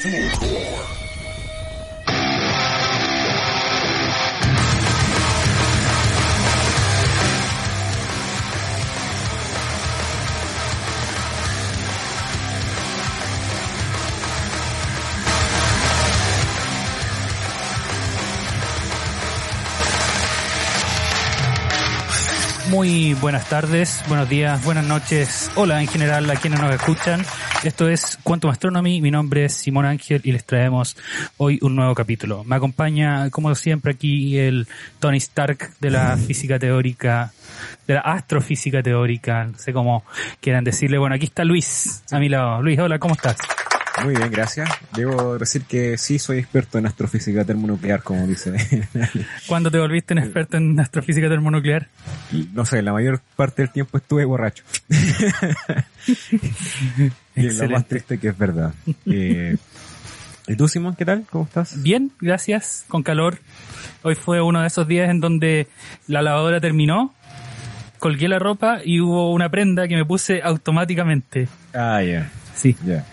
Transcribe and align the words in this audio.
Full 0.00 0.30
core. 0.38 0.99
Muy 22.80 23.12
buenas 23.12 23.46
tardes, 23.46 24.02
buenos 24.08 24.26
días, 24.26 24.64
buenas 24.64 24.86
noches, 24.86 25.50
hola 25.54 25.82
en 25.82 25.86
general 25.86 26.30
a 26.30 26.36
quienes 26.36 26.62
nos 26.62 26.74
escuchan. 26.74 27.22
Esto 27.62 27.90
es 27.90 28.18
Quantum 28.22 28.50
Astronomy, 28.50 29.02
mi 29.02 29.10
nombre 29.10 29.44
es 29.44 29.52
Simón 29.52 29.84
Ángel 29.84 30.22
y 30.24 30.32
les 30.32 30.46
traemos 30.46 30.96
hoy 31.36 31.58
un 31.60 31.76
nuevo 31.76 31.94
capítulo. 31.94 32.42
Me 32.44 32.56
acompaña, 32.56 33.28
como 33.28 33.54
siempre, 33.54 33.92
aquí 33.92 34.38
el 34.38 34.66
Tony 34.98 35.18
Stark 35.18 35.74
de 35.78 35.90
la 35.90 36.16
física 36.16 36.58
teórica, 36.58 37.34
de 37.86 37.94
la 37.96 38.00
astrofísica 38.00 38.82
teórica, 38.82 39.44
no 39.44 39.58
sé 39.58 39.74
cómo 39.74 40.02
quieran 40.40 40.64
decirle. 40.64 40.96
Bueno, 40.96 41.16
aquí 41.16 41.26
está 41.26 41.44
Luis, 41.44 42.02
a 42.10 42.18
mi 42.18 42.30
lado. 42.30 42.62
Luis, 42.62 42.78
hola, 42.78 42.98
¿cómo 42.98 43.12
estás? 43.12 43.36
Muy 44.04 44.14
bien, 44.14 44.30
gracias. 44.30 44.68
Debo 44.94 45.38
decir 45.38 45.62
que 45.62 45.98
sí 45.98 46.18
soy 46.18 46.38
experto 46.38 46.78
en 46.78 46.86
astrofísica 46.86 47.44
termonuclear, 47.44 48.02
como 48.02 48.26
dice. 48.26 48.52
¿Cuándo 49.46 49.70
te 49.70 49.78
volviste 49.78 50.14
un 50.14 50.20
experto 50.20 50.56
en 50.56 50.78
astrofísica 50.80 51.28
termonuclear? 51.28 51.88
No 52.52 52.64
sé, 52.64 52.82
la 52.82 52.92
mayor 52.92 53.20
parte 53.36 53.62
del 53.62 53.70
tiempo 53.70 53.98
estuve 53.98 54.24
borracho. 54.24 54.64
y 57.36 57.42
lo 57.42 57.70
más 57.70 57.86
triste 57.86 58.18
que 58.18 58.28
es 58.28 58.38
verdad. 58.38 58.72
Eh, 59.06 59.56
¿Y 60.46 60.56
tú, 60.56 60.66
Simón, 60.66 60.96
qué 60.96 61.04
tal? 61.04 61.24
¿Cómo 61.30 61.44
estás? 61.44 61.82
Bien, 61.82 62.10
gracias, 62.20 62.84
con 62.88 63.02
calor. 63.02 63.38
Hoy 64.02 64.14
fue 64.14 64.40
uno 64.40 64.60
de 64.62 64.66
esos 64.66 64.88
días 64.88 65.10
en 65.10 65.20
donde 65.20 65.68
la 66.08 66.22
lavadora 66.22 66.60
terminó, 66.60 67.14
colgué 67.98 68.28
la 68.28 68.38
ropa 68.38 68.78
y 68.84 69.00
hubo 69.00 69.32
una 69.32 69.50
prenda 69.50 69.86
que 69.86 69.96
me 69.96 70.04
puse 70.04 70.40
automáticamente. 70.42 71.48
Ah, 71.74 72.02
ya. 72.02 72.30
Sí. 72.54 72.76
Ya. 72.84 73.04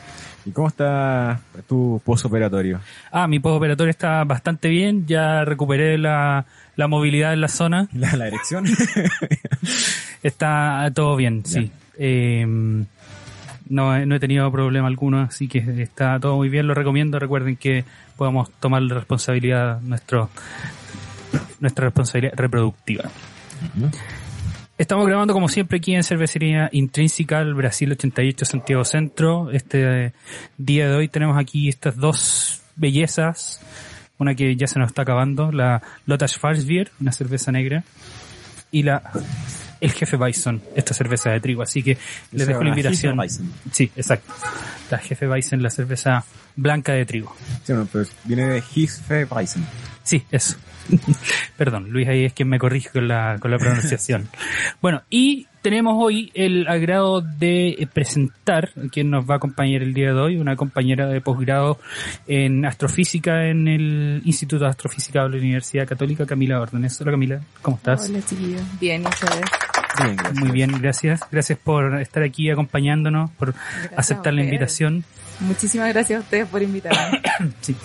¿Y 0.47 0.51
cómo 0.51 0.69
está 0.69 1.41
tu 1.67 2.01
posoperatorio? 2.05 2.79
Ah, 3.11 3.27
mi 3.27 3.39
posoperatorio 3.39 3.91
está 3.91 4.23
bastante 4.23 4.69
bien, 4.69 5.05
ya 5.05 5.43
recuperé 5.43 5.97
la, 5.97 6.45
la 6.77 6.87
movilidad 6.87 7.33
en 7.33 7.41
la 7.41 7.49
zona. 7.49 7.89
¿La, 7.93 8.15
la 8.15 8.27
erección? 8.27 8.65
está 10.23 10.89
todo 10.95 11.17
bien, 11.17 11.45
sí. 11.45 11.69
Eh, 11.99 12.45
no, 12.47 14.05
no 14.05 14.15
he 14.15 14.19
tenido 14.21 14.49
problema 14.49 14.87
alguno, 14.87 15.19
así 15.19 15.49
que 15.49 15.59
está 15.81 16.17
todo 16.17 16.37
muy 16.37 16.47
bien, 16.47 16.65
lo 16.65 16.73
recomiendo. 16.73 17.19
Recuerden 17.19 17.57
que 17.57 17.83
podemos 18.15 18.49
tomar 18.61 18.81
la 18.83 18.95
responsabilidad, 18.95 19.81
nuestro, 19.81 20.29
nuestra 21.59 21.87
responsabilidad 21.87 22.35
reproductiva. 22.37 23.03
Estamos 24.77 25.07
grabando 25.07 25.33
como 25.33 25.49
siempre 25.49 25.79
aquí 25.79 25.95
en 25.95 26.03
Cervecería 26.03 26.69
Intrinsical, 26.71 27.55
Brasil 27.55 27.91
88, 27.91 28.45
Santiago 28.45 28.85
Centro. 28.85 29.49
Este 29.49 30.13
día 30.59 30.87
de 30.87 30.95
hoy 30.95 31.07
tenemos 31.07 31.35
aquí 31.35 31.67
estas 31.67 31.97
dos 31.97 32.61
bellezas. 32.75 33.59
Una 34.19 34.35
que 34.35 34.55
ya 34.55 34.67
se 34.67 34.77
nos 34.77 34.89
está 34.89 35.01
acabando, 35.01 35.51
la 35.51 35.81
Lotta 36.05 36.27
Schwarzbier, 36.27 36.91
una 37.01 37.11
cerveza 37.11 37.51
negra. 37.51 37.83
Y 38.71 38.83
la 38.83 39.01
el 39.81 39.91
jefe 39.93 40.15
Bison, 40.15 40.61
esta 40.75 40.93
cerveza 40.93 41.31
de 41.31 41.39
trigo. 41.39 41.63
Así 41.63 41.81
que 41.81 41.97
les 42.31 42.45
dejo 42.45 42.61
la 42.61 42.69
invitación. 42.69 43.17
Sí, 43.71 43.91
exacto. 43.95 44.31
La 44.91 44.99
jefe 44.99 45.25
Bison, 45.27 45.63
la 45.63 45.71
cerveza 45.71 46.23
blanca 46.57 46.91
de 46.91 47.05
trigo. 47.05 47.33
Sí, 47.63 47.71
no, 47.71 47.87
pero 47.91 48.05
viene 48.25 48.47
de 48.47 48.63
Bison. 48.69 49.65
Sí, 50.03 50.23
eso. 50.31 50.57
Perdón, 51.57 51.89
Luis 51.89 52.07
ahí 52.07 52.25
es 52.25 52.33
quien 52.33 52.49
me 52.49 52.59
corrige 52.59 52.89
con 52.89 53.07
la, 53.07 53.37
con 53.39 53.51
la 53.51 53.57
pronunciación. 53.57 54.27
bueno, 54.81 55.03
y 55.09 55.47
tenemos 55.61 55.95
hoy 55.97 56.31
el 56.33 56.67
agrado 56.67 57.21
de 57.21 57.87
presentar 57.93 58.71
quien 58.91 59.09
nos 59.09 59.29
va 59.29 59.35
a 59.35 59.37
acompañar 59.37 59.83
el 59.83 59.93
día 59.93 60.13
de 60.13 60.19
hoy, 60.19 60.37
una 60.37 60.55
compañera 60.55 61.07
de 61.07 61.21
posgrado 61.21 61.77
en 62.25 62.65
astrofísica 62.65 63.47
en 63.47 63.67
el 63.67 64.21
Instituto 64.25 64.63
de 64.63 64.69
Astrofísica 64.69 65.23
de 65.23 65.29
la 65.29 65.37
Universidad 65.37 65.87
Católica, 65.87 66.25
Camila 66.25 66.61
Órdenes. 66.61 66.99
Hola 67.01 67.11
Camila, 67.11 67.41
¿cómo 67.61 67.77
estás? 67.77 68.09
Hola 68.09 68.21
chiquillos, 68.25 68.63
bien, 68.79 69.05
ustedes. 69.05 69.41
Bien, 70.01 70.15
gracias. 70.15 70.39
Muy 70.39 70.51
bien, 70.51 70.71
gracias. 70.81 71.21
Gracias 71.31 71.59
por 71.59 71.99
estar 72.01 72.23
aquí 72.23 72.49
acompañándonos, 72.49 73.31
por 73.31 73.53
Gracias 73.53 73.99
aceptar 73.99 74.33
la 74.33 74.43
invitación. 74.43 75.03
Muchísimas 75.39 75.89
gracias 75.89 76.17
a 76.17 76.23
ustedes 76.23 76.47
por 76.47 76.61
invitarme. 76.61 77.21
Sí. 77.61 77.75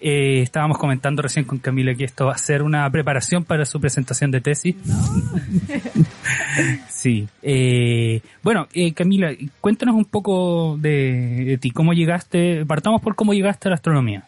Eh, 0.00 0.42
estábamos 0.42 0.76
comentando 0.76 1.22
recién 1.22 1.46
con 1.46 1.58
Camila 1.58 1.94
que 1.94 2.04
esto 2.04 2.26
va 2.26 2.34
a 2.34 2.38
ser 2.38 2.62
una 2.62 2.88
preparación 2.90 3.42
para 3.42 3.64
su 3.64 3.80
presentación 3.80 4.30
de 4.30 4.42
tesis. 4.42 4.76
sí. 6.90 7.26
Eh, 7.42 8.20
bueno, 8.42 8.68
eh, 8.74 8.92
Camila, 8.92 9.30
cuéntanos 9.62 9.94
un 9.94 10.04
poco 10.04 10.76
de, 10.78 11.44
de 11.46 11.58
ti. 11.58 11.70
¿Cómo 11.70 11.94
llegaste? 11.94 12.66
Partamos 12.66 13.00
por 13.00 13.14
cómo 13.14 13.32
llegaste 13.32 13.68
a 13.68 13.70
la 13.70 13.76
astronomía. 13.76 14.24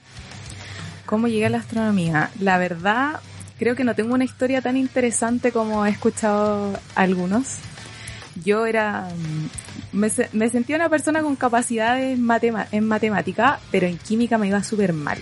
¿Cómo 1.05 1.29
llegué 1.29 1.47
a 1.47 1.51
la 1.51 1.59
astronomía? 1.59 2.31
La 2.41 2.57
verdad, 2.57 3.21
creo 3.61 3.77
que 3.77 3.85
no 3.85 3.95
tengo 3.95 4.15
una 4.15 4.25
historia 4.25 4.63
tan 4.63 4.77
interesante 4.79 5.53
como 5.53 5.85
he 5.85 5.91
escuchado 5.91 6.73
algunos. 6.97 7.59
Yo 8.43 8.65
era... 8.65 9.07
mm, 9.15 9.97
Me, 9.97 10.11
me 10.33 10.49
sentía 10.49 10.77
una 10.77 10.89
persona 10.89 11.21
con 11.21 11.37
capacidades 11.37 12.19
en 12.73 12.87
matemática, 12.87 13.61
pero 13.71 13.87
en 13.87 13.99
química 13.99 14.39
me 14.39 14.49
iba 14.49 14.65
súper 14.65 14.95
mal. 14.95 15.19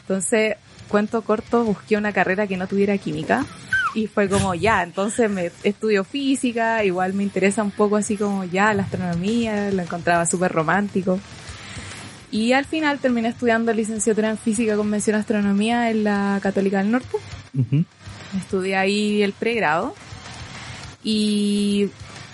Entonces, 0.00 0.56
cuento 0.88 1.22
corto, 1.22 1.64
busqué 1.64 1.96
una 1.96 2.12
carrera 2.12 2.46
que 2.48 2.56
no 2.56 2.66
tuviera 2.66 2.98
química. 2.98 3.46
Y 3.94 4.08
fue 4.08 4.28
como, 4.28 4.56
ya, 4.56 4.82
entonces 4.82 5.30
me 5.30 5.52
estudio 5.62 6.02
física, 6.02 6.82
igual 6.82 7.14
me 7.14 7.22
interesa 7.22 7.62
un 7.62 7.70
poco 7.70 7.94
así 7.96 8.16
como 8.16 8.42
ya 8.42 8.74
la 8.74 8.82
astronomía, 8.82 9.70
lo 9.70 9.82
encontraba 9.82 10.26
súper 10.26 10.50
romántico. 10.50 11.20
Y 12.34 12.52
al 12.52 12.64
final 12.64 12.98
terminé 12.98 13.28
estudiando 13.28 13.72
licenciatura 13.72 14.28
en 14.28 14.36
física 14.36 14.76
con 14.76 14.90
mención 14.90 15.14
a 15.14 15.20
astronomía 15.20 15.88
en 15.92 16.02
la 16.02 16.40
Católica 16.42 16.78
del 16.78 16.90
Norte. 16.90 17.16
Ujú. 17.56 17.84
Estudié 18.36 18.74
ahí 18.74 19.22
el 19.22 19.32
pregrado. 19.32 19.94
Y 21.04 21.90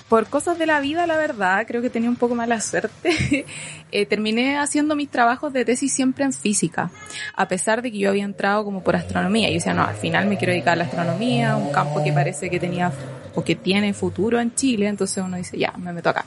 por 0.08 0.26
cosas 0.28 0.58
de 0.58 0.64
la 0.64 0.80
vida, 0.80 1.06
la 1.06 1.18
verdad, 1.18 1.66
creo 1.66 1.82
que 1.82 1.90
tenía 1.90 2.08
un 2.08 2.16
poco 2.16 2.34
mala 2.34 2.62
suerte. 2.62 3.44
eh, 3.92 4.06
terminé 4.06 4.56
haciendo 4.56 4.96
mis 4.96 5.10
trabajos 5.10 5.52
de 5.52 5.66
tesis 5.66 5.92
siempre 5.92 6.24
en 6.24 6.32
física, 6.32 6.90
a 7.34 7.46
pesar 7.46 7.82
de 7.82 7.92
que 7.92 7.98
yo 7.98 8.08
había 8.08 8.24
entrado 8.24 8.64
como 8.64 8.82
por 8.82 8.96
astronomía. 8.96 9.48
Y 9.48 9.52
yo 9.52 9.58
decía, 9.58 9.74
no, 9.74 9.84
al 9.84 9.96
final 9.96 10.28
me 10.28 10.38
quiero 10.38 10.52
dedicar 10.52 10.72
a 10.72 10.76
la 10.76 10.84
astronomía, 10.84 11.56
un 11.56 11.72
campo 11.72 12.02
que 12.02 12.10
parece 12.10 12.48
que 12.48 12.58
tenía 12.58 12.90
o 13.34 13.44
que 13.44 13.54
tiene 13.54 13.92
futuro 13.92 14.40
en 14.40 14.54
Chile. 14.54 14.88
Entonces 14.88 15.22
uno 15.22 15.36
dice, 15.36 15.58
ya, 15.58 15.74
me 15.76 15.92
meto 15.92 16.08
acá. 16.08 16.24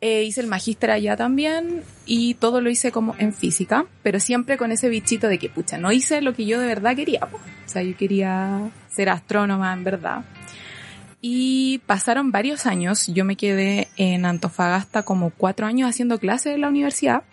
Eh, 0.00 0.22
hice 0.22 0.40
el 0.40 0.46
magíster 0.46 0.92
allá 0.92 1.16
también 1.16 1.82
y 2.06 2.34
todo 2.34 2.60
lo 2.60 2.70
hice 2.70 2.92
como 2.92 3.16
en 3.18 3.32
física, 3.32 3.84
pero 4.04 4.20
siempre 4.20 4.56
con 4.56 4.70
ese 4.70 4.88
bichito 4.88 5.26
de 5.26 5.38
que, 5.38 5.48
pucha, 5.48 5.76
no 5.76 5.90
hice 5.90 6.20
lo 6.20 6.34
que 6.34 6.46
yo 6.46 6.60
de 6.60 6.68
verdad 6.68 6.94
quería. 6.94 7.20
po. 7.20 7.36
O 7.36 7.68
sea, 7.68 7.82
yo 7.82 7.96
quería 7.96 8.70
ser 8.88 9.08
astrónoma 9.08 9.72
en 9.72 9.82
verdad. 9.84 10.24
Y 11.20 11.78
pasaron 11.86 12.30
varios 12.30 12.64
años, 12.66 13.08
yo 13.08 13.24
me 13.24 13.34
quedé 13.34 13.88
en 13.96 14.24
Antofagasta 14.24 15.02
como 15.02 15.30
cuatro 15.30 15.66
años 15.66 15.90
haciendo 15.90 16.18
clases 16.18 16.54
en 16.54 16.60
la 16.60 16.68
universidad, 16.68 17.24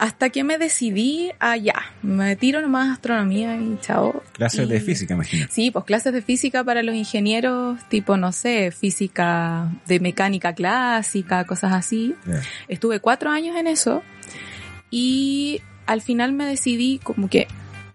hasta 0.00 0.30
que 0.30 0.44
me 0.44 0.56
decidí 0.56 1.30
a 1.40 1.58
ya, 1.58 1.74
me 2.00 2.34
tiro 2.34 2.62
nomás 2.62 2.88
a 2.88 2.92
astronomía 2.94 3.54
y 3.56 3.76
chao. 3.82 4.22
Clases 4.32 4.66
de 4.66 4.80
física, 4.80 5.12
imagino. 5.12 5.46
Sí, 5.50 5.70
pues 5.70 5.84
clases 5.84 6.14
de 6.14 6.22
física 6.22 6.64
para 6.64 6.82
los 6.82 6.94
ingenieros, 6.94 7.78
tipo, 7.90 8.16
no 8.16 8.32
sé, 8.32 8.70
física 8.70 9.70
de 9.86 10.00
mecánica 10.00 10.54
clásica, 10.54 11.44
cosas 11.44 11.74
así. 11.74 12.14
Estuve 12.66 13.00
cuatro 13.00 13.28
años 13.28 13.54
en 13.58 13.66
eso 13.66 14.02
y 14.90 15.60
al 15.84 16.00
final 16.00 16.32
me 16.32 16.46
decidí 16.46 16.98
como 16.98 17.28
que 17.28 17.46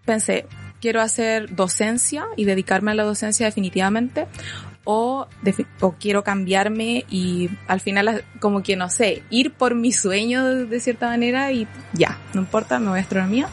pensé, 0.04 0.46
quiero 0.80 1.00
hacer 1.00 1.56
docencia 1.56 2.24
y 2.36 2.44
dedicarme 2.44 2.92
a 2.92 2.94
la 2.94 3.02
docencia 3.02 3.46
definitivamente 3.46 4.28
o, 4.86 5.26
defi- 5.42 5.66
o 5.80 5.92
quiero 6.00 6.24
cambiarme 6.24 7.04
y 7.10 7.50
al 7.68 7.80
final 7.80 8.24
como 8.40 8.62
que 8.62 8.76
no 8.76 8.88
sé, 8.88 9.22
ir 9.28 9.52
por 9.52 9.74
mi 9.74 9.92
sueño 9.92 10.44
de, 10.46 10.64
de 10.64 10.80
cierta 10.80 11.08
manera 11.08 11.52
y 11.52 11.68
ya, 11.92 12.18
no 12.32 12.40
importa, 12.40 12.78
me 12.78 12.88
voy 12.88 13.00
a 13.00 13.02
astronomía. 13.02 13.48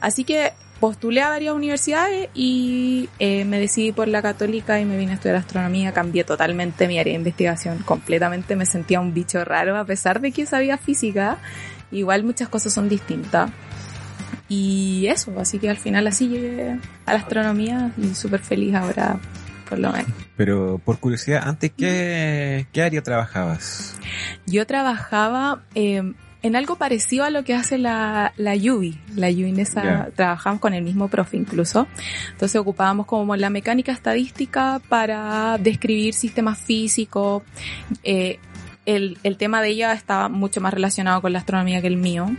Así 0.00 0.24
que 0.24 0.52
postulé 0.78 1.20
a 1.20 1.28
varias 1.28 1.54
universidades 1.54 2.30
y 2.32 3.10
eh, 3.18 3.44
me 3.44 3.58
decidí 3.58 3.92
por 3.92 4.08
la 4.08 4.22
católica 4.22 4.80
y 4.80 4.86
me 4.86 4.96
vine 4.96 5.12
a 5.12 5.14
estudiar 5.16 5.36
astronomía. 5.36 5.92
Cambié 5.92 6.24
totalmente 6.24 6.88
mi 6.88 6.98
área 6.98 7.12
de 7.12 7.18
investigación, 7.18 7.78
completamente 7.84 8.56
me 8.56 8.64
sentía 8.64 9.00
un 9.00 9.12
bicho 9.12 9.44
raro 9.44 9.76
a 9.76 9.84
pesar 9.84 10.20
de 10.20 10.32
que 10.32 10.46
sabía 10.46 10.78
física. 10.78 11.36
Igual 11.92 12.22
muchas 12.24 12.48
cosas 12.48 12.72
son 12.72 12.88
distintas. 12.88 13.50
Y 14.48 15.06
eso, 15.08 15.32
así 15.38 15.58
que 15.58 15.68
al 15.68 15.76
final 15.76 16.06
así 16.06 16.28
llegué 16.28 16.78
a 17.06 17.12
la 17.12 17.18
astronomía 17.18 17.92
y 17.98 18.14
súper 18.14 18.40
feliz 18.40 18.74
ahora, 18.74 19.18
por 19.70 19.78
lo 19.78 19.92
menos. 19.92 20.10
Pero 20.36 20.78
por 20.84 20.98
curiosidad, 20.98 21.48
antes, 21.48 21.72
¿qué, 21.74 22.66
qué 22.72 22.82
área 22.82 23.02
trabajabas? 23.02 23.94
Yo 24.46 24.66
trabajaba, 24.66 25.62
eh, 25.74 26.12
en 26.42 26.56
algo 26.56 26.76
parecido 26.76 27.24
a 27.24 27.30
lo 27.30 27.44
que 27.44 27.54
hace 27.54 27.78
la, 27.78 28.32
la 28.36 28.56
Yubi. 28.56 28.98
La 29.14 29.30
Yubi 29.30 29.50
en 29.50 29.60
esa, 29.60 30.08
trabajamos 30.16 30.60
con 30.60 30.74
el 30.74 30.82
mismo 30.82 31.08
profe 31.08 31.36
incluso. 31.36 31.86
Entonces 32.32 32.60
ocupábamos 32.60 33.06
como 33.06 33.36
la 33.36 33.50
mecánica 33.50 33.92
estadística 33.92 34.80
para 34.88 35.58
describir 35.58 36.14
sistemas 36.14 36.58
físicos. 36.58 37.42
Eh, 38.02 38.38
el, 38.86 39.18
el 39.22 39.36
tema 39.36 39.62
de 39.62 39.68
ella 39.68 39.92
estaba 39.92 40.28
mucho 40.28 40.60
más 40.60 40.74
relacionado 40.74 41.20
con 41.20 41.32
la 41.32 41.40
astronomía 41.40 41.80
que 41.80 41.86
el 41.86 41.96
mío. 41.96 42.30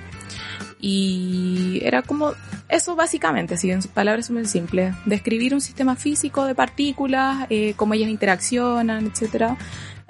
Y 0.81 1.79
era 1.83 2.01
como 2.01 2.33
eso 2.67 2.95
básicamente, 2.95 3.53
así 3.53 3.69
en 3.69 3.81
palabras 3.83 4.25
súper 4.25 4.47
simples. 4.47 4.95
Describir 5.05 5.53
un 5.53 5.61
sistema 5.61 5.95
físico 5.95 6.45
de 6.45 6.55
partículas, 6.55 7.45
eh, 7.49 7.73
cómo 7.75 7.93
ellas 7.93 8.09
interaccionan, 8.09 9.05
etcétera, 9.05 9.57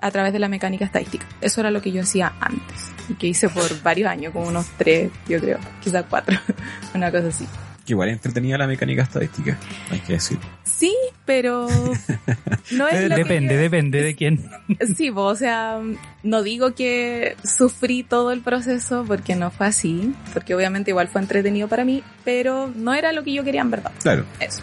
a 0.02 0.12
través 0.12 0.32
de 0.32 0.40
la 0.40 0.48
mecánica 0.48 0.86
estadística. 0.86 1.28
Eso 1.42 1.60
era 1.60 1.72
lo 1.72 1.82
que 1.82 1.92
yo 1.92 2.02
hacía 2.02 2.34
antes. 2.40 2.92
Y 3.10 3.16
que 3.16 3.28
hice 3.28 3.50
por 3.50 3.82
varios 3.82 4.10
años, 4.10 4.32
como 4.32 4.48
unos 4.48 4.68
tres, 4.78 5.12
yo 5.28 5.40
creo, 5.40 5.60
quizás 5.84 6.06
cuatro, 6.10 6.40
una 6.96 7.12
cosa 7.12 7.28
así. 7.28 7.46
Que 7.86 7.94
igual 7.94 8.10
entretenía 8.10 8.58
la 8.58 8.68
mecánica 8.68 9.04
estadística, 9.04 9.58
hay 9.90 10.00
que 10.00 10.14
decir. 10.14 10.38
Sí, 10.64 10.96
pero 11.26 11.68
no 12.72 12.88
es 12.88 13.10
lo 13.10 13.16
Depende, 13.16 13.58
depende 13.58 14.02
de 14.02 14.16
quién. 14.16 14.50
Sí, 14.96 15.12
pues, 15.12 15.26
o 15.26 15.36
sea, 15.36 15.80
no 16.24 16.44
digo 16.44 16.74
que 16.74 17.36
sufrí 17.44 18.04
todo 18.04 18.32
el 18.32 18.42
proceso 18.42 19.04
porque 19.08 19.36
no 19.36 19.52
fue 19.52 19.68
así, 19.68 20.14
porque 20.34 20.56
obviamente 20.56 20.92
igual 20.92 21.08
fue 21.08 21.22
entretenido 21.22 21.68
para 21.68 21.86
mí, 21.86 22.04
pero 22.24 22.72
no 22.76 22.94
era 22.94 23.12
lo 23.12 23.24
que 23.24 23.34
yo 23.34 23.44
quería 23.44 23.62
en 23.62 23.72
verdad. 23.72 23.92
Claro. 24.02 24.26
Eso. 24.40 24.62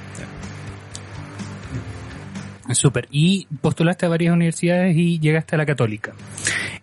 Súper. 2.72 3.08
Y 3.10 3.46
postulaste 3.60 4.06
a 4.06 4.08
varias 4.08 4.32
universidades 4.34 4.96
y 4.96 5.18
llegaste 5.18 5.54
a 5.56 5.58
la 5.58 5.66
católica. 5.66 6.12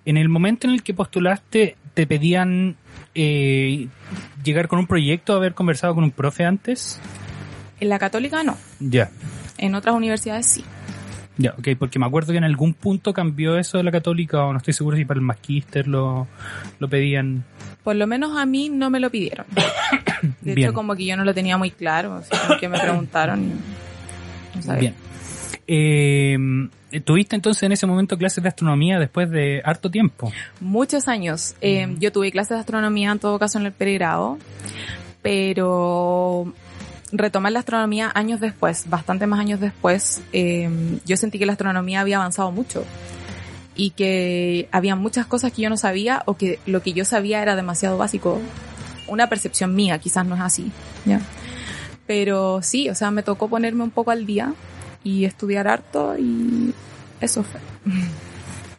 En 0.06 0.18
el 0.18 0.30
momento 0.30 0.68
en 0.68 0.74
el 0.74 0.84
que 0.84 0.94
postulaste, 0.94 1.76
te 1.94 2.08
pedían 2.08 2.76
eh, 3.14 3.88
llegar 4.44 4.68
con 4.68 4.80
un 4.80 4.88
proyecto, 4.88 5.34
haber 5.34 5.54
conversado 5.54 5.96
con 5.96 6.04
un 6.04 6.12
profe 6.12 6.44
antes. 6.46 7.00
En 7.80 7.90
la 7.90 8.00
católica 8.00 8.44
no, 8.44 8.58
Ya. 8.80 9.10
en 9.58 9.76
otras 9.76 9.96
universidades 9.96 10.46
sí. 10.48 10.64
Ya, 11.38 11.54
ok, 11.58 11.68
porque 11.78 12.00
me 12.00 12.06
acuerdo 12.06 12.32
que 12.32 12.38
en 12.38 12.46
algún 12.46 12.74
punto 12.74 13.14
cambió 13.14 13.58
eso 13.58 13.78
de 13.78 13.84
la 13.84 13.92
católica, 13.92 14.46
o 14.46 14.54
no 14.54 14.58
estoy 14.60 14.74
seguro 14.74 14.96
si 14.96 15.04
para 15.04 15.20
el 15.20 15.26
magíster 15.26 15.86
lo, 15.86 16.28
lo 16.80 16.88
pedían. 16.88 17.44
Por 17.84 17.98
lo 17.98 18.08
menos 18.08 18.38
a 18.38 18.46
mí 18.46 18.70
no 18.70 18.90
me 18.90 19.00
lo 19.02 19.10
pidieron. 19.10 19.46
De 20.42 20.56
Bien. 20.56 20.60
hecho, 20.70 20.74
como 20.74 20.96
que 20.96 21.06
yo 21.06 21.18
no 21.18 21.26
lo 21.26 21.34
tenía 21.34 21.58
muy 21.58 21.72
claro, 21.72 22.14
así 22.16 22.30
como 22.48 22.58
que 22.60 22.70
me 22.70 22.80
preguntaron 22.80 23.44
y 23.44 24.56
no 24.56 24.62
sabía. 24.62 24.80
Bien. 24.80 24.96
Eh, 25.68 26.38
¿Tuviste 27.04 27.36
entonces 27.36 27.64
en 27.64 27.72
ese 27.72 27.88
momento 27.88 28.18
clases 28.18 28.42
de 28.44 28.50
astronomía 28.50 29.00
después 29.00 29.30
de 29.30 29.62
harto 29.66 29.90
tiempo? 29.90 30.32
Muchos 30.60 31.08
años. 31.08 31.56
Eh, 31.62 31.96
yo 32.00 32.12
tuve 32.12 32.32
clases 32.32 32.52
de 32.52 32.60
astronomía 32.60 33.12
en 33.12 33.20
todo 33.20 33.38
caso 33.40 33.60
en 33.60 33.66
el 33.66 33.72
pregrado, 33.72 34.38
pero 35.22 36.54
retomar 37.12 37.52
la 37.52 37.60
astronomía 37.60 38.12
años 38.14 38.40
después, 38.40 38.90
bastante 38.90 39.28
más 39.28 39.40
años 39.40 39.60
después, 39.60 40.22
eh, 40.34 40.70
yo 41.06 41.18
sentí 41.18 41.40
que 41.40 41.46
la 41.46 41.54
astronomía 41.54 42.02
había 42.02 42.18
avanzado 42.18 42.52
mucho 42.52 42.86
y 43.76 43.90
que 43.92 44.70
había 44.72 44.96
muchas 44.96 45.26
cosas 45.26 45.52
que 45.52 45.64
yo 45.64 45.70
no 45.70 45.78
sabía 45.78 46.24
o 46.26 46.38
que 46.38 46.60
lo 46.66 46.82
que 46.82 46.94
yo 46.94 47.04
sabía 47.04 47.42
era 47.42 47.56
demasiado 47.56 47.98
básico. 47.98 48.40
Una 49.08 49.28
percepción 49.28 49.76
mía, 49.76 50.00
quizás 50.00 50.26
no 50.26 50.36
es 50.36 50.42
así, 50.42 50.72
¿ya? 51.06 51.20
Pero 52.08 52.62
sí, 52.62 52.90
o 52.90 52.96
sea, 52.96 53.12
me 53.12 53.22
tocó 53.24 53.50
ponerme 53.50 53.84
un 53.84 53.92
poco 53.92 54.12
al 54.12 54.26
día 54.26 54.54
y 55.06 55.24
estudiar 55.24 55.70
harto 55.70 56.18
y 56.18 56.74
eso 57.22 57.44
fue. 57.44 57.62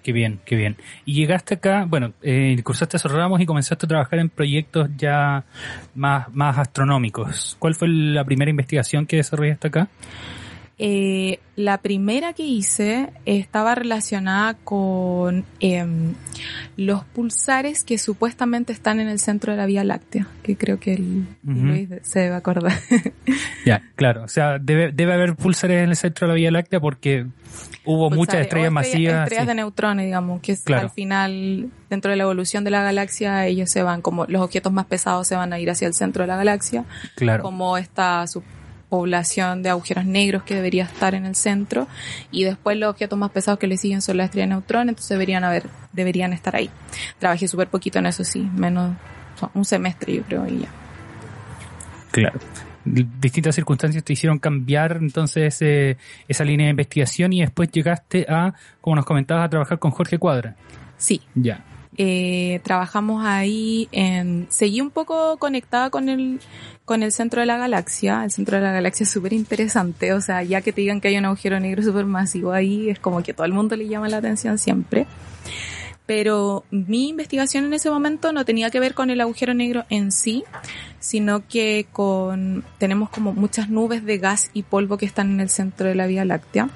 Qué 0.03 0.13
bien, 0.13 0.39
qué 0.45 0.55
bien. 0.55 0.77
Y 1.05 1.15
llegaste 1.15 1.55
acá, 1.55 1.85
bueno, 1.89 2.13
eh, 2.23 2.57
cursaste 2.63 2.97
esos 2.97 3.11
ramos 3.11 3.41
y 3.41 3.47
comenzaste 3.47 3.87
a 3.87 3.89
trabajar 3.89 4.19
en 4.19 4.29
proyectos 4.29 4.89
ya 4.97 5.45
más, 5.95 6.33
más 6.33 6.59
astronómicos. 6.59 7.57
¿Cuál 7.59 7.75
fue 7.75 7.89
la 7.89 8.23
primera 8.25 8.51
investigación 8.51 9.07
que 9.07 9.17
desarrollaste 9.17 9.67
acá? 9.67 9.89
Eh, 10.79 11.39
la 11.57 11.79
primera 11.79 12.35
que 12.35 12.43
hice 12.43 13.09
estaba 13.25 13.75
relacionada 13.75 14.55
con 14.55 15.47
em, 15.59 16.13
los 16.77 17.03
pulsares 17.05 17.83
que 17.83 17.97
supuestamente 17.97 18.75
están 18.75 19.01
en 19.01 19.09
el 19.09 19.19
centro 19.19 19.53
de 19.53 19.59
la 19.59 19.65
Vía 19.65 19.85
Láctea, 19.85 20.27
que 20.43 20.55
creo 20.57 20.79
que 20.79 20.93
el 20.95 21.27
Ujú. 21.47 21.55
Luis 21.67 21.89
se 22.03 22.21
debe 22.21 22.35
acordar. 22.37 22.73
Ya, 23.65 23.83
claro. 23.97 24.23
O 24.23 24.29
sea, 24.29 24.59
debe, 24.61 24.93
debe 24.93 25.15
haber 25.15 25.35
pulsares 25.35 25.83
en 25.83 25.89
el 25.91 25.97
centro 25.97 26.27
de 26.29 26.33
la 26.35 26.37
Vía 26.37 26.51
Láctea 26.53 26.79
porque 26.79 27.27
hubo 27.85 28.11
muchas 28.11 28.17
Pulsares, 28.19 28.47
estrellas 28.47 28.69
o 28.69 28.73
masivas. 28.73 29.23
Estrellas 29.25 29.43
sí. 29.45 29.49
de 29.49 29.55
neutrones, 29.55 30.05
digamos, 30.07 30.41
que 30.41 30.57
Claro. 30.57 30.83
al 30.85 30.91
final, 30.91 31.69
dentro 31.91 32.11
de 32.13 32.17
la 32.17 32.23
evolución 32.25 32.63
de 32.65 32.71
la 32.71 32.83
galaxia, 32.83 33.47
ellos 33.47 33.69
se 33.71 33.83
van 33.83 34.03
como, 34.03 34.25
los 34.27 34.41
objetos 34.43 34.73
más 34.73 34.87
pesados 34.87 35.27
se 35.27 35.35
van 35.37 35.53
a 35.53 35.59
ir 35.59 35.69
hacia 35.71 35.89
el 35.89 35.95
centro 35.95 36.23
de 36.23 36.29
la 36.29 36.37
galaxia, 36.37 36.85
Claro. 37.17 37.43
como 37.43 37.77
esta 37.77 38.25
subpoblación 38.97 39.63
de 39.63 39.71
agujeros 39.71 40.05
negros 40.07 40.43
que 40.45 40.55
debería 40.55 40.85
estar 40.85 41.15
en 41.15 41.27
el 41.27 41.35
centro, 41.35 41.87
y 42.31 42.45
después 42.45 42.77
los 42.77 42.91
objetos 42.91 43.19
más 43.19 43.31
pesados 43.31 43.59
que 43.59 43.67
le 43.67 43.77
siguen 43.77 44.01
son 44.03 44.17
las 44.17 44.27
estrellas 44.27 44.49
de 44.49 44.55
neutrones, 44.55 44.89
entonces 44.91 45.11
deberían 45.11 45.45
haber, 45.45 45.65
deberían 45.93 46.33
estar 46.33 46.57
ahí. 46.57 46.71
Trabajé 47.19 47.47
súper 47.49 47.69
poquito 47.69 47.99
en 47.99 48.07
eso, 48.07 48.25
sí, 48.25 48.49
menos, 48.57 48.97
un 49.55 49.65
semestre 49.65 50.15
yo 50.15 50.23
creo, 50.23 50.47
y 50.49 50.61
ya. 50.61 50.69
Claro. 52.11 52.39
Distintas 52.85 53.57
circunstancias 53.57 54.05
te 54.05 54.13
hicieron 54.13 54.39
cambiar 54.39 54.99
entonces 55.01 55.55
ese- 55.55 55.97
esa 56.29 56.45
línea 56.45 56.67
de 56.67 56.71
investigación 56.71 57.33
y 57.33 57.41
después 57.41 57.69
llegaste 57.73 58.25
a, 58.29 58.55
como 58.81 58.95
nos 58.97 59.05
comentabas, 59.05 59.45
a 59.45 59.51
trabajar 59.51 59.79
con 59.81 59.91
Jorge 59.91 60.19
Cuadra. 60.19 60.55
Sí, 60.97 61.21
Ya. 61.35 61.63
Eh, 61.99 62.61
trabajamos 62.63 63.25
ahí 63.25 63.89
en, 63.93 64.47
seguí 64.51 64.81
un 64.81 64.91
poco 64.91 65.39
conectada 65.39 65.89
con 65.89 66.09
el, 66.09 66.41
con 66.85 67.03
el 67.03 67.13
centro 67.13 67.41
de 67.41 67.47
la 67.47 67.57
galaxia. 67.57 68.25
El 68.25 68.31
centro 68.31 68.57
de 68.57 68.63
la 68.63 68.73
galaxia 68.73 69.05
es 69.05 69.11
súper 69.11 69.33
interesante. 69.33 70.13
O 70.13 70.21
sea, 70.21 70.43
ya 70.43 70.61
que 70.61 70.73
te 70.73 70.83
digan 70.83 71.01
que 71.01 71.09
hay 71.09 71.19
un 71.19 71.25
agujero 71.25 71.59
negro 71.59 71.83
súper 71.83 72.05
masivo 72.05 72.53
ahí, 72.53 72.91
es 72.91 72.99
como 72.99 73.23
que 73.23 73.33
todo 73.33 73.47
el 73.47 73.53
mundo 73.53 73.77
le 73.77 73.89
llama 73.89 74.09
la 74.09 74.19
atención 74.19 74.59
siempre. 74.59 75.07
Pero 76.05 76.65
mi 76.71 77.09
investigación 77.09 77.65
en 77.65 77.75
ese 77.75 77.91
momento 77.91 78.33
no 78.33 78.45
tenía 78.45 78.71
que 78.71 78.79
ver 78.79 78.95
con 78.95 79.11
el 79.11 79.21
agujero 79.21 79.55
negro 79.55 79.85
en 79.91 80.13
sí, 80.13 80.45
sino 81.01 81.49
que 81.49 81.87
con, 81.93 82.63
tenemos 82.79 83.11
como 83.11 83.33
muchas 83.33 83.69
nubes 83.71 84.05
de 84.05 84.19
gas 84.19 84.51
y 84.53 84.63
polvo 84.63 84.99
que 84.99 85.07
están 85.07 85.33
en 85.33 85.41
el 85.41 85.49
centro 85.49 85.89
de 85.89 85.97
la 85.97 86.07
Vía 86.07 86.25
Láctea. 86.25 86.69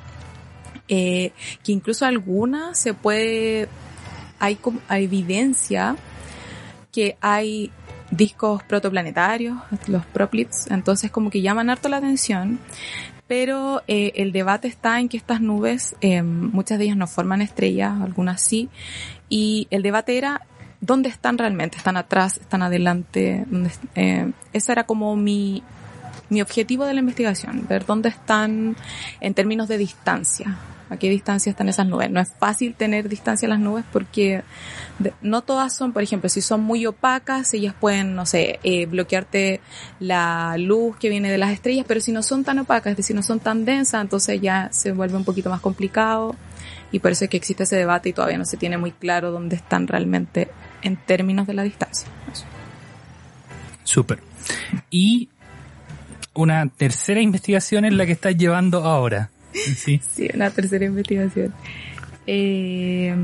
Eh, 0.89 1.31
que 1.63 1.71
incluso 1.71 2.05
algunas 2.05 2.77
se 2.77 2.95
puede 2.95 3.69
hay, 4.41 4.59
evidencia 4.91 5.97
que 6.93 7.17
hay 7.21 7.71
discos 8.11 8.63
protoplanetarios, 8.65 9.57
los 9.87 10.05
proplits, 10.07 10.67
entonces 10.71 11.11
como 11.13 11.31
que 11.31 11.41
llaman 11.43 11.71
harto 11.71 11.89
la 11.89 11.99
atención, 11.99 12.59
pero 13.29 13.83
eh, 13.87 14.11
el 14.17 14.33
debate 14.33 14.67
está 14.67 14.99
en 14.99 15.09
que 15.09 15.17
estas 15.17 15.41
nubes, 15.41 15.95
eh, 16.01 16.23
muchas 16.23 16.79
de 16.79 16.87
ellas 16.87 16.97
no 16.97 17.07
forman 17.07 17.41
estrellas, 17.43 18.01
algunas 18.03 18.41
sí, 18.43 18.69
y 19.29 19.69
el 19.71 19.83
debate 19.83 20.19
era 20.19 20.41
dónde 20.81 21.09
están 21.09 21.39
realmente, 21.39 21.77
están 21.77 21.97
atrás, 21.97 22.39
están 22.39 22.63
adelante, 22.63 23.45
¿Dónde 23.49 23.69
est- 23.69 23.85
eh, 23.95 24.33
ese 24.53 24.73
era 24.73 24.85
como 24.85 25.15
mi, 25.15 25.63
mi 26.31 26.43
objetivo 26.43 26.87
de 26.87 26.95
la 26.95 27.01
investigación, 27.01 27.67
ver 27.69 27.87
dónde 27.87 28.09
están 28.09 28.75
en 29.21 29.35
términos 29.35 29.69
de 29.69 29.79
distancia, 29.79 30.57
a 30.91 30.97
qué 30.97 31.09
distancia 31.09 31.51
están 31.51 31.69
esas 31.69 31.87
nubes. 31.87 32.11
No 32.11 32.21
es 32.21 32.31
fácil 32.39 32.75
tener 32.75 33.09
distancia 33.09 33.47
a 33.47 33.51
las 33.51 33.61
nubes 33.61 33.85
porque 33.93 34.43
no 35.23 35.43
todas 35.43 35.75
son, 35.75 35.93
por 35.93 36.03
ejemplo, 36.03 36.29
si 36.29 36.41
son 36.41 36.63
muy 36.63 36.85
opacas, 36.85 37.55
ellas 37.55 37.75
pueden, 37.79 38.15
no 38.15 38.27
sé, 38.27 38.59
eh, 38.65 38.87
bloquearte 38.87 39.61
la 40.01 40.57
luz 40.59 40.97
que 40.97 41.09
viene 41.09 41.31
de 41.31 41.39
las 41.39 41.53
estrellas, 41.53 41.87
pero 41.89 42.01
si 42.01 42.13
no 42.13 42.23
son 42.23 42.45
tan 42.45 42.59
opacas, 42.59 42.91
es 42.91 42.97
decir, 42.99 43.17
no 43.17 43.23
son 43.23 43.41
tan 43.41 43.65
densas, 43.65 44.03
entonces 44.03 44.41
ya 44.41 44.69
se 44.73 44.93
vuelve 44.93 45.17
un 45.17 45.25
poquito 45.25 45.49
más 45.49 45.61
complicado 45.61 46.35
y 46.93 46.99
por 46.99 47.13
eso 47.13 47.25
es 47.25 47.31
que 47.31 47.37
existe 47.37 47.63
ese 47.63 47.77
debate 47.77 48.09
y 48.09 48.13
todavía 48.13 48.37
no 48.37 48.45
se 48.45 48.57
tiene 48.57 48.77
muy 48.77 48.91
claro 48.91 49.31
dónde 49.31 49.57
están 49.57 49.87
realmente 49.87 50.51
en 50.83 50.97
términos 50.97 51.47
de 51.47 51.55
la 51.55 51.63
distancia. 51.63 52.09
Súper. 53.85 54.21
Y 54.91 55.29
una 56.35 56.69
tercera 56.69 57.21
investigación 57.21 57.85
es 57.85 57.93
la 57.93 58.07
que 58.07 58.13
estás 58.13 58.37
llevando 58.37 58.85
ahora. 58.85 59.31
Sí. 59.53 60.01
Sí, 60.15 60.29
una 60.35 60.51
tercera 60.51 60.85
investigación. 60.85 61.53
Eh, 62.27 63.15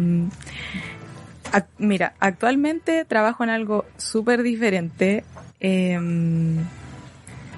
mira, 1.78 2.14
actualmente 2.18 3.04
trabajo 3.04 3.44
en 3.44 3.50
algo 3.50 3.84
súper 3.96 4.42
diferente. 4.42 5.24
Eh, 5.60 5.98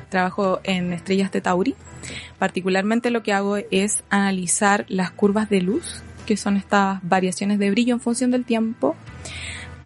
trabajo 0.09 0.61
en 0.65 0.93
estrellas 0.93 1.31
de 1.33 1.41
Tauri. 1.41 1.75
Particularmente 2.39 3.11
lo 3.11 3.23
que 3.23 3.33
hago 3.33 3.57
es 3.71 4.05
analizar 4.11 4.87
las 4.89 5.11
curvas 5.11 5.49
de 5.49 5.61
luz, 5.61 6.03
que 6.27 6.37
son 6.37 6.57
estas 6.57 7.01
variaciones 7.03 7.59
de 7.59 7.71
brillo 7.71 7.95
en 7.95 8.01
función 8.01 8.31
del 8.31 8.45
tiempo, 8.45 8.97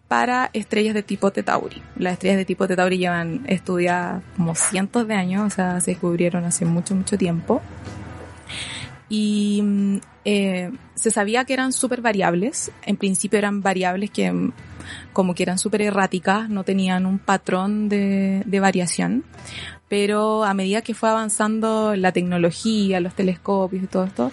para 0.07 0.49
estrellas 0.53 0.93
de 0.93 1.01
tipo 1.01 1.31
Tetauri. 1.31 1.81
Las 1.97 2.13
estrellas 2.13 2.37
de 2.37 2.45
tipo 2.45 2.67
Tetauri 2.67 2.97
llevan 2.97 3.43
estudiadas 3.47 4.21
como 4.37 4.53
cientos 4.53 5.07
de 5.07 5.15
años, 5.15 5.45
o 5.45 5.49
sea, 5.49 5.81
se 5.81 5.91
descubrieron 5.91 6.45
hace 6.45 6.65
mucho, 6.65 6.93
mucho 6.95 7.17
tiempo 7.17 7.61
y 9.09 9.61
mm, 9.61 9.97
eh, 10.25 10.71
se 10.95 11.11
sabía 11.11 11.45
que 11.45 11.53
eran 11.53 11.71
súper 11.71 12.01
variables. 12.01 12.71
En 12.85 12.97
principio 12.97 13.39
eran 13.39 13.61
variables 13.61 14.09
que 14.11 14.31
mm, 14.31 14.53
como 15.11 15.35
que 15.35 15.43
eran 15.43 15.57
súper 15.57 15.81
erráticas, 15.81 16.49
no 16.49 16.63
tenían 16.63 17.05
un 17.05 17.19
patrón 17.19 17.89
de, 17.89 18.43
de 18.45 18.59
variación. 18.59 19.23
Pero 19.89 20.43
a 20.43 20.53
medida 20.53 20.81
que 20.81 20.93
fue 20.93 21.09
avanzando 21.09 21.95
la 21.95 22.11
tecnología, 22.11 22.99
los 22.99 23.13
telescopios 23.13 23.83
y 23.83 23.87
todo 23.87 24.05
esto, 24.05 24.31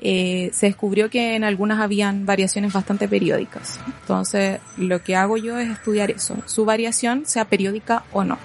eh, 0.00 0.50
se 0.52 0.66
descubrió 0.66 1.10
que 1.10 1.34
en 1.34 1.42
algunas 1.42 1.80
habían 1.80 2.24
variaciones 2.24 2.72
bastante 2.72 3.08
periódicas. 3.08 3.80
Entonces, 4.00 4.60
lo 4.76 5.02
que 5.02 5.16
hago 5.16 5.36
yo 5.36 5.58
es 5.58 5.68
estudiar 5.70 6.10
eso, 6.10 6.36
su 6.46 6.64
variación, 6.64 7.26
sea 7.26 7.46
periódica 7.46 8.04
o 8.12 8.24
no. 8.24 8.38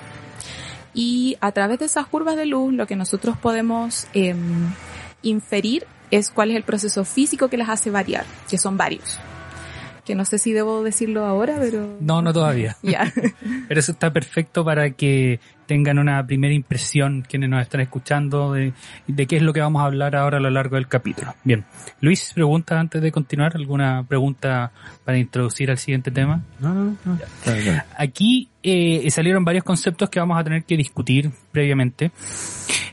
Y 0.95 1.38
a 1.41 1.51
través 1.51 1.79
de 1.79 1.86
esas 1.86 2.07
curvas 2.07 2.36
de 2.36 2.45
luz, 2.45 2.74
lo 2.74 2.88
que 2.88 2.95
nosotros 2.95 3.38
podemos 3.38 4.07
eh, 4.13 4.36
inferir 5.24 5.86
es 6.12 6.30
cuál 6.30 6.51
es 6.51 6.58
el 6.58 6.63
proceso 6.63 7.06
físico 7.06 7.48
que 7.48 7.58
las 7.58 7.70
hace 7.70 7.89
variar, 7.89 8.25
que 8.50 8.58
son 8.58 8.77
varios 8.77 9.20
que 10.06 10.15
no 10.15 10.25
sé 10.25 10.38
si 10.38 10.51
debo 10.51 10.84
decirlo 10.84 11.25
ahora, 11.25 11.58
pero... 11.60 11.98
No, 12.00 12.22
no 12.22 12.34
todavía. 12.34 12.75
Ya. 12.84 13.12
pero 13.68 13.80
eso 13.80 13.94
está 13.94 14.12
perfecto 14.12 14.65
para 14.65 14.92
que 14.92 15.39
tengan 15.65 15.98
una 15.98 16.25
primera 16.27 16.53
impresión 16.53 17.24
quienes 17.27 17.50
nos 17.50 17.62
están 17.62 17.80
escuchando 17.80 18.53
de, 18.53 18.74
de 19.08 19.25
qué 19.25 19.38
es 19.38 19.42
lo 19.42 19.53
que 19.53 19.62
vamos 19.62 19.82
a 19.82 19.86
hablar 19.86 20.15
ahora 20.15 20.38
a 20.38 20.42
lo 20.42 20.50
largo 20.50 20.75
del 20.75 20.88
capítulo. 20.88 21.34
Bien. 21.46 21.63
Luis, 22.01 22.34
pregunta 22.34 22.77
antes 22.77 23.01
de 23.01 23.12
continuar, 23.12 23.56
alguna 23.56 24.03
pregunta 24.03 24.72
para 25.06 25.18
introducir 25.18 25.72
al 25.72 25.77
siguiente 25.77 26.12
tema. 26.12 26.44
No, 26.60 26.74
no, 26.74 26.98
no. 27.06 27.15
Está 27.15 27.53
bien. 27.53 27.82
Aquí 27.98 28.50
eh, 28.62 29.10
salieron 29.10 29.46
varios 29.46 29.63
conceptos 29.63 30.10
que 30.10 30.20
vamos 30.20 30.38
a 30.38 30.44
tener 30.44 30.65
que 30.65 30.75
discutir 30.75 31.32
previamente. 31.51 32.12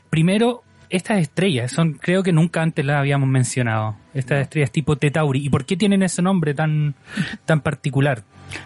Primero, 0.09 0.63
estas 0.91 1.21
estrellas 1.21 1.73
son, 1.73 1.95
creo 1.95 2.23
que 2.23 2.33
nunca 2.33 2.63
antes 2.63 2.85
las 2.85 2.99
habíamos 2.99 3.29
mencionado. 3.29 3.97
Estas 4.13 4.43
estrellas 4.43 4.73
tipo 4.73 4.97
Tetauri. 4.97 5.45
¿Y 5.45 5.49
por 5.49 5.65
qué 5.65 5.77
tienen 5.77 6.03
ese 6.03 6.21
nombre 6.21 6.53
tan, 6.53 6.95
tan 7.47 7.61
particular? 7.61 8.25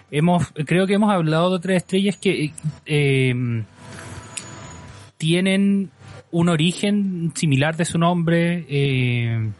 Hemos, 0.09 0.51
creo 0.65 0.87
que 0.87 0.95
hemos 0.95 1.11
hablado 1.11 1.51
de 1.51 1.55
otras 1.57 1.77
estrellas 1.77 2.17
que 2.17 2.51
eh, 2.85 3.63
tienen 5.17 5.91
un 6.31 6.49
origen 6.49 7.31
similar 7.35 7.77
de 7.77 7.85
su 7.85 7.97
nombre. 7.99 8.65
Eh, 8.67 9.51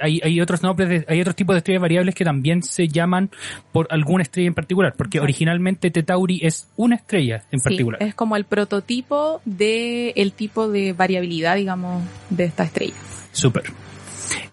hay, 0.00 0.20
hay 0.22 0.40
otros 0.40 0.62
nombres, 0.62 0.88
de- 0.88 1.04
hay 1.08 1.20
otros 1.20 1.36
tipos 1.36 1.54
de 1.54 1.58
estrellas 1.58 1.80
variables 1.82 2.14
que 2.14 2.24
también 2.24 2.62
se 2.62 2.88
llaman 2.88 3.30
por 3.72 3.86
alguna 3.90 4.22
estrella 4.22 4.48
en 4.48 4.54
particular, 4.54 4.94
porque 4.96 5.20
originalmente 5.20 5.90
Tetauri 5.90 6.40
es 6.42 6.68
una 6.76 6.96
estrella 6.96 7.42
en 7.50 7.60
Sí, 7.60 7.64
particular. 7.64 8.02
es 8.02 8.14
como 8.14 8.36
el 8.36 8.44
prototipo 8.44 9.40
de 9.44 10.10
el 10.16 10.32
tipo 10.32 10.68
de 10.68 10.92
variabilidad, 10.92 11.56
digamos, 11.56 12.02
de 12.30 12.44
esta 12.44 12.64
estrella. 12.64 12.94
Súper. 13.32 13.64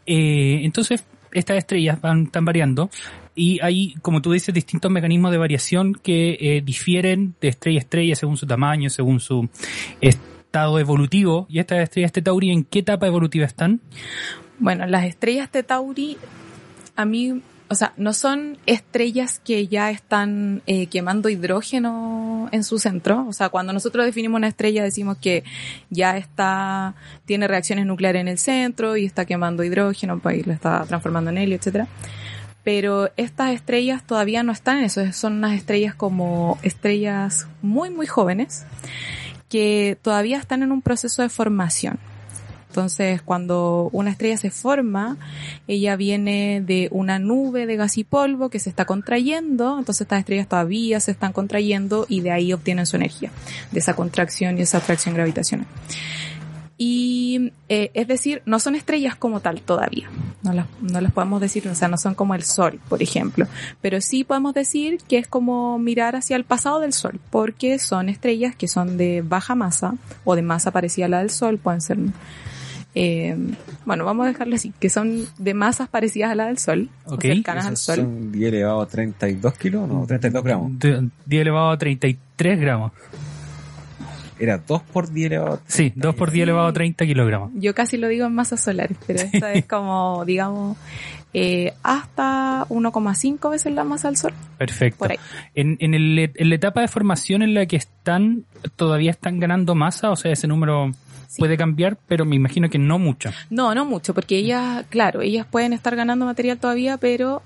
Eh, 0.05 0.59
entonces, 0.63 1.03
estas 1.31 1.57
estrellas 1.57 2.00
van, 2.01 2.23
están 2.25 2.45
variando 2.45 2.89
y 3.35 3.59
hay, 3.62 3.95
como 4.01 4.21
tú 4.21 4.31
dices, 4.31 4.53
distintos 4.53 4.91
mecanismos 4.91 5.31
de 5.31 5.38
variación 5.38 5.93
que 5.95 6.38
eh, 6.39 6.62
difieren 6.63 7.33
de 7.41 7.47
estrella 7.47 7.79
a 7.79 7.81
estrella 7.81 8.15
según 8.15 8.38
su 8.38 8.45
tamaño, 8.45 8.89
según 8.89 9.19
su 9.19 9.50
estado 10.01 10.77
evolutivo. 10.79 11.47
¿Y 11.50 11.57
estas 11.59 11.79
estrellas 11.79 12.12
Tetauri 12.12 12.51
en 12.51 12.63
qué 12.63 12.79
etapa 12.79 13.07
evolutiva 13.07 13.45
están? 13.45 13.81
Bueno, 14.60 14.86
las 14.86 15.05
estrellas 15.05 15.50
Tetauri, 15.50 16.17
a 16.95 17.05
mí, 17.05 17.41
o 17.69 17.75
sea, 17.75 17.93
no 17.98 18.13
son 18.13 18.57
estrellas 18.65 19.39
que 19.43 19.67
ya 19.67 19.89
están 19.89 20.62
eh, 20.67 20.88
quemando 20.88 21.29
hidrógeno 21.29 22.50
en 22.51 22.63
su 22.63 22.79
centro. 22.79 23.25
O 23.27 23.33
sea, 23.33 23.50
cuando 23.50 23.74
nosotros 23.74 24.05
definimos 24.05 24.38
una 24.38 24.48
estrella 24.48 24.83
decimos 24.83 25.17
que 25.17 25.43
ya 25.89 26.17
está, 26.17 26.95
tiene 27.25 27.48
reacciones 27.48 27.86
nucleares 27.86 28.22
en 28.22 28.27
el 28.27 28.38
centro 28.38 28.95
y 28.95 29.05
está 29.05 29.25
quemando 29.25 29.63
hidrógeno, 29.63 30.19
pues 30.19 30.45
lo 30.45 30.53
está 30.53 30.86
transformando 30.86 31.31
en 31.31 31.39
helio, 31.39 31.55
etcétera. 31.55 31.88
Pero 32.63 33.10
estas 33.17 33.51
estrellas 33.51 34.03
todavía 34.05 34.43
no 34.43 34.53
están 34.53 34.83
eso, 34.83 35.12
son 35.12 35.33
unas 35.33 35.53
estrellas 35.53 35.95
como 35.95 36.57
estrellas 36.62 37.48
muy, 37.62 37.89
muy 37.89 38.05
jóvenes 38.05 38.65
que 39.50 39.98
todavía 40.01 40.38
están 40.38 40.63
en 40.63 40.72
un 40.72 40.81
proceso 40.81 41.22
de 41.22 41.29
formación. 41.29 42.00
Entonces, 42.73 43.21
cuando 43.21 43.89
una 43.91 44.09
estrella 44.09 44.35
se 44.35 44.49
forma, 44.49 45.17
ella 45.67 45.95
viene 45.95 46.59
de 46.65 46.87
una 46.89 47.19
nube 47.19 47.67
de 47.67 47.75
gas 47.75 47.99
y 47.99 48.03
polvo 48.03 48.49
que 48.49 48.57
se 48.57 48.71
está 48.71 48.85
contrayendo, 48.85 49.77
entonces 49.77 50.01
estas 50.01 50.21
estrellas 50.21 50.47
todavía 50.47 50.99
se 50.99 51.11
están 51.11 51.33
contrayendo 51.33 52.07
y 52.09 52.21
de 52.21 52.31
ahí 52.31 52.51
obtienen 52.51 52.87
su 52.87 52.95
energía, 52.95 53.29
de 53.71 53.79
esa 53.79 53.95
contracción 53.95 54.57
y 54.57 54.63
esa 54.63 54.79
atracción 54.79 55.13
gravitacional. 55.13 55.67
Y 56.79 57.53
eh, 57.69 57.91
es 57.93 58.07
decir, 58.07 58.41
no 58.47 58.59
son 58.59 58.73
estrellas 58.73 59.15
como 59.15 59.39
tal 59.39 59.61
todavía. 59.61 60.09
No 60.41 60.51
las, 60.53 60.65
no 60.81 60.99
las 60.99 61.11
podemos 61.11 61.39
decir, 61.39 61.67
o 61.67 61.75
sea, 61.75 61.87
no 61.87 61.97
son 61.97 62.15
como 62.15 62.33
el 62.33 62.41
Sol, 62.41 62.79
por 62.89 63.03
ejemplo. 63.03 63.45
Pero 63.81 64.01
sí 64.01 64.23
podemos 64.23 64.55
decir 64.55 64.97
que 65.07 65.19
es 65.19 65.27
como 65.27 65.77
mirar 65.77 66.15
hacia 66.15 66.35
el 66.35 66.43
pasado 66.43 66.79
del 66.79 66.93
Sol, 66.93 67.19
porque 67.29 67.77
son 67.77 68.09
estrellas 68.09 68.55
que 68.55 68.67
son 68.67 68.97
de 68.97 69.21
baja 69.21 69.53
masa 69.53 69.93
o 70.25 70.35
de 70.35 70.41
masa 70.41 70.71
parecida 70.71 71.05
a 71.05 71.09
la 71.09 71.19
del 71.19 71.29
Sol, 71.29 71.59
pueden 71.59 71.81
ser 71.81 71.99
eh, 72.95 73.35
bueno, 73.85 74.05
vamos 74.05 74.25
a 74.25 74.29
dejarlo 74.29 74.55
así, 74.55 74.71
que 74.79 74.89
son 74.89 75.25
de 75.38 75.53
masas 75.53 75.89
parecidas 75.89 76.31
a 76.31 76.35
la 76.35 76.45
del 76.47 76.57
Sol, 76.57 76.89
o 77.05 77.15
Ok. 77.15 77.21
cercanas 77.21 77.65
al 77.65 77.77
Sol. 77.77 77.95
son 77.97 78.31
10 78.31 78.53
elevado 78.53 78.81
a 78.81 78.88
32 78.88 79.53
kilos, 79.57 79.88
no, 79.88 80.05
32 80.05 80.43
gramos. 80.43 80.79
De- 80.79 81.09
10 81.25 81.41
elevado 81.41 81.71
a 81.71 81.77
33 81.77 82.59
gramos. 82.59 82.91
Era 84.39 84.57
2 84.57 84.81
por 84.91 85.09
10 85.12 85.27
elevado 85.27 85.53
a 85.55 85.59
Sí, 85.67 85.93
2 85.95 86.15
por 86.15 86.31
10 86.31 86.43
elevado 86.43 86.67
a 86.67 86.73
30 86.73 87.05
kilogramos. 87.05 87.51
Yo 87.55 87.73
casi 87.75 87.97
lo 87.97 88.07
digo 88.07 88.25
en 88.25 88.33
masas 88.33 88.62
solares, 88.62 88.97
pero 89.05 89.19
esta 89.21 89.53
es 89.53 89.65
como, 89.65 90.23
digamos, 90.25 90.75
eh, 91.33 91.73
hasta 91.83 92.65
1,5 92.69 93.50
veces 93.51 93.73
la 93.73 93.83
masa 93.83 94.07
del 94.09 94.17
Sol, 94.17 94.33
Perfecto. 94.57 94.97
por 95.00 95.12
ahí. 95.12 95.17
En, 95.55 95.77
en, 95.79 95.93
el- 95.93 96.31
en 96.35 96.50
la 96.50 96.55
etapa 96.55 96.81
de 96.81 96.88
formación 96.88 97.41
en 97.43 97.53
la 97.53 97.65
que 97.67 97.75
están, 97.77 98.43
todavía 98.75 99.12
están 99.12 99.39
ganando 99.39 99.75
masa, 99.75 100.09
o 100.12 100.15
sea, 100.15 100.31
ese 100.31 100.47
número 100.47 100.91
Sí. 101.33 101.39
puede 101.39 101.57
cambiar, 101.57 101.97
pero 102.07 102.25
me 102.25 102.35
imagino 102.35 102.69
que 102.69 102.77
no 102.77 102.99
mucho. 102.99 103.31
No, 103.49 103.73
no 103.73 103.85
mucho, 103.85 104.13
porque 104.13 104.37
ellas, 104.37 104.85
claro, 104.89 105.21
ellas 105.21 105.47
pueden 105.49 105.73
estar 105.73 105.95
ganando 105.95 106.25
material 106.25 106.59
todavía, 106.59 106.97
pero 106.97 107.41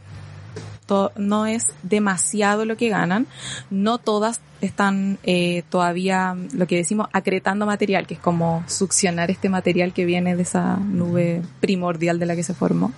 to- 0.87 1.11
no 1.15 1.45
es 1.45 1.67
demasiado 1.83 2.65
lo 2.65 2.75
que 2.75 2.89
ganan. 2.89 3.27
No 3.69 3.97
todas 3.97 4.41
están 4.59 5.19
eh, 5.23 5.63
todavía, 5.69 6.35
lo 6.53 6.67
que 6.67 6.75
decimos, 6.77 7.07
acretando 7.13 7.65
material, 7.65 8.07
que 8.07 8.15
es 8.15 8.19
como 8.19 8.63
succionar 8.67 9.31
este 9.31 9.47
material 9.49 9.93
que 9.93 10.03
viene 10.05 10.35
de 10.35 10.41
esa 10.41 10.75
nube 10.77 11.41
primordial 11.61 12.19
de 12.19 12.25
la 12.25 12.35
que 12.35 12.43
se 12.43 12.53
formó. 12.53 12.91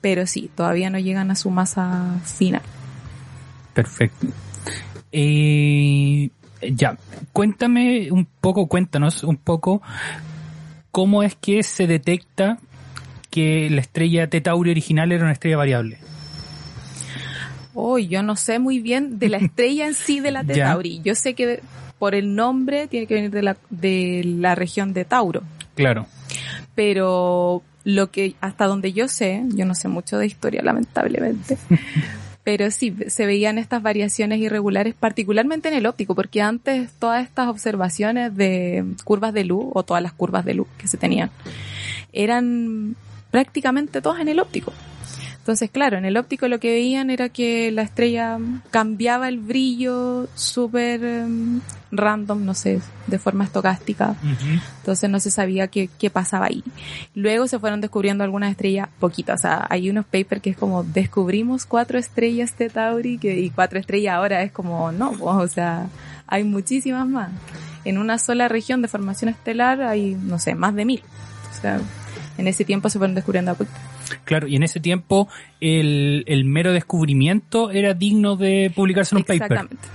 Pero 0.00 0.26
sí, 0.26 0.50
todavía 0.54 0.88
no 0.90 0.98
llegan 1.00 1.30
a 1.32 1.34
su 1.34 1.50
masa 1.50 2.20
final. 2.24 2.62
Perfecto. 3.74 4.28
Eh, 5.10 6.28
ya, 6.74 6.96
cuéntame 7.32 8.10
un 8.10 8.26
poco, 8.40 8.66
cuéntanos 8.66 9.22
un 9.22 9.36
poco 9.36 9.82
cómo 10.90 11.22
es 11.22 11.34
que 11.34 11.62
se 11.62 11.86
detecta 11.86 12.58
que 13.30 13.68
la 13.70 13.80
estrella 13.80 14.28
Tetauri 14.28 14.70
original 14.70 15.12
era 15.12 15.24
una 15.24 15.32
estrella 15.32 15.56
variable. 15.58 15.98
Oh, 17.74 17.98
yo 17.98 18.22
no 18.22 18.36
sé 18.36 18.58
muy 18.58 18.78
bien 18.80 19.18
de 19.18 19.28
la 19.28 19.36
estrella 19.36 19.86
en 19.86 19.94
sí 19.94 20.20
de 20.20 20.30
la 20.30 20.42
Ya. 20.46 20.54
Tetauri. 20.54 21.02
Yo 21.04 21.14
sé 21.14 21.34
que 21.34 21.60
por 21.98 22.14
el 22.14 22.34
nombre 22.34 22.88
tiene 22.88 23.06
que 23.06 23.14
venir 23.14 23.30
de 23.30 23.42
la, 23.42 23.56
de 23.68 24.22
la 24.24 24.54
región 24.54 24.92
de 24.94 25.04
Tauro. 25.04 25.42
Claro. 25.74 26.06
pero 26.74 27.62
lo 27.84 28.10
que 28.10 28.34
hasta 28.40 28.66
donde 28.66 28.94
yo 28.94 29.08
sé, 29.08 29.42
yo 29.54 29.66
no 29.66 29.74
sé 29.74 29.88
mucho 29.88 30.16
de 30.16 30.26
historia 30.26 30.62
lamentablemente, 30.62 31.58
pero 32.46 32.70
sí 32.70 32.94
se 33.08 33.26
veían 33.26 33.58
estas 33.58 33.82
variaciones 33.82 34.38
irregulares 34.38 34.94
particularmente 34.94 35.66
en 35.66 35.74
el 35.74 35.84
óptico, 35.84 36.14
porque 36.14 36.42
antes 36.42 36.92
todas 36.92 37.24
estas 37.24 37.48
observaciones 37.48 38.36
de 38.36 38.84
curvas 39.02 39.34
de 39.34 39.42
luz 39.42 39.64
o 39.72 39.82
todas 39.82 40.00
las 40.00 40.12
curvas 40.12 40.44
de 40.44 40.54
luz 40.54 40.68
que 40.78 40.86
se 40.86 40.96
tenían 40.96 41.32
eran 42.12 42.94
prácticamente 43.32 44.00
todas 44.00 44.20
en 44.20 44.28
el 44.28 44.38
óptico. 44.38 44.72
Entonces, 45.46 45.70
claro, 45.70 45.96
en 45.96 46.04
el 46.04 46.16
óptico 46.16 46.48
lo 46.48 46.58
que 46.58 46.72
veían 46.72 47.08
era 47.08 47.28
que 47.28 47.70
la 47.70 47.82
estrella 47.82 48.36
cambiaba 48.72 49.28
el 49.28 49.38
brillo 49.38 50.26
súper 50.34 51.04
em, 51.04 51.60
random, 51.92 52.44
no 52.44 52.52
sé, 52.52 52.80
de 53.06 53.18
forma 53.20 53.44
estocástica. 53.44 54.16
Entonces 54.78 55.08
no 55.08 55.20
se 55.20 55.30
sabía 55.30 55.68
qué, 55.68 55.88
qué 56.00 56.10
pasaba 56.10 56.46
ahí. 56.46 56.64
Luego 57.14 57.46
se 57.46 57.60
fueron 57.60 57.80
descubriendo 57.80 58.24
algunas 58.24 58.50
estrellas 58.50 58.88
poquitas. 58.98 59.38
O 59.38 59.42
sea, 59.42 59.66
hay 59.70 59.88
unos 59.88 60.04
papers 60.04 60.42
que 60.42 60.50
es 60.50 60.56
como 60.56 60.82
descubrimos 60.82 61.64
cuatro 61.64 61.96
estrellas 61.96 62.58
de 62.58 62.68
Tauri 62.68 63.16
que, 63.16 63.38
y 63.38 63.50
cuatro 63.50 63.78
estrellas 63.78 64.16
ahora 64.16 64.42
es 64.42 64.50
como 64.50 64.90
no, 64.90 65.12
pues, 65.12 65.36
o 65.36 65.46
sea, 65.46 65.86
hay 66.26 66.42
muchísimas 66.42 67.06
más. 67.06 67.30
En 67.84 67.98
una 67.98 68.18
sola 68.18 68.48
región 68.48 68.82
de 68.82 68.88
formación 68.88 69.28
estelar 69.28 69.80
hay, 69.80 70.16
no 70.20 70.40
sé, 70.40 70.56
más 70.56 70.74
de 70.74 70.84
mil. 70.84 71.04
O 71.56 71.60
sea, 71.60 71.80
en 72.38 72.48
ese 72.48 72.64
tiempo 72.64 72.88
se 72.90 72.98
fueron 72.98 73.14
descubriendo 73.14 73.50
a 73.50 73.54
poquito. 73.54 73.76
Claro, 74.24 74.46
y 74.46 74.56
en 74.56 74.62
ese 74.62 74.80
tiempo 74.80 75.28
el, 75.60 76.24
el 76.26 76.44
mero 76.44 76.72
descubrimiento 76.72 77.70
era 77.70 77.94
digno 77.94 78.36
de 78.36 78.72
publicarse 78.74 79.14
en 79.14 79.18
un 79.18 79.24
paper. 79.24 79.42
Exactamente. 79.42 79.88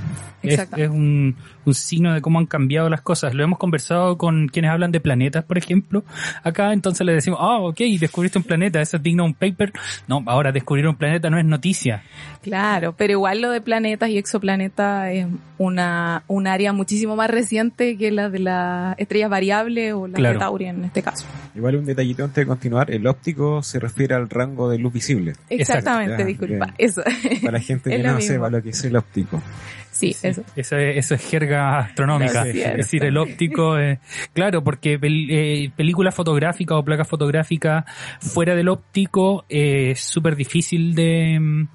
Es, 0.43 0.59
es 0.75 0.89
un, 0.89 1.35
un 1.65 1.73
signo 1.73 2.13
de 2.13 2.21
cómo 2.21 2.39
han 2.39 2.47
cambiado 2.47 2.89
las 2.89 3.01
cosas. 3.01 3.33
Lo 3.35 3.43
hemos 3.43 3.59
conversado 3.59 4.17
con 4.17 4.47
quienes 4.47 4.71
hablan 4.71 4.91
de 4.91 4.99
planetas, 4.99 5.43
por 5.43 5.57
ejemplo. 5.57 6.03
Acá 6.43 6.73
entonces 6.73 7.05
le 7.05 7.13
decimos, 7.13 7.39
ah, 7.41 7.59
ok, 7.59 7.77
descubriste 7.99 8.37
un 8.39 8.43
planeta, 8.43 8.81
eso 8.81 8.97
es 8.97 9.03
digno 9.03 9.23
de 9.23 9.27
un 9.29 9.33
paper. 9.35 9.71
No, 10.07 10.23
ahora 10.25 10.51
descubrir 10.51 10.87
un 10.87 10.95
planeta 10.95 11.29
no 11.29 11.37
es 11.37 11.45
noticia. 11.45 12.03
Claro, 12.41 12.95
pero 12.97 13.13
igual 13.13 13.41
lo 13.41 13.51
de 13.51 13.61
planetas 13.61 14.09
y 14.09 14.17
exoplanetas 14.17 15.11
es 15.11 15.27
una, 15.59 16.23
un 16.27 16.47
área 16.47 16.73
muchísimo 16.73 17.15
más 17.15 17.29
reciente 17.29 17.97
que 17.97 18.09
la 18.11 18.29
de 18.29 18.39
las 18.39 18.97
estrellas 18.97 19.29
variables 19.29 19.93
o 19.93 20.07
la 20.07 20.15
Claro. 20.15 20.33
de 20.33 20.39
Tauri 20.39 20.65
en 20.65 20.85
este 20.85 21.03
caso. 21.03 21.25
Igual 21.55 21.75
un 21.75 21.85
detallito 21.85 22.23
antes 22.23 22.37
de 22.37 22.47
continuar, 22.47 22.89
el 22.89 23.05
óptico 23.05 23.61
se 23.61 23.79
refiere 23.79 24.15
al 24.15 24.29
rango 24.29 24.69
de 24.69 24.79
luz 24.79 24.93
visible. 24.93 25.33
Exactamente, 25.49 26.25
disculpa. 26.25 26.73
Eso. 26.77 27.03
Para 27.41 27.53
la 27.53 27.59
gente 27.59 27.89
que 27.95 27.99
no 27.99 28.15
mismo. 28.15 28.33
sepa 28.33 28.49
lo 28.49 28.61
que 28.63 28.69
es 28.69 28.83
el 28.85 28.95
óptico. 28.95 29.41
Sí, 29.91 30.15
eso. 30.23 30.43
Eso 30.55 30.77
es, 30.77 30.97
eso 30.97 31.15
es 31.15 31.21
jerga 31.29 31.79
astronómica. 31.79 32.43
Es 32.71 32.77
decir, 32.77 33.03
el 33.05 33.17
óptico, 33.17 33.77
eh, 33.77 33.99
claro, 34.33 34.63
porque 34.63 34.99
pel- 34.99 35.27
eh, 35.29 35.71
películas 35.75 36.15
fotográficas 36.15 36.77
o 36.77 36.83
placas 36.83 37.07
fotográficas 37.07 37.85
fuera 38.19 38.55
del 38.55 38.69
óptico 38.69 39.45
eh, 39.49 39.91
es 39.91 39.99
súper 40.01 40.35
difícil 40.35 40.95
de, 40.95 41.37
mm, 41.39 41.67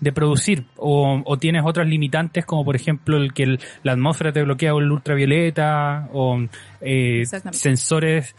de 0.00 0.12
producir. 0.12 0.64
O, 0.76 1.22
o 1.24 1.36
tienes 1.38 1.62
otras 1.64 1.86
limitantes 1.86 2.44
como 2.44 2.64
por 2.64 2.74
ejemplo 2.76 3.16
el 3.16 3.32
que 3.32 3.44
el- 3.44 3.60
la 3.84 3.92
atmósfera 3.92 4.32
te 4.32 4.42
bloquea 4.42 4.72
el 4.72 4.90
ultravioleta 4.90 6.08
o 6.12 6.40
eh, 6.80 7.22
sensores 7.52 8.34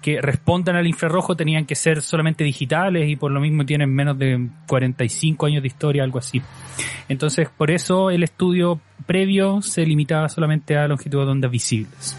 que 0.00 0.20
respondan 0.20 0.76
al 0.76 0.86
infrarrojo 0.86 1.36
tenían 1.36 1.66
que 1.66 1.74
ser 1.74 2.02
solamente 2.02 2.44
digitales 2.44 3.08
y 3.08 3.16
por 3.16 3.30
lo 3.30 3.40
mismo 3.40 3.64
tienen 3.64 3.92
menos 3.92 4.18
de 4.18 4.48
45 4.66 5.46
años 5.46 5.62
de 5.62 5.68
historia, 5.68 6.04
algo 6.04 6.18
así. 6.18 6.40
Entonces, 7.08 7.48
por 7.56 7.70
eso 7.70 8.10
el 8.10 8.22
estudio 8.22 8.80
previo 9.06 9.62
se 9.62 9.84
limitaba 9.84 10.28
solamente 10.28 10.76
a 10.76 10.86
longitud 10.88 11.24
de 11.24 11.30
ondas 11.30 11.50
visibles. 11.50 12.16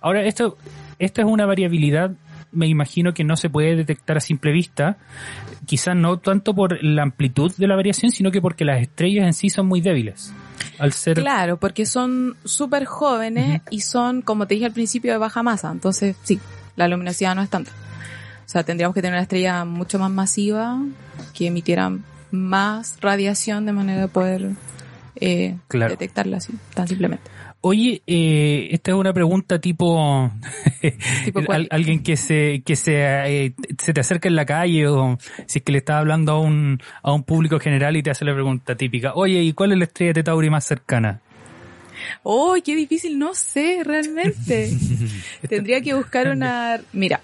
Ahora, 0.00 0.22
esto, 0.22 0.58
esto 0.98 1.20
es 1.22 1.26
una 1.26 1.46
variabilidad, 1.46 2.12
me 2.52 2.66
imagino 2.66 3.12
que 3.12 3.24
no 3.24 3.36
se 3.36 3.50
puede 3.50 3.76
detectar 3.76 4.16
a 4.16 4.20
simple 4.20 4.52
vista, 4.52 4.96
quizás 5.66 5.96
no 5.96 6.18
tanto 6.18 6.54
por 6.54 6.82
la 6.82 7.02
amplitud 7.02 7.52
de 7.56 7.66
la 7.66 7.76
variación, 7.76 8.10
sino 8.10 8.30
que 8.30 8.40
porque 8.40 8.64
las 8.64 8.80
estrellas 8.80 9.26
en 9.26 9.34
sí 9.34 9.50
son 9.50 9.66
muy 9.66 9.80
débiles. 9.80 10.32
Al 10.78 10.92
ser 10.92 11.20
Claro, 11.20 11.58
porque 11.58 11.86
son 11.86 12.36
súper 12.44 12.84
jóvenes 12.84 13.62
y 13.70 13.80
son, 13.80 14.22
como 14.22 14.46
te 14.46 14.54
dije 14.54 14.66
al 14.66 14.72
principio, 14.72 15.12
de 15.12 15.18
baja 15.18 15.42
masa. 15.42 15.70
Entonces, 15.70 16.16
sí, 16.22 16.40
la 16.76 16.88
luminosidad 16.88 17.34
no 17.34 17.42
es 17.42 17.50
tanta. 17.50 17.70
O 17.70 18.48
sea, 18.48 18.62
tendríamos 18.62 18.94
que 18.94 19.00
tener 19.02 19.14
una 19.14 19.22
estrella 19.22 19.64
mucho 19.64 19.98
más 19.98 20.10
masiva 20.10 20.78
que 21.32 21.46
emitiera 21.46 21.90
más 22.30 22.98
radiación 23.00 23.64
de 23.66 23.72
manera 23.72 24.00
de 24.02 24.08
poder 24.08 24.50
eh, 25.16 25.56
Claro. 25.68 25.90
detectarla 25.92 26.38
así, 26.38 26.52
tan 26.74 26.88
simplemente. 26.88 27.30
Oye, 27.60 28.02
eh, 28.06 28.68
esta 28.72 28.90
es 28.90 28.96
una 28.96 29.14
pregunta 29.14 29.58
tipo, 29.58 30.30
¿Tipo 31.24 31.38
al- 31.40 31.46
cuál? 31.46 31.68
alguien 31.70 32.02
que 32.02 32.16
se 32.16 32.62
que 32.66 32.76
se, 32.76 32.96
eh, 33.46 33.54
se 33.78 33.94
te 33.94 34.00
acerca 34.00 34.28
en 34.28 34.36
la 34.36 34.44
calle 34.44 34.86
o 34.88 35.16
si 35.46 35.60
es 35.60 35.64
que 35.64 35.72
le 35.72 35.78
estás 35.78 35.96
hablando 35.96 36.32
a 36.32 36.40
un 36.40 36.80
a 37.02 37.12
un 37.12 37.22
público 37.22 37.58
general 37.58 37.96
y 37.96 38.02
te 38.02 38.10
hace 38.10 38.24
la 38.26 38.34
pregunta 38.34 38.74
típica, 38.74 39.12
oye, 39.14 39.40
¿y 39.42 39.52
cuál 39.54 39.72
es 39.72 39.78
la 39.78 39.84
estrella 39.84 40.12
de 40.12 40.22
Tauri 40.24 40.50
más 40.50 40.64
cercana? 40.66 41.20
¡Oh, 42.22 42.54
qué 42.64 42.74
difícil! 42.76 43.18
No 43.18 43.34
sé, 43.34 43.80
realmente. 43.84 44.70
Tendría 45.48 45.80
que 45.80 45.94
buscar 45.94 46.28
una... 46.28 46.80
Mira, 46.92 47.20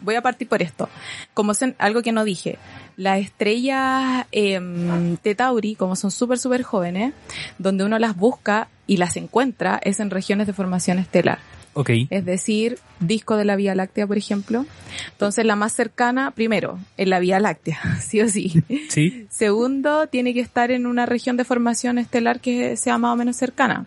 voy 0.00 0.14
a 0.14 0.22
partir 0.22 0.48
por 0.48 0.62
esto. 0.62 0.88
Como 1.32 1.52
sen- 1.52 1.74
algo 1.78 2.02
que 2.02 2.12
no 2.12 2.24
dije. 2.24 2.58
Las 2.96 3.18
estrellas 3.20 4.26
em, 4.30 5.16
de 5.22 5.34
Tauri, 5.34 5.74
como 5.74 5.96
son 5.96 6.10
súper, 6.10 6.38
súper 6.38 6.62
jóvenes, 6.62 7.12
donde 7.58 7.84
uno 7.84 7.98
las 7.98 8.16
busca 8.16 8.68
y 8.86 8.98
las 8.98 9.16
encuentra 9.16 9.80
es 9.82 9.98
en 10.00 10.10
regiones 10.10 10.46
de 10.46 10.52
formación 10.52 10.98
estelar. 10.98 11.38
Ok, 11.74 11.90
Es 12.10 12.24
decir, 12.24 12.78
disco 13.00 13.36
de 13.36 13.44
la 13.44 13.56
Vía 13.56 13.74
Láctea, 13.74 14.06
por 14.06 14.16
ejemplo. 14.16 14.64
Entonces, 15.12 15.44
la 15.44 15.56
más 15.56 15.72
cercana, 15.72 16.30
primero, 16.30 16.78
en 16.96 17.10
la 17.10 17.18
Vía 17.18 17.40
Láctea, 17.40 17.78
sí 18.00 18.20
o 18.20 18.28
sí. 18.28 18.62
sí, 18.88 19.26
Segundo, 19.28 20.06
tiene 20.06 20.32
que 20.32 20.40
estar 20.40 20.70
en 20.70 20.86
una 20.86 21.06
región 21.06 21.36
de 21.36 21.44
formación 21.44 21.98
estelar 21.98 22.40
que 22.40 22.76
sea 22.76 22.96
más 22.98 23.12
o 23.12 23.16
menos 23.16 23.36
cercana. 23.36 23.86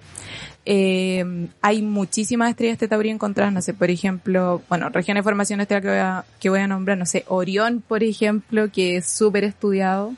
Eh, 0.70 1.24
hay 1.62 1.82
muchísimas 1.82 2.50
estrellas 2.50 2.78
de 2.78 2.90
Tauri 2.90 3.10
encontradas, 3.10 3.54
no 3.54 3.62
sé, 3.62 3.74
por 3.74 3.90
ejemplo, 3.90 4.62
bueno, 4.68 4.90
región 4.90 5.16
de 5.16 5.24
formación 5.24 5.62
estelar 5.62 5.82
que 5.82 5.88
voy 5.88 5.98
a, 5.98 6.26
que 6.42 6.50
voy 6.50 6.60
a 6.60 6.68
nombrar, 6.68 6.98
no 6.98 7.06
sé, 7.06 7.24
Orión, 7.30 7.82
por 7.88 8.04
ejemplo, 8.04 8.70
que 8.70 8.98
es 8.98 9.08
súper 9.08 9.46
estudiado. 9.46 10.14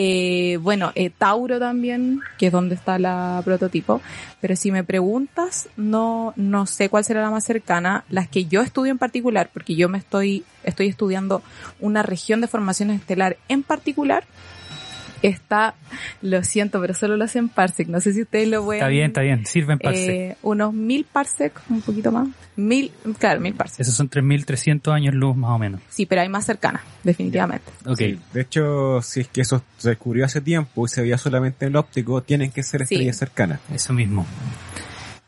Eh, 0.00 0.58
bueno, 0.62 0.92
eh, 0.94 1.10
Tauro 1.10 1.58
también, 1.58 2.20
que 2.38 2.46
es 2.46 2.52
donde 2.52 2.76
está 2.76 3.00
la 3.00 3.42
prototipo. 3.44 4.00
Pero 4.40 4.54
si 4.54 4.70
me 4.70 4.84
preguntas, 4.84 5.68
no, 5.76 6.32
no 6.36 6.66
sé 6.66 6.88
cuál 6.88 7.04
será 7.04 7.20
la 7.20 7.32
más 7.32 7.44
cercana. 7.44 8.04
Las 8.08 8.28
que 8.28 8.44
yo 8.44 8.60
estudio 8.60 8.92
en 8.92 8.98
particular, 8.98 9.50
porque 9.52 9.74
yo 9.74 9.88
me 9.88 9.98
estoy, 9.98 10.44
estoy 10.62 10.86
estudiando 10.86 11.42
una 11.80 12.04
región 12.04 12.40
de 12.40 12.46
formación 12.46 12.92
estelar 12.92 13.38
en 13.48 13.64
particular, 13.64 14.22
está, 15.22 15.74
lo 16.22 16.42
siento, 16.44 16.80
pero 16.80 16.94
solo 16.94 17.16
lo 17.16 17.26
sé 17.28 17.38
en 17.38 17.48
parsec. 17.48 17.88
No 17.88 18.00
sé 18.00 18.12
si 18.12 18.22
ustedes 18.22 18.48
lo 18.48 18.64
pueden. 18.64 18.80
está 18.82 18.88
bien, 18.88 19.06
está 19.06 19.20
bien, 19.22 19.46
sirven 19.46 19.78
parsec. 19.78 20.08
eh, 20.10 20.36
unos 20.42 20.72
mil 20.72 21.04
parsec, 21.10 21.52
un 21.70 21.80
poquito 21.82 22.10
más. 22.12 22.28
Mil, 22.56 22.90
claro, 23.18 23.40
mil 23.40 23.54
parsec. 23.54 23.80
Esos 23.80 23.94
son 23.94 24.10
3.300 24.10 24.92
años 24.92 25.14
luz 25.14 25.36
más 25.36 25.50
o 25.50 25.58
menos. 25.58 25.80
Sí, 25.88 26.06
pero 26.06 26.22
hay 26.22 26.28
más 26.28 26.44
cercanas, 26.44 26.82
definitivamente. 27.04 27.70
Ok, 27.86 27.98
Sí, 27.98 28.18
De 28.32 28.40
hecho, 28.40 29.00
si 29.02 29.20
es 29.20 29.28
que 29.28 29.40
eso 29.42 29.62
se 29.76 29.90
descubrió 29.90 30.24
hace 30.24 30.40
tiempo 30.40 30.86
y 30.86 30.88
se 30.88 31.02
veía 31.02 31.18
solamente 31.18 31.64
en 31.66 31.72
el 31.72 31.76
óptico, 31.76 32.22
tienen 32.22 32.50
que 32.50 32.62
ser 32.62 32.86
Sí. 32.86 32.94
estrellas 32.94 33.16
cercanas. 33.16 33.60
eso 33.72 33.92
mismo. 33.92 34.26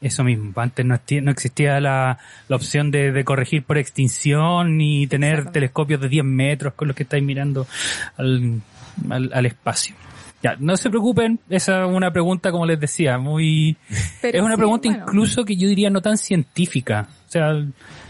Eso 0.01 0.25
mismo. 0.25 0.53
Antes 0.57 0.87
no, 0.87 0.99
no 1.23 1.31
existía 1.31 1.79
la, 1.79 2.17
la 2.49 2.57
opción 2.57 2.91
de, 2.91 3.13
de 3.13 3.23
corregir 3.25 3.65
por 3.65 3.77
extinción 3.77 4.79
ni 4.79 5.07
tener 5.07 5.51
telescopios 5.53 6.01
de 6.01 6.09
10 6.09 6.25
metros 6.25 6.73
con 6.73 6.89
los 6.89 6.97
que 6.97 7.03
estáis 7.03 7.23
mirando 7.23 7.67
al, 8.17 8.63
al, 9.09 9.31
al 9.33 9.47
espacio. 9.47 9.95
Ya, 10.43 10.57
no 10.59 10.75
se 10.79 10.89
preocupen, 10.89 11.39
esa 11.51 11.85
es 11.85 11.91
una 11.95 12.11
pregunta, 12.13 12.51
como 12.51 12.65
les 12.65 12.81
decía, 12.81 13.19
muy... 13.19 13.77
Pero 14.23 14.39
es 14.39 14.43
una 14.43 14.55
sí, 14.55 14.59
pregunta 14.59 14.89
bueno. 14.89 15.05
incluso 15.07 15.45
que 15.45 15.55
yo 15.55 15.69
diría 15.69 15.91
no 15.91 16.01
tan 16.01 16.17
científica. 16.17 17.09
O 17.29 17.31
sea, 17.31 17.51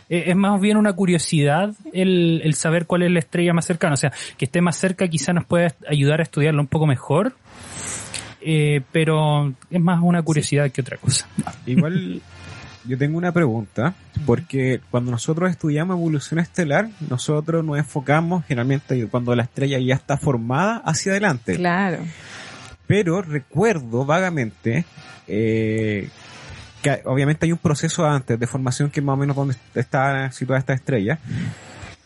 e- 0.08 0.30
es 0.30 0.36
más 0.36 0.60
bien 0.60 0.76
una 0.76 0.92
curiosidad 0.92 1.74
el, 1.92 2.40
el 2.44 2.54
saber 2.54 2.86
cuál 2.86 3.02
es 3.02 3.10
la 3.10 3.18
estrella 3.18 3.52
más 3.52 3.64
cercana. 3.64 3.94
O 3.94 3.96
sea, 3.96 4.12
que 4.36 4.44
esté 4.44 4.60
más 4.60 4.76
cerca 4.76 5.08
quizá 5.08 5.32
nos 5.32 5.44
pueda 5.44 5.74
ayudar 5.88 6.20
a 6.20 6.22
estudiarlo 6.22 6.60
un 6.60 6.68
poco 6.68 6.86
mejor. 6.86 7.34
Eh, 8.42 8.80
pero 8.92 9.52
es 9.68 9.80
más 9.80 10.00
una 10.00 10.22
curiosidad 10.22 10.70
que 10.70 10.82
otra 10.82 10.98
cosa. 10.98 11.28
Igual, 11.66 12.22
yo 12.84 12.96
tengo 12.98 13.18
una 13.18 13.32
pregunta, 13.32 13.94
porque 14.26 14.80
cuando 14.90 15.10
nosotros 15.10 15.50
estudiamos 15.50 15.96
evolución 15.96 16.40
estelar, 16.40 16.88
nosotros 17.08 17.64
nos 17.64 17.78
enfocamos 17.78 18.44
generalmente 18.46 19.06
cuando 19.08 19.34
la 19.34 19.42
estrella 19.42 19.78
ya 19.78 19.94
está 19.94 20.16
formada 20.16 20.78
hacia 20.78 21.12
adelante. 21.12 21.56
Claro. 21.56 21.98
Pero 22.86 23.22
recuerdo 23.22 24.04
vagamente 24.04 24.84
eh, 25.28 26.08
que 26.82 27.02
obviamente 27.04 27.46
hay 27.46 27.52
un 27.52 27.58
proceso 27.58 28.06
antes 28.06 28.38
de 28.38 28.46
formación 28.46 28.90
que 28.90 29.00
es 29.00 29.06
más 29.06 29.14
o 29.14 29.16
menos 29.16 29.36
donde 29.36 29.54
está 29.74 30.30
situada 30.32 30.58
esta 30.58 30.72
estrella. 30.72 31.18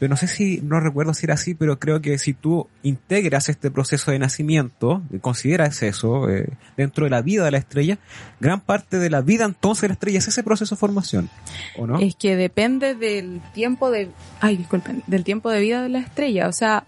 No 0.09 0.17
sé 0.17 0.27
si, 0.27 0.61
no 0.63 0.81
recuerdo 0.81 1.15
si 1.15 1.27
era 1.27 1.35
así, 1.35 1.55
pero 1.55 1.79
creo 1.79 2.01
que 2.01 2.19
si 2.19 2.35
tú 2.35 2.69
integras 2.83 3.49
este 3.49 3.71
proceso 3.71 4.11
de 4.11 4.19
nacimiento, 4.19 5.03
consideras 5.21 5.83
eso 5.83 6.29
eh, 6.29 6.49
dentro 6.77 7.05
de 7.05 7.11
la 7.11 7.23
vida 7.23 7.45
de 7.45 7.51
la 7.51 7.59
estrella, 7.59 7.99
gran 8.41 8.61
parte 8.61 8.99
de 8.99 9.11
la 9.11 9.21
vida 9.21 9.45
entonces 9.45 9.83
de 9.83 9.89
la 9.89 9.95
estrella 9.95 10.19
es 10.19 10.29
ese 10.29 10.43
proceso 10.43 10.75
de 10.75 10.79
formación, 10.79 11.31
¿o 11.79 11.87
no? 11.87 11.99
Es 11.99 12.15
que 12.17 12.37
depende 12.37 12.95
del 12.95 13.41
tiempo 13.53 13.91
de, 13.91 14.11
ay, 14.41 14.57
disculpen, 14.57 15.03
del 15.07 15.25
tiempo 15.25 15.51
de 15.51 15.61
vida 15.61 15.83
de 15.83 15.89
la 15.89 16.01
estrella. 16.01 16.49
O 16.49 16.53
sea, 16.53 16.87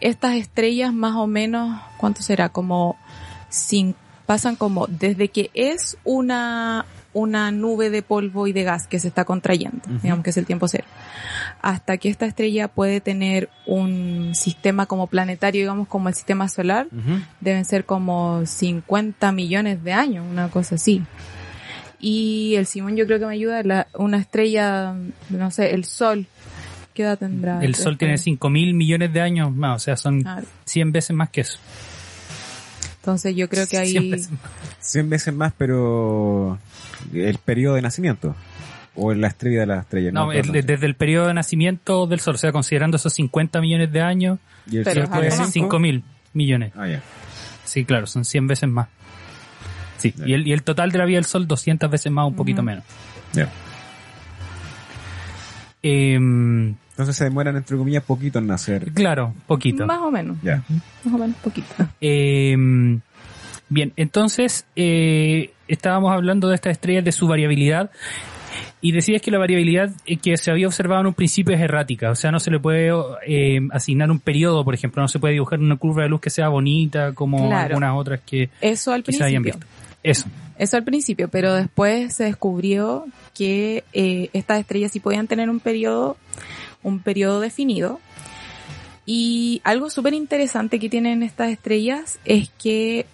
estas 0.00 0.36
estrellas 0.36 0.92
más 0.92 1.16
o 1.16 1.26
menos, 1.26 1.80
¿cuánto 1.98 2.22
será? 2.22 2.48
Como, 2.48 2.96
pasan 4.26 4.56
como, 4.56 4.86
desde 4.86 5.28
que 5.28 5.50
es 5.54 5.96
una, 6.04 6.86
una 7.14 7.50
nube 7.50 7.88
de 7.88 8.02
polvo 8.02 8.46
y 8.46 8.52
de 8.52 8.64
gas 8.64 8.86
que 8.86 8.98
se 8.98 9.08
está 9.08 9.24
contrayendo, 9.24 9.80
digamos 10.02 10.22
que 10.22 10.30
es 10.30 10.36
el 10.36 10.44
tiempo 10.44 10.68
cero, 10.68 10.84
hasta 11.62 11.96
que 11.96 12.10
esta 12.10 12.26
estrella 12.26 12.68
puede 12.68 13.00
tener 13.00 13.48
un 13.66 14.32
sistema 14.34 14.86
como 14.86 15.06
planetario, 15.06 15.62
digamos 15.62 15.88
como 15.88 16.08
el 16.08 16.14
sistema 16.14 16.48
solar, 16.48 16.88
deben 17.40 17.64
ser 17.64 17.86
como 17.86 18.44
50 18.44 19.32
millones 19.32 19.82
de 19.82 19.92
años, 19.92 20.26
una 20.30 20.48
cosa 20.50 20.74
así. 20.74 21.02
Y 22.00 22.56
el 22.56 22.66
Simón 22.66 22.96
yo 22.96 23.06
creo 23.06 23.18
que 23.18 23.26
me 23.26 23.32
ayuda, 23.32 23.62
la, 23.62 23.86
una 23.94 24.18
estrella, 24.18 24.94
no 25.30 25.50
sé, 25.50 25.74
el 25.74 25.84
Sol, 25.84 26.26
¿qué 26.92 27.02
edad 27.04 27.18
tendrá? 27.18 27.64
El 27.64 27.74
Sol 27.74 27.96
tiene 27.96 28.18
5 28.18 28.50
mil 28.50 28.74
millones 28.74 29.12
de 29.12 29.22
años 29.22 29.50
más, 29.54 29.76
o 29.76 29.78
sea, 29.84 29.96
son 29.96 30.20
Claro. 30.20 30.46
100 30.66 30.92
veces 30.92 31.16
más 31.16 31.30
que 31.30 31.40
eso. 31.42 31.58
Entonces 33.04 33.36
yo 33.36 33.48
creo 33.50 33.66
que 33.66 33.76
100 33.84 34.02
ahí... 34.02 34.10
veces 34.12 34.30
más. 34.30 34.40
100 34.80 35.10
veces 35.10 35.34
más, 35.34 35.52
pero 35.58 36.58
el 37.12 37.36
periodo 37.38 37.74
de 37.74 37.82
nacimiento. 37.82 38.34
O 38.96 39.12
la 39.12 39.26
estrella 39.28 39.60
de 39.60 39.66
la 39.66 39.80
estrella. 39.80 40.10
No, 40.12 40.32
el- 40.32 40.50
desde 40.52 40.86
el 40.86 40.94
periodo 40.94 41.26
de 41.26 41.34
nacimiento 41.34 42.06
del 42.06 42.20
Sol, 42.20 42.36
o 42.36 42.38
sea, 42.38 42.50
considerando 42.52 42.96
esos 42.96 43.12
50 43.12 43.60
millones 43.60 43.92
de 43.92 44.00
años, 44.00 44.38
Y 44.70 44.78
el 44.78 44.84
Pero 44.84 44.94
Sol 44.94 45.04
es 45.04 45.10
tiene 45.10 45.26
algo 45.26 45.36
más. 45.38 45.52
cinco. 45.52 45.66
5 45.66 45.78
mil 45.80 46.04
millones. 46.32 46.72
Ah, 46.76 46.88
ya. 46.88 47.02
Sí, 47.64 47.84
claro, 47.84 48.06
son 48.06 48.24
100 48.24 48.46
veces 48.46 48.68
más. 48.68 48.88
Sí, 49.98 50.14
y 50.24 50.32
el, 50.34 50.46
y 50.46 50.52
el 50.52 50.62
total 50.62 50.90
de 50.92 50.98
la 50.98 51.04
vida 51.04 51.16
del 51.18 51.24
Sol 51.26 51.46
200 51.46 51.90
veces 51.90 52.10
más, 52.12 52.26
un 52.26 52.34
poquito 52.36 52.62
menos. 52.62 52.84
Ya. 53.34 53.48
Em, 55.82 56.74
Entonces 56.94 57.16
se 57.16 57.24
demoran, 57.24 57.56
entre 57.56 57.76
comillas, 57.76 58.04
poquito 58.04 58.38
en 58.38 58.46
nacer. 58.46 58.92
claro, 58.92 59.34
poquito. 59.46 59.84
Más 59.86 59.98
o 60.00 60.10
menos. 60.10 60.36
Ya. 60.42 60.62
Más 61.04 61.14
o 61.14 61.18
menos 61.18 61.36
poquito. 61.38 61.66
Eh, 62.00 62.56
bien, 63.68 63.92
entonces 63.96 64.64
eh, 64.76 65.50
estábamos 65.68 66.12
hablando 66.12 66.48
de 66.48 66.54
estas 66.54 66.72
estrellas, 66.72 67.04
de 67.04 67.12
su 67.12 67.26
variabilidad, 67.26 67.90
y 68.80 68.92
decías 68.92 69.20
que 69.22 69.30
la 69.30 69.38
variabilidad 69.38 69.90
eh, 70.06 70.18
que 70.18 70.36
se 70.36 70.50
había 70.50 70.66
observado 70.68 71.00
en 71.00 71.06
un 71.08 71.14
principio 71.14 71.54
es 71.54 71.60
errática, 71.60 72.10
o 72.10 72.14
sea, 72.14 72.30
no 72.30 72.38
se 72.38 72.50
le 72.52 72.60
puede 72.60 72.90
eh, 73.26 73.58
asignar 73.72 74.10
un 74.10 74.20
periodo, 74.20 74.62
por 74.64 74.74
ejemplo, 74.74 75.02
no 75.02 75.08
se 75.08 75.18
puede 75.18 75.32
dibujar 75.34 75.58
una 75.58 75.76
curva 75.76 76.02
de 76.04 76.10
luz 76.10 76.20
que 76.20 76.30
sea 76.30 76.48
bonita 76.48 77.12
como 77.12 77.38
Claro. 77.48 77.74
algunas 77.76 77.94
otras 77.96 78.20
que 78.24 78.50
Eso 78.60 78.92
al 78.92 79.02
quizá 79.02 79.24
hayan 79.24 79.42
principio. 79.42 79.66
visto. 79.68 79.84
Eso. 80.04 80.28
Eso 80.58 80.76
al 80.76 80.84
principio, 80.84 81.28
pero 81.28 81.54
después 81.54 82.14
se 82.14 82.24
descubrió 82.24 83.06
que 83.32 83.82
eh, 83.94 84.28
estas 84.34 84.60
estrellas 84.60 84.92
sí 84.92 85.00
podían 85.00 85.26
tener 85.26 85.48
un 85.50 85.58
periodo, 85.60 86.16
un 86.84 87.00
periodo 87.00 87.40
definido. 87.40 88.00
Y 89.06 89.60
algo 89.64 89.90
súper 89.90 90.14
interesante 90.14 90.78
que 90.78 90.88
tienen 90.88 91.22
estas 91.22 91.50
estrellas 91.50 92.18
es 92.24 92.50
que 92.50 93.06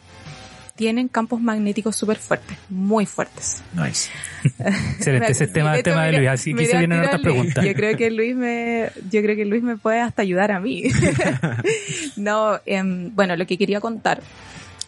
tienen 0.80 1.08
campos 1.08 1.42
magnéticos 1.42 1.94
súper 1.94 2.16
fuertes, 2.16 2.56
muy 2.70 3.04
fuertes. 3.04 3.62
Nice. 3.74 4.08
Excelente, 4.96 5.32
ese 5.32 5.44
es 5.44 5.52
tema, 5.52 5.74
hecho, 5.74 5.90
tema 5.90 6.06
de 6.06 6.12
Luis, 6.12 6.28
así 6.30 6.54
que 6.54 6.64
se 6.64 6.78
vienen 6.78 7.00
otras 7.00 7.20
preguntas. 7.20 7.62
Yo 7.62 7.74
creo 7.74 7.98
que 7.98 8.10
Luis 8.10 8.34
me, 8.34 8.90
yo 9.10 9.20
creo 9.20 9.36
que 9.36 9.44
Luis 9.44 9.62
me 9.62 9.76
puede 9.76 10.00
hasta 10.00 10.22
ayudar 10.22 10.52
a 10.52 10.60
mí. 10.60 10.84
no, 12.16 12.60
em, 12.64 13.14
bueno, 13.14 13.36
lo 13.36 13.46
que 13.46 13.58
quería 13.58 13.80
contar 13.80 14.22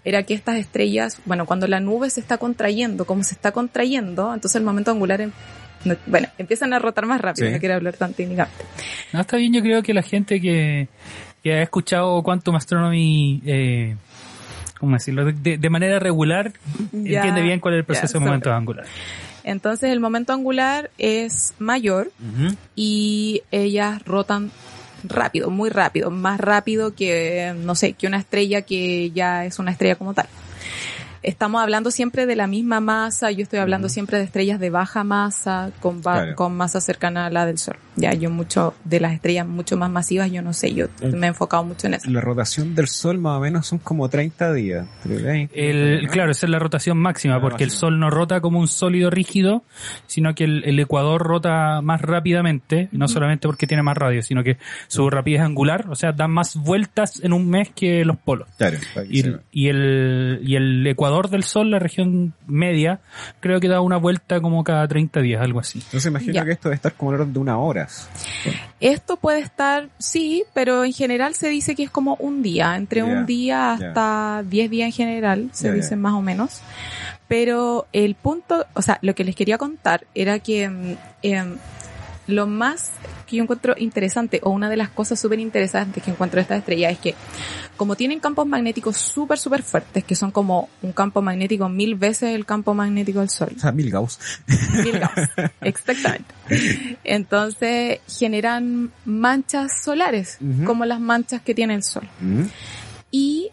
era 0.02 0.22
que 0.22 0.32
estas 0.32 0.56
estrellas, 0.56 1.20
bueno, 1.26 1.44
cuando 1.44 1.66
la 1.66 1.78
nube 1.78 2.08
se 2.08 2.20
está 2.20 2.38
contrayendo, 2.38 3.04
como 3.04 3.22
se 3.22 3.34
está 3.34 3.52
contrayendo, 3.52 4.32
entonces 4.32 4.56
el 4.56 4.64
momento 4.64 4.92
angular, 4.92 5.20
em- 5.20 5.32
no- 5.84 5.96
bueno, 6.06 6.28
empiezan 6.38 6.72
a 6.72 6.78
rotar 6.78 7.06
más 7.06 7.20
rápido, 7.20 7.48
Sí. 7.48 7.52
no 7.54 7.58
quiero 7.60 7.74
hablar 7.74 7.94
tan 7.96 8.12
técnicamente. 8.14 8.64
No, 9.12 9.20
está 9.20 9.36
bien, 9.36 9.52
yo 9.52 9.62
creo 9.62 9.82
que 9.82 9.92
la 9.94 10.02
gente 10.02 10.40
que, 10.40 10.88
que 11.42 11.54
ha 11.54 11.62
escuchado 11.62 12.22
Quantum 12.22 12.54
Astronomy, 12.56 13.42
eh, 13.46 13.96
¿cómo 14.78 14.94
decirlo? 14.94 15.24
De, 15.32 15.58
de 15.58 15.70
manera 15.70 15.98
regular, 15.98 16.52
Ya, 16.92 17.16
entiende 17.18 17.42
bien 17.42 17.60
cuál 17.60 17.74
es 17.74 17.78
el 17.78 17.82
ya, 17.82 17.86
proceso 17.86 18.06
de 18.06 18.12
sobre. 18.12 18.26
momento 18.26 18.52
angular. 18.52 18.84
Entonces 19.44 19.90
el 19.90 19.98
momento 20.00 20.32
angular 20.32 20.90
es 20.98 21.54
mayor 21.58 22.12
y 22.76 23.42
ellas 23.50 24.00
rotan 24.04 24.52
rápido, 25.04 25.50
muy 25.50 25.68
rápido, 25.68 26.12
más 26.12 26.38
rápido 26.38 26.94
que, 26.94 27.52
no 27.58 27.74
sé, 27.74 27.94
que 27.94 28.06
una 28.06 28.18
estrella 28.18 28.62
que 28.62 29.10
ya 29.10 29.44
es 29.44 29.58
una 29.58 29.72
estrella 29.72 29.96
como 29.96 30.14
tal. 30.14 30.26
Estamos 31.22 31.62
hablando 31.62 31.90
siempre 31.90 32.26
de 32.26 32.34
la 32.36 32.46
misma 32.46 32.80
masa, 32.80 33.30
yo 33.30 33.42
estoy 33.44 33.60
hablando 33.60 33.88
siempre 33.88 34.18
de 34.18 34.24
estrellas 34.24 34.58
de 34.58 34.70
baja 34.70 35.04
masa, 35.04 35.70
con, 35.80 36.02
ba- 36.02 36.14
Claro. 36.22 36.34
con 36.36 36.56
masa 36.56 36.80
cercana 36.80 37.26
a 37.26 37.30
la 37.30 37.46
del 37.46 37.58
Sol. 37.58 37.76
Ya, 37.94 38.12
yo 38.14 38.30
mucho, 38.30 38.74
de 38.84 38.98
las 39.00 39.12
estrellas 39.12 39.46
mucho 39.46 39.76
más 39.76 39.90
masivas, 39.90 40.30
yo 40.32 40.42
no 40.42 40.52
sé, 40.52 40.74
yo 40.74 40.86
El- 41.00 41.16
me 41.16 41.26
he 41.26 41.28
enfocado 41.28 41.62
mucho 41.62 41.86
en 41.86 41.94
eso. 41.94 42.10
La 42.10 42.20
rotación 42.20 42.74
del 42.74 42.88
Sol 42.88 43.18
más 43.18 43.36
o 43.38 43.40
menos 43.40 43.66
son 43.66 43.78
como 43.78 44.08
30 44.08 44.52
días. 44.52 44.86
entre 45.04 45.22
20, 45.22 45.70
El, 45.70 46.02
¿no? 46.04 46.10
claro, 46.10 46.30
esa 46.32 46.46
es 46.46 46.50
la 46.50 46.58
rotación 46.58 46.98
máxima, 46.98 47.34
La 47.34 47.40
porque 47.40 47.64
el. 47.64 47.70
Sol 47.70 48.00
no 48.00 48.10
rota 48.10 48.40
como 48.40 48.58
un 48.58 48.66
sólido 48.68 49.08
rígido, 49.10 49.62
sino 50.06 50.34
que 50.34 50.44
el, 50.44 50.64
el 50.64 50.78
ecuador 50.80 51.22
rota 51.22 51.80
más 51.82 52.00
rápidamente, 52.02 52.88
no 52.92 53.06
solamente 53.08 53.46
porque 53.46 53.66
tiene 53.66 53.82
más 53.82 53.96
radio, 53.96 54.22
sino 54.22 54.42
que 54.42 54.56
su 54.88 55.08
rapidez 55.10 55.42
angular, 55.42 55.86
o 55.88 55.94
sea, 55.94 56.12
da 56.12 56.26
más 56.28 56.56
vueltas 56.56 57.20
en 57.22 57.32
un 57.32 57.48
mes 57.48 57.70
que 57.74 58.04
los 58.04 58.16
polos. 58.16 58.48
Claro, 58.58 58.78
Y, 59.08 59.22
y 59.52 59.68
el, 59.68 60.40
y 60.42 60.56
el 60.56 60.86
ecuador 60.86 61.11
del 61.30 61.44
Sol, 61.44 61.70
la 61.70 61.78
región 61.78 62.34
media, 62.46 63.00
creo 63.40 63.60
que 63.60 63.68
da 63.68 63.80
una 63.80 63.96
vuelta 63.96 64.40
como 64.40 64.64
cada 64.64 64.86
30 64.88 65.20
días, 65.20 65.42
algo 65.42 65.60
así. 65.60 65.78
Entonces 65.78 66.06
imagino 66.06 66.32
Ya. 66.34 66.44
que 66.44 66.52
esto 66.52 66.68
debe 66.68 66.76
estar 66.76 66.92
como 66.94 67.10
alrededor 67.10 67.32
de 67.34 67.38
unas 67.38 67.56
horas. 67.58 68.08
Esto 68.80 69.16
puede 69.16 69.40
estar, 69.40 69.88
sí, 69.98 70.44
pero 70.54 70.84
en 70.84 70.92
general 70.92 71.34
se 71.34 71.48
dice 71.48 71.74
que 71.74 71.84
es 71.84 71.90
como 71.90 72.16
un 72.16 72.42
día, 72.42 72.76
entre 72.76 73.02
un 73.02 73.26
día 73.26 73.72
hasta 73.72 74.42
10 74.48 74.70
días 74.70 74.86
en 74.86 74.92
general, 74.92 75.48
se 75.52 75.72
dicen 75.72 76.00
más 76.00 76.14
o 76.14 76.22
menos. 76.22 76.60
Pero 77.28 77.86
el 77.92 78.14
punto, 78.14 78.66
o 78.74 78.82
sea, 78.82 78.98
lo 79.02 79.14
que 79.14 79.24
les 79.24 79.34
quería 79.36 79.56
contar 79.58 80.06
era 80.14 80.38
que 80.40 80.68
mm, 80.68 80.96
em, 81.22 81.56
lo 82.26 82.46
más 82.46 82.90
que 83.32 83.38
yo 83.38 83.42
encuentro 83.44 83.74
interesante, 83.78 84.40
o 84.42 84.50
una 84.50 84.68
de 84.68 84.76
las 84.76 84.90
cosas 84.90 85.18
súper 85.18 85.40
interesantes 85.40 86.02
que 86.02 86.10
encuentro 86.10 86.36
de 86.36 86.42
esta 86.42 86.56
estrella 86.56 86.90
es 86.90 86.98
que 86.98 87.14
como 87.78 87.96
tienen 87.96 88.20
campos 88.20 88.46
magnéticos 88.46 88.98
súper, 88.98 89.38
súper 89.38 89.62
fuertes, 89.62 90.04
que 90.04 90.14
son 90.14 90.30
como 90.30 90.68
un 90.82 90.92
campo 90.92 91.22
magnético 91.22 91.68
mil 91.70 91.94
veces 91.94 92.34
el 92.34 92.44
campo 92.44 92.74
magnético 92.74 93.20
del 93.20 93.30
Sol, 93.30 93.52
O 93.56 93.58
sea, 93.60 93.72
mil 93.72 93.90
Gauss. 93.90 94.18
Mil 94.84 94.98
Gauss, 94.98 95.30
exactamente. 95.62 96.34
Entonces 97.04 98.00
generan 98.06 98.92
manchas 99.06 99.82
solares, 99.82 100.38
como 100.66 100.84
las 100.84 101.00
manchas 101.00 101.40
que 101.40 101.54
tiene 101.54 101.74
el 101.74 101.82
Sol. 101.82 102.06
Y 103.10 103.50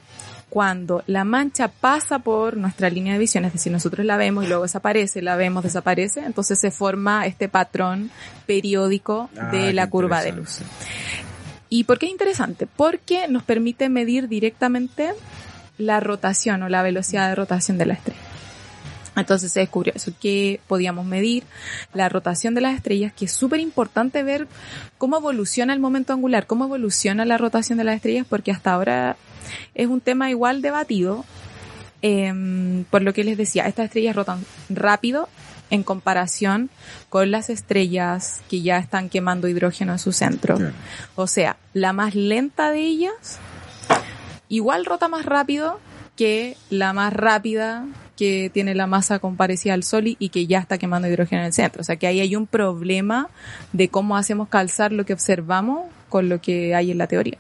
cuando 0.50 1.04
la 1.08 1.24
mancha 1.24 1.68
pasa 1.68 2.20
por 2.20 2.58
nuestra 2.58 2.90
línea 2.90 3.14
de 3.14 3.20
visión, 3.20 3.46
es 3.46 3.54
decir, 3.54 3.72
nosotros 3.72 4.06
la 4.06 4.18
vemos 4.18 4.46
y 4.46 4.48
luego 4.48 4.64
desaparece, 4.64 5.22
la 5.22 5.36
vemos, 5.36 5.64
desaparece, 5.64 6.22
entonces 6.22 6.60
se 6.60 6.72
forma 6.72 7.26
este 7.26 7.50
patrón 7.50 8.12
periódico 8.46 9.30
Ah, 9.38 9.52
de 9.52 9.74
la 9.74 9.90
curva 9.90 10.24
de 10.24 10.32
luz. 10.32 10.60
¿Y 11.70 11.84
por 11.84 12.00
qué 12.00 12.08
es 12.08 12.12
interesante? 12.12 12.68
Porque 12.68 13.28
nos 13.28 13.44
permite 13.44 13.90
medir 13.90 14.28
directamente 14.28 15.12
la 15.78 16.00
rotación 16.00 16.64
o 16.64 16.70
la 16.70 16.82
velocidad 16.82 17.30
de 17.30 17.36
rotación 17.36 17.78
de 17.78 17.86
la 17.86 17.94
estrella. 17.94 18.20
Entonces 19.20 19.52
se 19.52 19.62
descubrió 19.62 19.94
eso, 19.96 20.12
que 20.20 20.60
podíamos 20.68 21.06
medir 21.06 21.44
la 21.94 22.10
rotación 22.10 22.56
de 22.56 22.62
las 22.62 22.76
estrellas, 22.76 23.14
que 23.14 23.26
es 23.26 23.32
súper 23.32 23.60
importante 23.60 24.24
ver 24.24 24.48
cómo 24.98 25.18
evoluciona 25.18 25.74
el 25.74 25.80
momento 25.80 26.14
angular, 26.14 26.48
cómo 26.48 26.66
evoluciona 26.66 27.26
la 27.26 27.38
rotación 27.38 27.78
de 27.78 27.84
las 27.84 27.96
estrellas, 27.96 28.26
porque 28.30 28.52
hasta 28.52 28.74
ahora 28.74 29.18
es 29.76 29.88
un 29.88 30.02
tema 30.02 30.30
igual 30.30 30.62
debatido. 30.62 31.26
Em, 32.02 32.86
por 32.86 33.02
lo 33.02 33.14
que 33.14 33.24
les 33.26 33.38
decía, 33.38 33.68
estas 33.68 33.86
estrellas 33.86 34.16
rotan 34.16 34.46
rápido 34.70 35.28
en 35.70 35.84
comparación 35.84 36.70
con 37.10 37.30
las 37.30 37.50
estrellas 37.50 38.42
que 38.50 38.62
ya 38.62 38.78
están 38.78 39.10
quemando 39.10 39.48
hidrógeno 39.48 39.94
en 39.94 40.00
su 40.00 40.14
centro. 40.14 40.56
Claro. 40.56 40.74
O 41.16 41.28
sea, 41.28 41.58
la 41.74 41.94
más 41.94 42.16
lenta 42.16 42.72
de 42.72 42.80
ellas 42.80 43.40
igual 44.50 44.86
rota 44.86 45.08
más 45.08 45.26
rápido 45.26 45.80
que 46.16 46.58
la 46.70 46.92
más 46.92 47.14
rápida 47.14 47.86
que 48.20 48.52
tiene 48.54 48.76
la 48.76 48.86
masa 48.86 49.20
comparecida 49.20 49.74
al 49.74 49.84
Sol 49.84 50.08
y, 50.08 50.18
y 50.20 50.28
que 50.28 50.46
ya 50.46 50.60
está 50.60 50.78
quemando 50.78 51.08
hidrógeno 51.08 51.40
en 51.42 51.46
el 51.48 51.54
centro. 51.54 51.80
O 51.80 51.84
sea 51.86 51.96
que 51.96 52.06
ahí 52.06 52.20
hay 52.20 52.36
un 52.36 52.48
problema 52.48 53.30
de 53.72 53.88
cómo 53.88 54.18
hacemos 54.18 54.50
calzar 54.50 54.92
lo 54.92 55.06
que 55.06 55.14
observamos 55.14 55.88
con 56.10 56.28
lo 56.28 56.42
que 56.42 56.76
hay 56.76 56.92
en 56.92 56.98
la 56.98 57.08
teoría. 57.08 57.38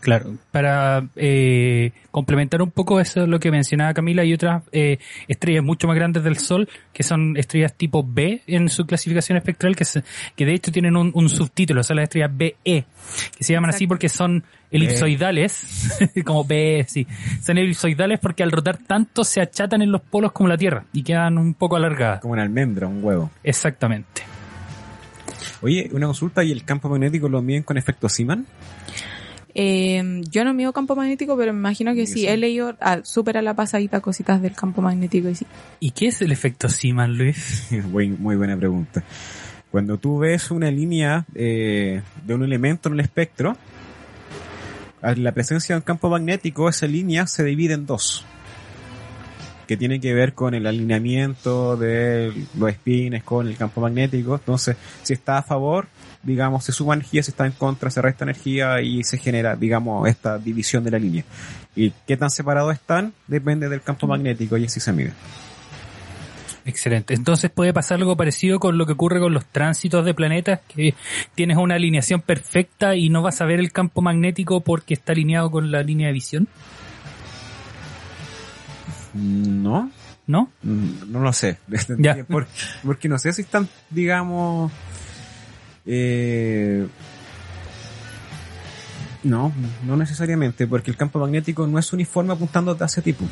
Claro, 0.00 0.34
para 0.50 1.06
eh, 1.16 1.92
complementar 2.10 2.62
un 2.62 2.70
poco 2.70 3.00
eso 3.00 3.26
lo 3.26 3.38
que 3.38 3.50
mencionaba 3.50 3.92
Camila, 3.92 4.22
hay 4.22 4.32
otras 4.32 4.62
eh, 4.72 4.98
estrellas 5.28 5.62
mucho 5.62 5.86
más 5.86 5.94
grandes 5.96 6.24
del 6.24 6.38
Sol, 6.38 6.68
que 6.92 7.02
son 7.02 7.36
estrellas 7.36 7.74
tipo 7.76 8.02
B 8.02 8.42
en 8.46 8.70
su 8.70 8.86
clasificación 8.86 9.36
espectral, 9.36 9.76
que, 9.76 9.84
se- 9.84 10.02
que 10.36 10.46
de 10.46 10.54
hecho 10.54 10.72
tienen 10.72 10.96
un, 10.96 11.10
un 11.14 11.28
subtítulo, 11.28 11.82
son 11.82 11.96
las 11.96 12.04
estrellas 12.04 12.30
BE, 12.34 12.54
que 12.64 13.44
se 13.44 13.52
llaman 13.52 13.70
así 13.70 13.86
porque 13.86 14.08
son 14.08 14.42
elipsoidales, 14.70 15.98
como 16.24 16.44
BE, 16.44 16.86
sí, 16.88 17.06
son 17.42 17.58
elipsoidales 17.58 18.18
porque 18.20 18.42
al 18.42 18.52
rotar 18.52 18.78
tanto 18.78 19.22
se 19.22 19.40
achatan 19.42 19.82
en 19.82 19.92
los 19.92 20.00
polos 20.00 20.32
como 20.32 20.48
la 20.48 20.56
Tierra 20.56 20.84
y 20.94 21.02
quedan 21.02 21.36
un 21.36 21.52
poco 21.54 21.76
alargadas. 21.76 22.20
Como 22.20 22.32
una 22.32 22.42
almendra, 22.42 22.86
un 22.86 23.04
huevo. 23.04 23.30
Exactamente. 23.44 24.22
Oye, 25.62 25.90
una 25.92 26.06
consulta, 26.06 26.42
¿y 26.42 26.52
el 26.52 26.64
campo 26.64 26.88
magnético 26.88 27.28
lo 27.28 27.42
miden 27.42 27.62
con 27.62 27.76
efecto 27.76 28.08
Siman? 28.08 28.46
Eh, 29.54 30.22
yo 30.30 30.44
no 30.44 30.54
mido 30.54 30.72
campo 30.72 30.94
magnético, 30.94 31.36
pero 31.36 31.52
me 31.52 31.58
imagino 31.58 31.94
que 31.94 32.06
Sí, 32.06 32.20
sí. 32.20 32.26
He 32.26 32.36
leído 32.36 32.76
ah, 32.80 33.00
súper 33.02 33.38
a 33.38 33.42
la 33.42 33.54
pasadita 33.54 34.00
cositas 34.00 34.40
del 34.42 34.52
campo 34.52 34.82
magnético 34.82 35.28
y 35.28 35.34
sí. 35.34 35.46
¿Y 35.80 35.90
qué 35.92 36.08
es 36.08 36.20
el 36.22 36.32
efecto 36.32 36.68
Siman, 36.68 37.16
Luis? 37.16 37.68
Muy, 37.90 38.08
muy 38.08 38.36
buena 38.36 38.56
pregunta. 38.56 39.02
Cuando 39.70 39.98
tú 39.98 40.18
ves 40.18 40.50
una 40.50 40.70
línea 40.70 41.24
eh, 41.34 42.02
de 42.26 42.34
un 42.34 42.42
elemento 42.42 42.88
en 42.88 42.94
el 42.94 43.00
espectro, 43.00 43.56
a 45.00 45.14
la 45.14 45.32
presencia 45.32 45.74
de 45.74 45.78
un 45.78 45.84
campo 45.84 46.10
magnético, 46.10 46.68
esa 46.68 46.86
línea 46.86 47.26
se 47.26 47.44
divide 47.44 47.74
en 47.74 47.86
dos. 47.86 48.24
Que 49.68 49.76
tiene 49.76 50.00
que 50.00 50.12
ver 50.12 50.34
con 50.34 50.54
el 50.54 50.66
alineamiento 50.66 51.76
de 51.76 52.32
los 52.58 52.72
spins 52.72 53.22
con 53.22 53.46
el 53.46 53.56
campo 53.56 53.80
magnético. 53.80 54.34
Entonces, 54.34 54.76
si 55.04 55.12
está 55.12 55.38
a 55.38 55.42
favor, 55.42 55.86
digamos, 56.22 56.64
se 56.64 56.72
suma 56.72 56.94
energía, 56.94 57.22
si 57.22 57.30
está 57.30 57.46
en 57.46 57.52
contra, 57.52 57.90
se 57.90 58.02
resta 58.02 58.24
energía 58.24 58.80
y 58.82 59.02
se 59.04 59.18
genera, 59.18 59.56
digamos, 59.56 60.08
esta 60.08 60.38
división 60.38 60.84
de 60.84 60.90
la 60.90 60.98
línea. 60.98 61.24
Y 61.74 61.92
qué 62.06 62.16
tan 62.16 62.30
separados 62.30 62.74
están 62.74 63.12
depende 63.26 63.68
del 63.68 63.82
campo 63.82 64.06
magnético 64.06 64.56
y 64.56 64.64
así 64.66 64.80
se 64.80 64.92
mide. 64.92 65.12
Excelente. 66.66 67.14
Entonces 67.14 67.50
puede 67.50 67.72
pasar 67.72 67.96
algo 67.98 68.16
parecido 68.16 68.60
con 68.60 68.76
lo 68.76 68.84
que 68.84 68.92
ocurre 68.92 69.18
con 69.18 69.32
los 69.32 69.46
tránsitos 69.46 70.04
de 70.04 70.12
planetas, 70.12 70.60
que 70.68 70.94
tienes 71.34 71.56
una 71.56 71.76
alineación 71.76 72.20
perfecta 72.20 72.94
y 72.94 73.08
no 73.08 73.22
vas 73.22 73.40
a 73.40 73.46
ver 73.46 73.58
el 73.60 73.72
campo 73.72 74.02
magnético 74.02 74.60
porque 74.60 74.92
está 74.94 75.12
alineado 75.12 75.50
con 75.50 75.70
la 75.72 75.82
línea 75.82 76.08
de 76.08 76.12
visión. 76.12 76.48
No, 79.14 79.90
¿no? 80.26 80.50
Mm, 80.62 81.10
No 81.10 81.20
lo 81.20 81.32
sé. 81.32 81.58
Ya. 81.98 82.24
Por- 82.24 82.46
porque 82.84 83.08
no 83.08 83.18
sé 83.18 83.32
si 83.32 83.42
están, 83.42 83.68
digamos... 83.90 84.70
eh, 85.92 86.86
no, 89.22 89.52
no 89.86 89.96
necesariamente, 89.96 90.66
porque 90.66 90.90
el 90.90 90.96
campo 90.96 91.18
magnético 91.18 91.66
no 91.66 91.78
es 91.78 91.92
uniforme 91.92 92.32
apuntando 92.32 92.76
hacia 92.80 93.02
tipo. 93.02 93.26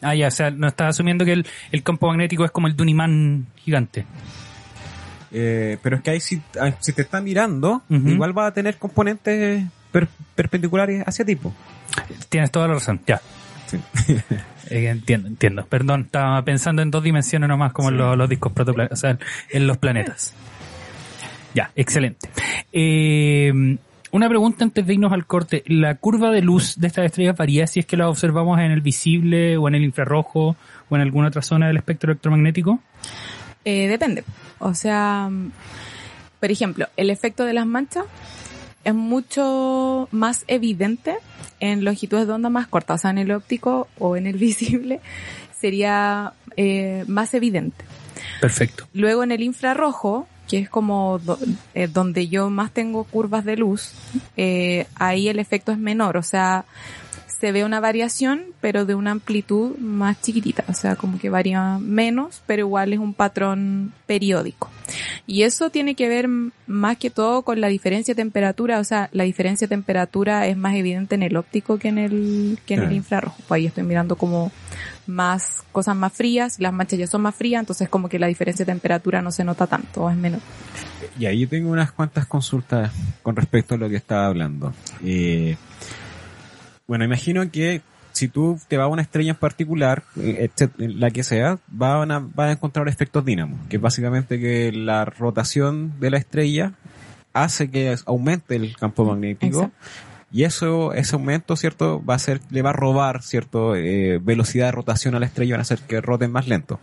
Ah, 0.00 0.14
ya, 0.14 0.28
o 0.28 0.30
sea, 0.30 0.50
no 0.50 0.68
estás 0.68 0.90
asumiendo 0.90 1.24
que 1.24 1.32
el, 1.32 1.46
el 1.72 1.82
campo 1.82 2.06
magnético 2.06 2.44
es 2.44 2.50
como 2.50 2.66
el 2.68 2.76
de 2.76 2.82
un 2.82 2.88
imán 2.88 3.46
gigante. 3.56 4.06
Eh, 5.32 5.76
pero 5.82 5.96
es 5.96 6.02
que 6.02 6.10
ahí 6.10 6.20
si, 6.20 6.40
si 6.80 6.92
te 6.92 7.02
está 7.02 7.20
mirando, 7.20 7.82
igual 7.90 8.36
va 8.36 8.46
a 8.46 8.54
tener 8.54 8.76
componentes 8.78 9.64
per- 9.92 10.08
perpendiculares 10.34 11.02
hacia 11.06 11.24
tipo. 11.24 11.52
Tienes 12.30 12.50
toda 12.50 12.68
la 12.68 12.74
razón, 12.74 13.00
ya. 13.06 13.20
Sí. 13.66 13.78
Eh, 14.70 14.86
entiendo, 14.88 15.28
entiendo. 15.28 15.64
Perdón, 15.64 16.02
estaba 16.02 16.42
pensando 16.44 16.82
en 16.82 16.90
dos 16.90 17.02
dimensiones 17.02 17.48
nomás, 17.48 17.72
como 17.72 17.88
en 17.88 17.96
los, 17.96 18.18
los 18.18 18.28
discos 18.28 18.52
protopla- 18.52 18.88
o 18.90 18.96
sea, 18.96 19.18
en 19.48 19.66
los 19.66 19.78
planetas. 19.78 20.34
Ya, 21.58 21.72
excelente. 21.74 22.28
Eh, 22.72 23.52
una 24.12 24.28
pregunta 24.28 24.62
antes 24.62 24.86
de 24.86 24.94
irnos 24.94 25.12
al 25.12 25.26
corte. 25.26 25.64
¿La 25.66 25.96
curva 25.96 26.30
de 26.30 26.40
luz 26.40 26.78
de 26.78 26.86
estas 26.86 27.06
estrellas 27.06 27.36
varía 27.36 27.66
si 27.66 27.80
es 27.80 27.86
que 27.86 27.96
la 27.96 28.08
observamos 28.08 28.60
en 28.60 28.70
el 28.70 28.80
visible 28.80 29.56
o 29.56 29.66
en 29.66 29.74
el 29.74 29.82
infrarrojo 29.82 30.54
o 30.88 30.94
en 30.94 31.02
alguna 31.02 31.26
otra 31.26 31.42
zona 31.42 31.66
del 31.66 31.76
espectro 31.76 32.12
electromagnético? 32.12 32.78
Eh, 33.64 33.88
depende. 33.88 34.22
O 34.60 34.72
sea, 34.72 35.28
mm, 35.28 35.50
por 36.38 36.48
ejemplo, 36.52 36.86
el 36.96 37.10
efecto 37.10 37.44
de 37.44 37.54
las 37.54 37.66
manchas 37.66 38.04
es 38.84 38.94
mucho 38.94 40.08
más 40.12 40.44
evidente 40.46 41.16
en 41.58 41.84
longitudes 41.84 42.28
de 42.28 42.34
onda 42.34 42.50
más 42.50 42.68
cortas, 42.68 43.00
o 43.00 43.02
sea, 43.02 43.10
en 43.10 43.18
el 43.18 43.32
óptico 43.32 43.88
o 43.98 44.16
en 44.16 44.28
el 44.28 44.36
visible 44.38 45.00
sería 45.60 46.34
eh, 46.56 47.02
más 47.08 47.34
evidente. 47.34 47.84
Perfecto. 48.40 48.86
Luego 48.92 49.24
en 49.24 49.32
el 49.32 49.42
infrarrojo, 49.42 50.28
que 50.48 50.58
es 50.58 50.70
como 50.70 51.20
eh, 51.74 51.86
donde 51.86 52.28
yo 52.28 52.50
más 52.50 52.72
tengo 52.72 53.04
curvas 53.04 53.44
de 53.44 53.56
luz, 53.56 53.92
eh, 54.36 54.86
ahí 54.96 55.28
el 55.28 55.38
efecto 55.38 55.70
es 55.70 55.78
menor, 55.78 56.16
o 56.16 56.22
sea, 56.22 56.64
se 57.26 57.52
ve 57.52 57.64
una 57.64 57.78
variación, 57.78 58.46
pero 58.60 58.84
de 58.84 58.94
una 58.94 59.12
amplitud 59.12 59.76
más 59.78 60.20
chiquitita, 60.20 60.64
o 60.68 60.74
sea, 60.74 60.96
como 60.96 61.18
que 61.18 61.30
varía 61.30 61.78
menos, 61.78 62.42
pero 62.46 62.60
igual 62.60 62.92
es 62.92 62.98
un 62.98 63.14
patrón 63.14 63.92
periódico. 64.06 64.70
Y 65.26 65.42
eso 65.42 65.70
tiene 65.70 65.94
que 65.94 66.08
ver 66.08 66.28
más 66.66 66.96
que 66.96 67.10
todo 67.10 67.42
con 67.42 67.60
la 67.60 67.68
diferencia 67.68 68.14
de 68.14 68.22
temperatura, 68.22 68.78
o 68.78 68.84
sea, 68.84 69.08
la 69.12 69.24
diferencia 69.24 69.66
de 69.66 69.76
temperatura 69.76 70.46
es 70.46 70.56
más 70.56 70.74
evidente 70.74 71.14
en 71.14 71.22
el 71.22 71.36
óptico 71.36 71.78
que 71.78 71.88
en 71.88 71.98
el, 71.98 72.58
que 72.66 72.74
en 72.74 72.82
el 72.84 72.92
infrarrojo. 72.92 73.36
Pues 73.46 73.58
ahí 73.58 73.66
estoy 73.66 73.84
mirando 73.84 74.16
como 74.16 74.50
más 75.06 75.64
cosas 75.72 75.96
más 75.96 76.12
frías, 76.12 76.58
las 76.60 76.72
manchas 76.72 76.98
ya 76.98 77.06
son 77.06 77.22
más 77.22 77.34
frías, 77.34 77.60
entonces 77.60 77.88
como 77.88 78.08
que 78.08 78.18
la 78.18 78.26
diferencia 78.26 78.64
de 78.64 78.72
temperatura 78.72 79.22
no 79.22 79.32
se 79.32 79.44
nota 79.44 79.66
tanto, 79.66 80.04
o 80.04 80.10
es 80.10 80.16
menor. 80.16 80.40
Y 81.18 81.26
ahí 81.26 81.46
tengo 81.46 81.70
unas 81.70 81.92
cuantas 81.92 82.26
consultas 82.26 82.92
con 83.22 83.34
respecto 83.36 83.74
a 83.74 83.78
lo 83.78 83.88
que 83.88 83.96
estaba 83.96 84.26
hablando. 84.26 84.72
Eh, 85.04 85.56
bueno, 86.86 87.04
imagino 87.04 87.50
que 87.50 87.82
si 88.18 88.28
tú 88.28 88.58
te 88.68 88.76
vas 88.76 88.84
a 88.84 88.88
una 88.88 89.02
estrella 89.02 89.30
en 89.30 89.36
particular, 89.36 90.02
etcét- 90.16 90.72
la 90.76 91.10
que 91.10 91.22
sea, 91.22 91.58
van 91.68 92.10
a, 92.10 92.18
van 92.18 92.48
a 92.48 92.52
encontrar 92.52 92.88
efectos 92.88 93.24
dínamos, 93.24 93.58
que 93.68 93.76
es 93.76 93.82
básicamente 93.82 94.38
que 94.40 94.72
la 94.72 95.04
rotación 95.04 95.92
de 96.00 96.10
la 96.10 96.18
estrella 96.18 96.72
hace 97.32 97.70
que 97.70 97.94
aumente 98.06 98.56
el 98.56 98.76
campo 98.76 99.04
magnético. 99.04 99.46
Exacto. 99.64 99.76
Y 100.30 100.42
eso, 100.44 100.92
ese 100.92 101.16
aumento, 101.16 101.56
¿cierto? 101.56 102.04
Va 102.04 102.14
a 102.14 102.18
ser, 102.18 102.40
le 102.50 102.60
va 102.60 102.70
a 102.70 102.74
robar, 102.74 103.22
¿cierto? 103.22 103.74
Eh, 103.76 104.18
velocidad 104.22 104.66
de 104.66 104.72
rotación 104.72 105.14
a 105.14 105.20
la 105.20 105.26
estrella, 105.26 105.54
van 105.54 105.60
a 105.60 105.62
hacer 105.62 105.78
que 105.78 106.00
roten 106.02 106.30
más 106.30 106.46
lento. 106.48 106.78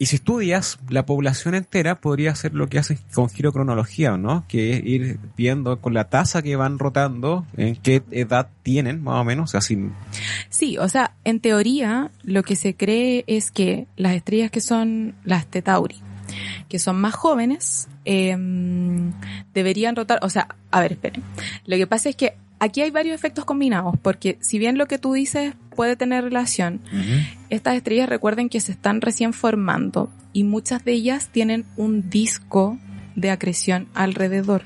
Y 0.00 0.06
si 0.06 0.16
estudias 0.16 0.78
la 0.88 1.04
población 1.06 1.54
entera, 1.54 1.96
podría 1.96 2.34
ser 2.36 2.54
lo 2.54 2.68
que 2.68 2.78
haces 2.78 3.00
con 3.12 3.28
girocronología, 3.28 4.16
¿no? 4.16 4.44
Que 4.46 4.74
es 4.74 4.84
ir 4.84 5.18
viendo 5.36 5.80
con 5.80 5.92
la 5.92 6.08
tasa 6.08 6.40
que 6.40 6.54
van 6.54 6.78
rotando, 6.78 7.44
en 7.56 7.74
qué 7.74 8.02
edad 8.12 8.48
tienen, 8.62 9.02
más 9.02 9.20
o 9.20 9.24
menos, 9.24 9.52
sin... 9.60 9.92
Sí, 10.50 10.78
o 10.78 10.88
sea, 10.88 11.14
en 11.24 11.40
teoría 11.40 12.12
lo 12.22 12.44
que 12.44 12.54
se 12.54 12.76
cree 12.76 13.24
es 13.26 13.50
que 13.50 13.88
las 13.96 14.14
estrellas 14.14 14.52
que 14.52 14.60
son 14.60 15.16
las 15.24 15.46
Tetauri, 15.46 15.96
que 16.68 16.78
son 16.78 17.00
más 17.00 17.14
jóvenes, 17.14 17.88
eh, 18.04 18.36
deberían 19.52 19.96
rotar, 19.96 20.20
o 20.22 20.30
sea, 20.30 20.46
a 20.70 20.80
ver, 20.80 20.92
esperen. 20.92 21.24
Lo 21.66 21.76
que 21.76 21.88
pasa 21.88 22.08
es 22.08 22.14
que 22.14 22.36
aquí 22.58 22.82
hay 22.82 22.90
varios 22.90 23.14
efectos 23.14 23.44
combinados, 23.44 23.94
porque 24.02 24.38
si 24.40 24.58
bien 24.58 24.78
lo 24.78 24.86
que 24.86 24.98
tú 24.98 25.12
dices 25.12 25.54
puede 25.74 25.96
tener 25.96 26.24
relación, 26.24 26.80
estas 27.50 27.76
estrellas 27.76 28.08
recuerden 28.08 28.48
que 28.48 28.60
se 28.60 28.72
están 28.72 29.00
recién 29.00 29.32
formando 29.32 30.10
y 30.32 30.44
muchas 30.44 30.84
de 30.84 30.92
ellas 30.92 31.28
tienen 31.32 31.64
un 31.76 32.10
disco 32.10 32.78
de 33.14 33.30
acreción 33.30 33.88
alrededor. 33.94 34.62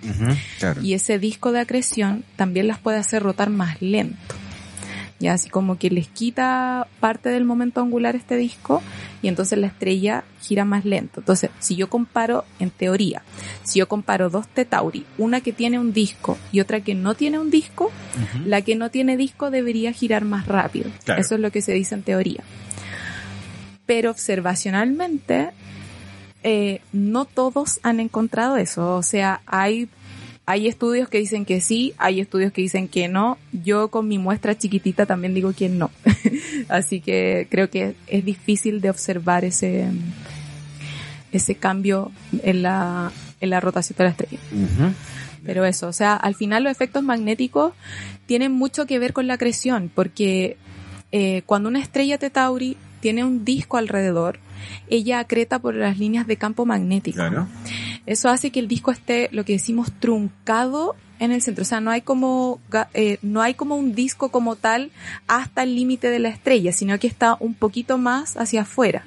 Claro. 0.59 0.83
Y 0.83 0.95
ese 0.95 1.19
disco 1.19 1.53
de 1.53 1.61
acreción 1.61 2.25
también 2.37 2.67
las 2.67 2.79
puede 2.79 2.99
hacer 2.99 3.23
rotar 3.23 3.51
más 3.51 3.81
lento. 3.81 4.35
Ya 5.23 5.35
así 5.35 5.49
como 5.49 5.79
que 5.79 5.89
les 5.89 6.09
quita 6.09 6.89
parte 6.99 7.29
del 7.29 7.45
momento 7.45 7.81
angular 7.81 8.17
este 8.17 8.37
disco 8.37 8.83
y 9.23 9.29
entonces 9.29 9.57
la 9.57 9.69
estrella 9.69 10.25
gira 10.41 10.65
más 10.65 10.85
lento. 10.85 11.21
Entonces, 11.21 11.51
si 11.61 11.77
yo 11.77 11.89
comparo, 11.89 12.45
en 12.59 12.71
teoría, 12.71 13.23
si 13.63 13.79
yo 13.79 13.87
comparo 13.87 14.31
dos 14.31 14.49
Tetauri, 14.49 15.07
una 15.19 15.41
que 15.41 15.53
tiene 15.53 15.79
un 15.79 15.93
disco 15.93 16.37
y 16.51 16.59
otra 16.59 16.81
que 16.81 16.97
no 16.97 17.15
tiene 17.15 17.39
un 17.39 17.51
disco, 17.51 17.93
la 18.45 18.63
que 18.63 18.75
no 18.75 18.91
tiene 18.91 19.17
disco 19.17 19.53
debería 19.53 19.93
girar 19.93 20.25
más 20.25 20.47
rápido. 20.49 20.91
Claro. 21.05 21.21
Eso 21.21 21.37
es 21.37 21.41
lo 21.41 21.53
que 21.53 21.63
se 21.63 21.73
dice 21.73 21.95
en 21.95 22.03
teoría. 22.03 22.43
Pero 23.87 24.11
observacionalmente, 24.11 25.51
eh, 26.43 26.81
no 26.93 27.27
todos 27.27 27.79
han 27.85 28.01
encontrado 28.01 28.57
eso. 28.57 28.97
O 28.97 29.03
sea, 29.05 29.41
hay, 29.47 29.89
hay 30.53 30.69
estudios 30.69 31.09
que 31.09 31.17
dicen 31.17 31.47
que 31.47 31.63
sí, 31.63 31.95
hay 31.97 32.21
estudios 32.21 32.53
que 32.53 32.61
dicen 32.61 32.87
que 32.87 33.09
no. 33.09 33.39
Yo 33.53 33.89
con 33.89 34.07
mi 34.07 34.19
muestra 34.19 34.57
chiquitita 34.57 35.07
también 35.07 35.33
digo 35.33 35.55
que 35.55 35.71
no. 35.71 35.91
Así 36.69 37.01
que 37.01 37.47
creo 37.51 37.71
que 37.71 37.95
es 38.07 38.23
difícil 38.23 38.83
de 38.83 38.91
observar 38.91 39.47
ese, 39.47 39.87
ese 41.33 41.55
cambio 41.55 42.13
en 42.43 42.61
la, 42.61 43.11
en 43.41 43.49
la 43.49 43.61
rotación 43.61 43.97
de 43.97 44.05
la 44.05 44.11
estrella. 44.11 44.39
Pero 45.43 45.65
eso, 45.65 45.89
o 45.89 45.93
sea, 45.95 46.17
al 46.17 46.35
final 46.35 46.65
los 46.65 46.71
efectos 46.73 47.03
magnéticos 47.03 47.73
tienen 48.27 48.53
mucho 48.53 48.85
que 48.85 48.99
ver 48.99 49.15
con 49.15 49.27
la 49.27 49.35
acreción, 49.35 49.91
porque 49.93 50.59
eh, 51.13 51.43
cuando 51.47 51.71
una 51.71 51.81
estrella 51.81 52.19
Tetauri 52.19 52.77
tiene 53.01 53.25
un 53.25 53.47
disco 53.47 53.79
alrededor, 53.79 54.39
ella 54.89 55.21
acreta 55.21 55.59
por 55.59 55.75
las 55.75 55.99
líneas 55.99 56.27
de 56.27 56.37
campo 56.37 56.67
magnético. 56.67 57.17
Claro. 57.17 57.49
Eso 58.07 58.29
hace 58.29 58.51
que 58.51 58.61
el 58.61 58.69
disco 58.69 58.91
esté, 58.91 59.29
lo 59.33 59.45
que 59.45 59.53
decimos, 59.55 59.93
truncado 60.01 60.97
en 61.23 61.31
el 61.31 61.41
centro. 61.41 61.63
O 61.63 61.65
sea, 61.65 61.81
no 61.81 61.91
hay 61.91 62.03
como, 62.03 62.61
eh, 62.95 63.19
no 63.23 63.43
hay 63.43 63.55
como 63.55 63.77
un 63.77 63.95
disco 63.95 64.31
como 64.31 64.57
tal 64.57 64.91
hasta 65.29 65.63
el 65.63 65.77
límite 65.77 66.11
de 66.11 66.19
la 66.19 66.29
estrella, 66.29 66.73
sino 66.73 66.99
que 66.99 67.07
está 67.07 67.37
un 67.39 67.55
poquito 67.55 67.97
más 67.97 68.37
hacia 68.37 68.63
afuera. 68.63 69.05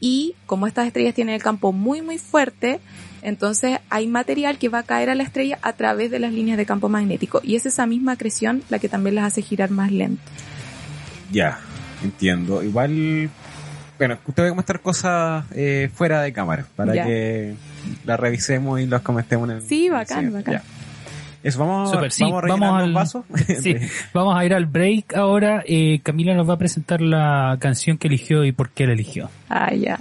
Y 0.00 0.34
como 0.46 0.66
estas 0.66 0.86
estrellas 0.86 1.14
tienen 1.14 1.34
el 1.34 1.42
campo 1.42 1.72
muy 1.72 2.02
muy 2.02 2.18
fuerte, 2.18 2.80
entonces 3.22 3.78
hay 3.88 4.06
material 4.06 4.58
que 4.58 4.68
va 4.68 4.80
a 4.80 4.82
caer 4.82 5.08
a 5.08 5.14
la 5.14 5.22
estrella 5.22 5.58
a 5.62 5.72
través 5.72 6.10
de 6.10 6.18
las 6.18 6.32
líneas 6.32 6.58
de 6.58 6.66
campo 6.66 6.90
magnético. 6.90 7.40
Y 7.42 7.56
es 7.56 7.64
esa 7.64 7.86
misma 7.86 8.12
acreción 8.12 8.62
la 8.68 8.78
que 8.78 8.88
también 8.88 9.14
las 9.14 9.24
hace 9.24 9.40
girar 9.40 9.70
más 9.70 9.90
lento. 9.90 10.22
Ya, 11.32 11.58
entiendo. 12.02 12.62
Igual, 12.62 13.30
bueno, 14.00 14.18
usted 14.26 14.42
va 14.42 14.46
a 14.46 14.50
comentar 14.50 14.80
cosas 14.80 15.44
eh, 15.54 15.90
fuera 15.94 16.22
de 16.22 16.32
cámara 16.32 16.64
para 16.74 16.94
Ya. 16.94 17.04
que 17.04 17.54
las 18.04 18.18
revisemos 18.18 18.80
y 18.80 18.86
las 18.86 19.02
comentemos 19.02 19.48
en 19.50 19.56
el 19.56 19.62
Sí, 19.62 19.86
en 19.86 19.92
el 19.92 19.98
bacán, 19.98 20.32
bacán. 20.32 20.54
Ya. 20.54 20.62
Eso, 21.42 21.58
vamos, 21.60 21.90
Súper, 21.90 22.10
sí, 22.12 22.22
vamos 22.24 22.44
a 22.44 22.46
vamos 22.48 22.82
al- 22.82 22.92
vasos. 22.92 23.24
Sí, 23.62 23.76
vamos 24.12 24.36
a 24.38 24.44
ir 24.44 24.52
al 24.54 24.66
break 24.66 25.14
ahora. 25.14 25.62
Eh, 25.66 26.00
Camila 26.02 26.34
nos 26.34 26.48
va 26.48 26.54
a 26.54 26.58
presentar 26.58 27.00
la 27.00 27.56
canción 27.60 27.96
que 27.98 28.08
eligió 28.08 28.44
y 28.44 28.52
por 28.52 28.70
qué 28.70 28.86
la 28.86 28.92
eligió. 28.94 29.30
Ah, 29.48 29.72
ya. 29.74 29.98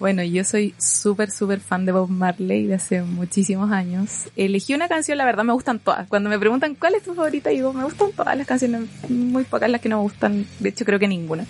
Bueno, 0.00 0.22
yo 0.24 0.42
soy 0.44 0.74
súper, 0.76 1.30
súper 1.30 1.60
fan 1.60 1.86
de 1.86 1.92
Bob 1.92 2.10
Marley 2.10 2.66
de 2.66 2.74
hace 2.74 3.02
muchísimos 3.02 3.70
años. 3.70 4.24
Elegí 4.36 4.74
una 4.74 4.88
canción, 4.88 5.18
la 5.18 5.24
verdad 5.24 5.44
me 5.44 5.52
gustan 5.52 5.78
todas. 5.78 6.08
Cuando 6.08 6.28
me 6.28 6.38
preguntan 6.38 6.74
cuál 6.74 6.94
es 6.96 7.04
tu 7.04 7.14
favorita, 7.14 7.50
digo, 7.50 7.72
me 7.72 7.84
gustan 7.84 8.10
todas 8.12 8.36
las 8.36 8.46
canciones, 8.46 8.88
muy 9.08 9.44
pocas 9.44 9.70
las 9.70 9.80
que 9.80 9.88
no 9.88 9.98
me 9.98 10.02
gustan, 10.02 10.46
de 10.58 10.68
hecho 10.68 10.84
creo 10.84 10.98
que 10.98 11.08
ninguna. 11.08 11.46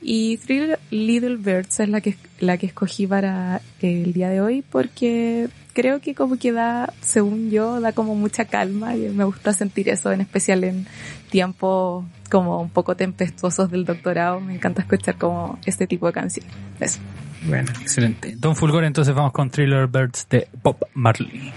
Y 0.00 0.38
Three 0.38 0.74
Little 0.90 1.36
Birds 1.36 1.80
es 1.80 1.88
la 1.88 2.00
que, 2.00 2.16
la 2.40 2.56
que 2.56 2.66
escogí 2.66 3.06
para 3.06 3.60
el 3.80 4.12
día 4.12 4.30
de 4.30 4.40
hoy 4.40 4.62
porque 4.62 5.48
creo 5.72 6.00
que 6.00 6.14
como 6.14 6.38
que 6.38 6.52
da, 6.52 6.94
según 7.02 7.50
yo, 7.50 7.80
da 7.82 7.92
como 7.92 8.14
mucha 8.14 8.46
calma 8.46 8.96
y 8.96 9.10
me 9.10 9.24
gusta 9.24 9.52
sentir 9.52 9.90
eso, 9.90 10.10
en 10.10 10.22
especial 10.22 10.64
en 10.64 10.86
tiempos 11.30 12.06
como 12.30 12.62
un 12.62 12.70
poco 12.70 12.96
tempestuosos 12.96 13.70
del 13.70 13.84
doctorado. 13.84 14.40
Me 14.40 14.54
encanta 14.54 14.80
escuchar 14.80 15.18
como 15.18 15.58
este 15.66 15.86
tipo 15.86 16.06
de 16.06 16.14
canciones. 16.14 16.50
Eso. 16.80 17.00
Bueno. 17.46 17.70
Excelente. 17.80 18.34
Don 18.36 18.56
Fulgor, 18.56 18.84
entonces 18.84 19.14
vamos 19.14 19.32
con 19.32 19.50
Thriller 19.50 19.86
Birds 19.86 20.28
de 20.28 20.48
Bob 20.62 20.78
Marley. 20.94 21.52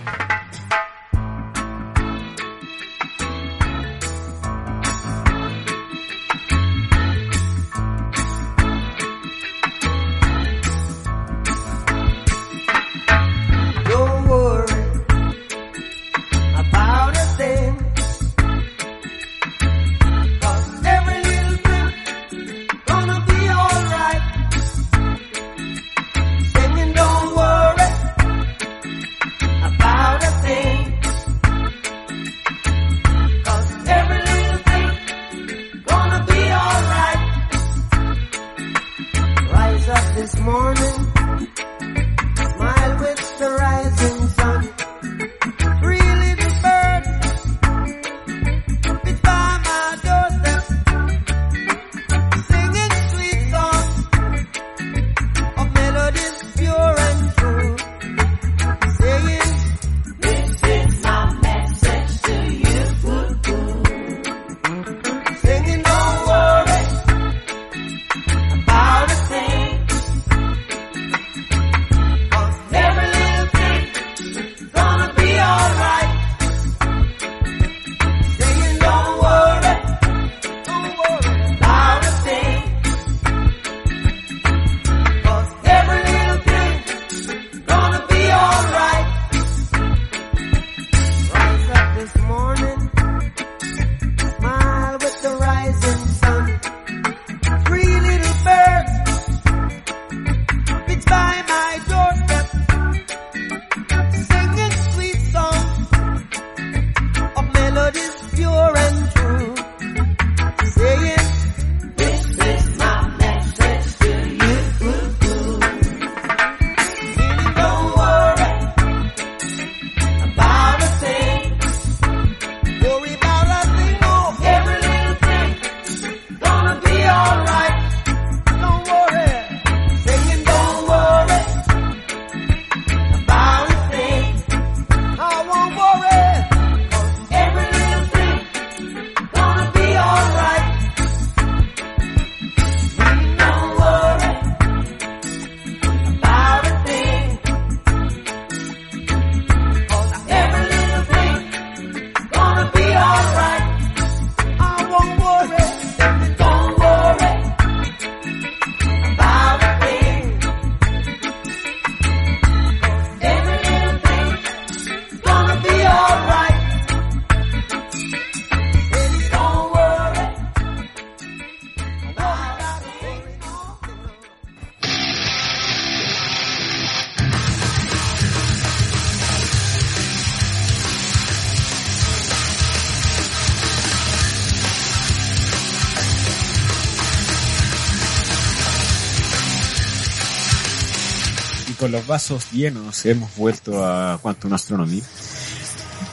Con 191.90 191.94
los 191.94 192.08
vasos 192.08 192.52
llenos 192.52 193.04
hemos 193.08 193.36
vuelto 193.36 193.84
a 193.84 194.20
Quantum 194.22 194.54
Astronomy. 194.54 195.02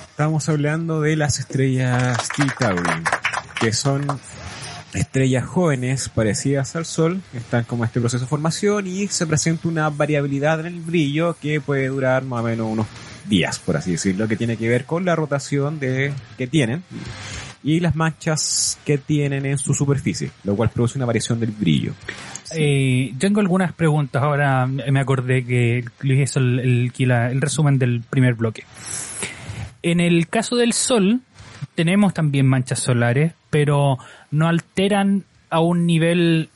Estamos 0.09 0.49
hablando 0.49 1.03
de 1.03 1.17
las 1.17 1.39
estrellas 1.39 2.17
T 2.35 2.45
Tauri, 2.59 3.05
que 3.61 3.75
son 3.75 4.07
estrellas 4.95 5.45
jóvenes 5.45 6.09
parecidas 6.09 6.77
al 6.77 6.87
Sol, 6.87 7.21
están 7.35 7.65
como 7.65 7.85
este 7.85 8.01
proceso 8.01 8.25
de 8.25 8.29
formación 8.29 8.87
y 8.87 9.09
se 9.09 9.27
presenta 9.27 9.69
una 9.69 9.91
variabilidad 9.91 10.61
en 10.61 10.67
el 10.67 10.81
brillo 10.81 11.37
que 11.39 11.61
puede 11.61 11.89
durar 11.89 12.25
más 12.25 12.41
o 12.41 12.45
menos 12.45 12.69
unos 12.71 12.87
días, 13.29 13.59
por 13.59 13.77
así 13.77 13.93
decirlo, 13.93 14.29
que 14.29 14.37
tiene 14.37 14.57
que 14.57 14.71
ver 14.71 14.87
con 14.87 15.05
la 15.05 15.15
rotación 15.15 15.79
de 15.79 16.15
que 16.39 16.47
tienen 16.47 16.85
y 17.63 17.81
las 17.81 17.97
manchas 17.97 18.79
que 18.87 18.97
tienen 18.97 19.45
en 19.45 19.59
su 19.59 19.75
superficie, 19.75 20.31
lo 20.45 20.57
cual 20.57 20.71
produce 20.71 20.97
una 20.97 21.05
variación 21.05 21.39
del 21.39 21.51
brillo. 21.51 21.93
Eh, 22.59 23.15
tengo 23.19 23.41
algunas 23.41 23.73
preguntas. 23.73 24.23
Ahora 24.23 24.67
me 24.67 25.01
acordé 25.01 25.45
que 25.45 25.85
hizo 26.03 26.39
el, 26.39 26.61
el, 26.61 27.11
el 27.11 27.41
resumen 27.41 27.79
del 27.79 28.03
primer 28.03 28.35
bloque. 28.35 28.65
En 29.83 30.01
el 30.01 30.29
caso 30.29 30.57
del 30.57 30.73
Sol, 30.73 31.21
tenemos 31.75 32.15
también 32.15 32.47
manchas 32.47 32.81
solares, 32.81 33.33
pero 33.51 33.99
no 34.31 34.49
alteran 34.49 35.25
a 35.51 35.61
un 35.61 35.87
nivel, 35.87 36.49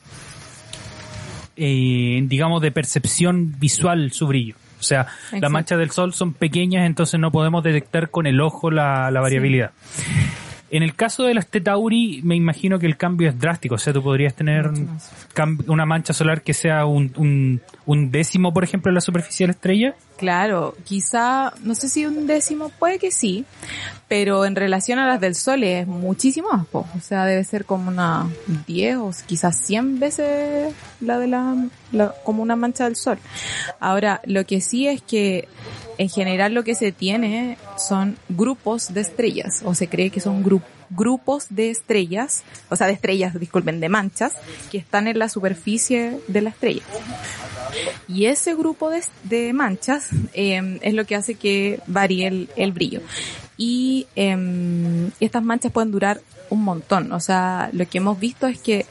eh, 1.55 2.21
digamos, 2.25 2.61
de 2.61 2.71
percepción 2.71 3.55
visual 3.59 4.11
su 4.11 4.27
brillo. 4.27 4.55
O 4.79 4.83
sea, 4.83 5.07
las 5.31 5.51
manchas 5.51 5.77
del 5.77 5.91
Sol 5.91 6.11
son 6.13 6.33
pequeñas, 6.33 6.87
entonces 6.87 7.19
no 7.19 7.31
podemos 7.31 7.63
detectar 7.63 8.09
con 8.09 8.25
el 8.25 8.41
ojo 8.41 8.71
la, 8.71 9.11
la 9.11 9.21
variabilidad. 9.21 9.71
En 10.71 10.83
el 10.83 10.95
caso 10.95 11.23
de 11.23 11.33
los 11.33 11.47
Tetauri, 11.47 12.21
me 12.23 12.35
imagino 12.35 12.79
que 12.79 12.85
el 12.85 12.95
cambio 12.97 13.27
es 13.29 13.37
drástico. 13.37 13.75
O 13.75 13.77
sea, 13.77 13.91
tú 13.91 14.01
podrías 14.01 14.33
tener 14.33 14.69
una 15.67 15.85
mancha 15.85 16.13
solar 16.13 16.41
que 16.41 16.53
sea 16.53 16.85
un, 16.85 17.11
un, 17.17 17.61
un 17.85 18.09
décimo, 18.09 18.53
por 18.53 18.63
ejemplo, 18.63 18.89
en 18.89 18.95
la 18.95 19.01
superficie 19.01 19.43
de 19.45 19.47
la 19.49 19.51
estrella. 19.51 19.95
Claro, 20.17 20.75
quizá, 20.85 21.51
no 21.63 21.73
sé 21.75 21.89
si 21.89 22.05
un 22.05 22.27
décimo, 22.27 22.69
puede 22.69 22.99
que 22.99 23.11
sí, 23.11 23.43
pero 24.07 24.45
en 24.45 24.55
relación 24.55 24.99
a 24.99 25.07
las 25.07 25.19
del 25.19 25.33
Sol 25.35 25.63
es 25.63 25.87
muchísimo 25.87 26.49
más, 26.51 26.67
po. 26.67 26.87
o 26.95 26.99
sea, 27.01 27.25
debe 27.25 27.43
ser 27.43 27.65
como 27.65 27.89
una 27.89 28.27
10 28.67 28.97
o 28.97 29.11
quizás 29.25 29.57
100 29.57 29.99
veces 29.99 30.73
la 30.99 31.17
de 31.17 31.27
la, 31.27 31.55
la- 31.91 32.13
como 32.23 32.43
una 32.43 32.55
mancha 32.55 32.83
del 32.85 32.95
Sol. 32.95 33.17
Ahora, 33.79 34.21
lo 34.25 34.45
que 34.45 34.61
sí 34.61 34.87
es 34.87 35.01
que 35.01 35.47
en 36.01 36.09
general 36.09 36.55
lo 36.55 36.63
que 36.63 36.73
se 36.73 36.91
tiene 36.91 37.59
son 37.77 38.17
grupos 38.27 38.91
de 38.91 39.01
estrellas, 39.01 39.61
o 39.63 39.75
se 39.75 39.87
cree 39.87 40.09
que 40.09 40.19
son 40.19 40.43
gru- 40.43 40.63
grupos 40.89 41.45
de 41.51 41.69
estrellas, 41.69 42.43
o 42.69 42.75
sea, 42.75 42.87
de 42.87 42.93
estrellas, 42.93 43.39
disculpen, 43.39 43.79
de 43.79 43.87
manchas, 43.87 44.33
que 44.71 44.79
están 44.79 45.07
en 45.07 45.19
la 45.19 45.29
superficie 45.29 46.17
de 46.27 46.41
la 46.41 46.49
estrella. 46.49 46.81
Y 48.07 48.25
ese 48.25 48.55
grupo 48.55 48.89
de, 49.25 49.53
manchas 49.53 50.09
eh, 50.33 50.79
es 50.81 50.95
lo 50.95 51.05
que 51.05 51.15
hace 51.15 51.35
que 51.35 51.79
varíe 51.85 52.47
el, 52.55 52.71
brillo. 52.71 53.01
Y 53.55 54.07
eh, 54.15 55.11
estas 55.19 55.43
manchas 55.43 55.71
pueden 55.71 55.91
durar 55.91 56.19
un 56.49 56.63
montón. 56.63 57.11
O 57.11 57.19
sea, 57.19 57.69
lo 57.73 57.87
que 57.87 57.99
hemos 57.99 58.19
visto 58.19 58.47
es 58.47 58.59
que 58.59 58.87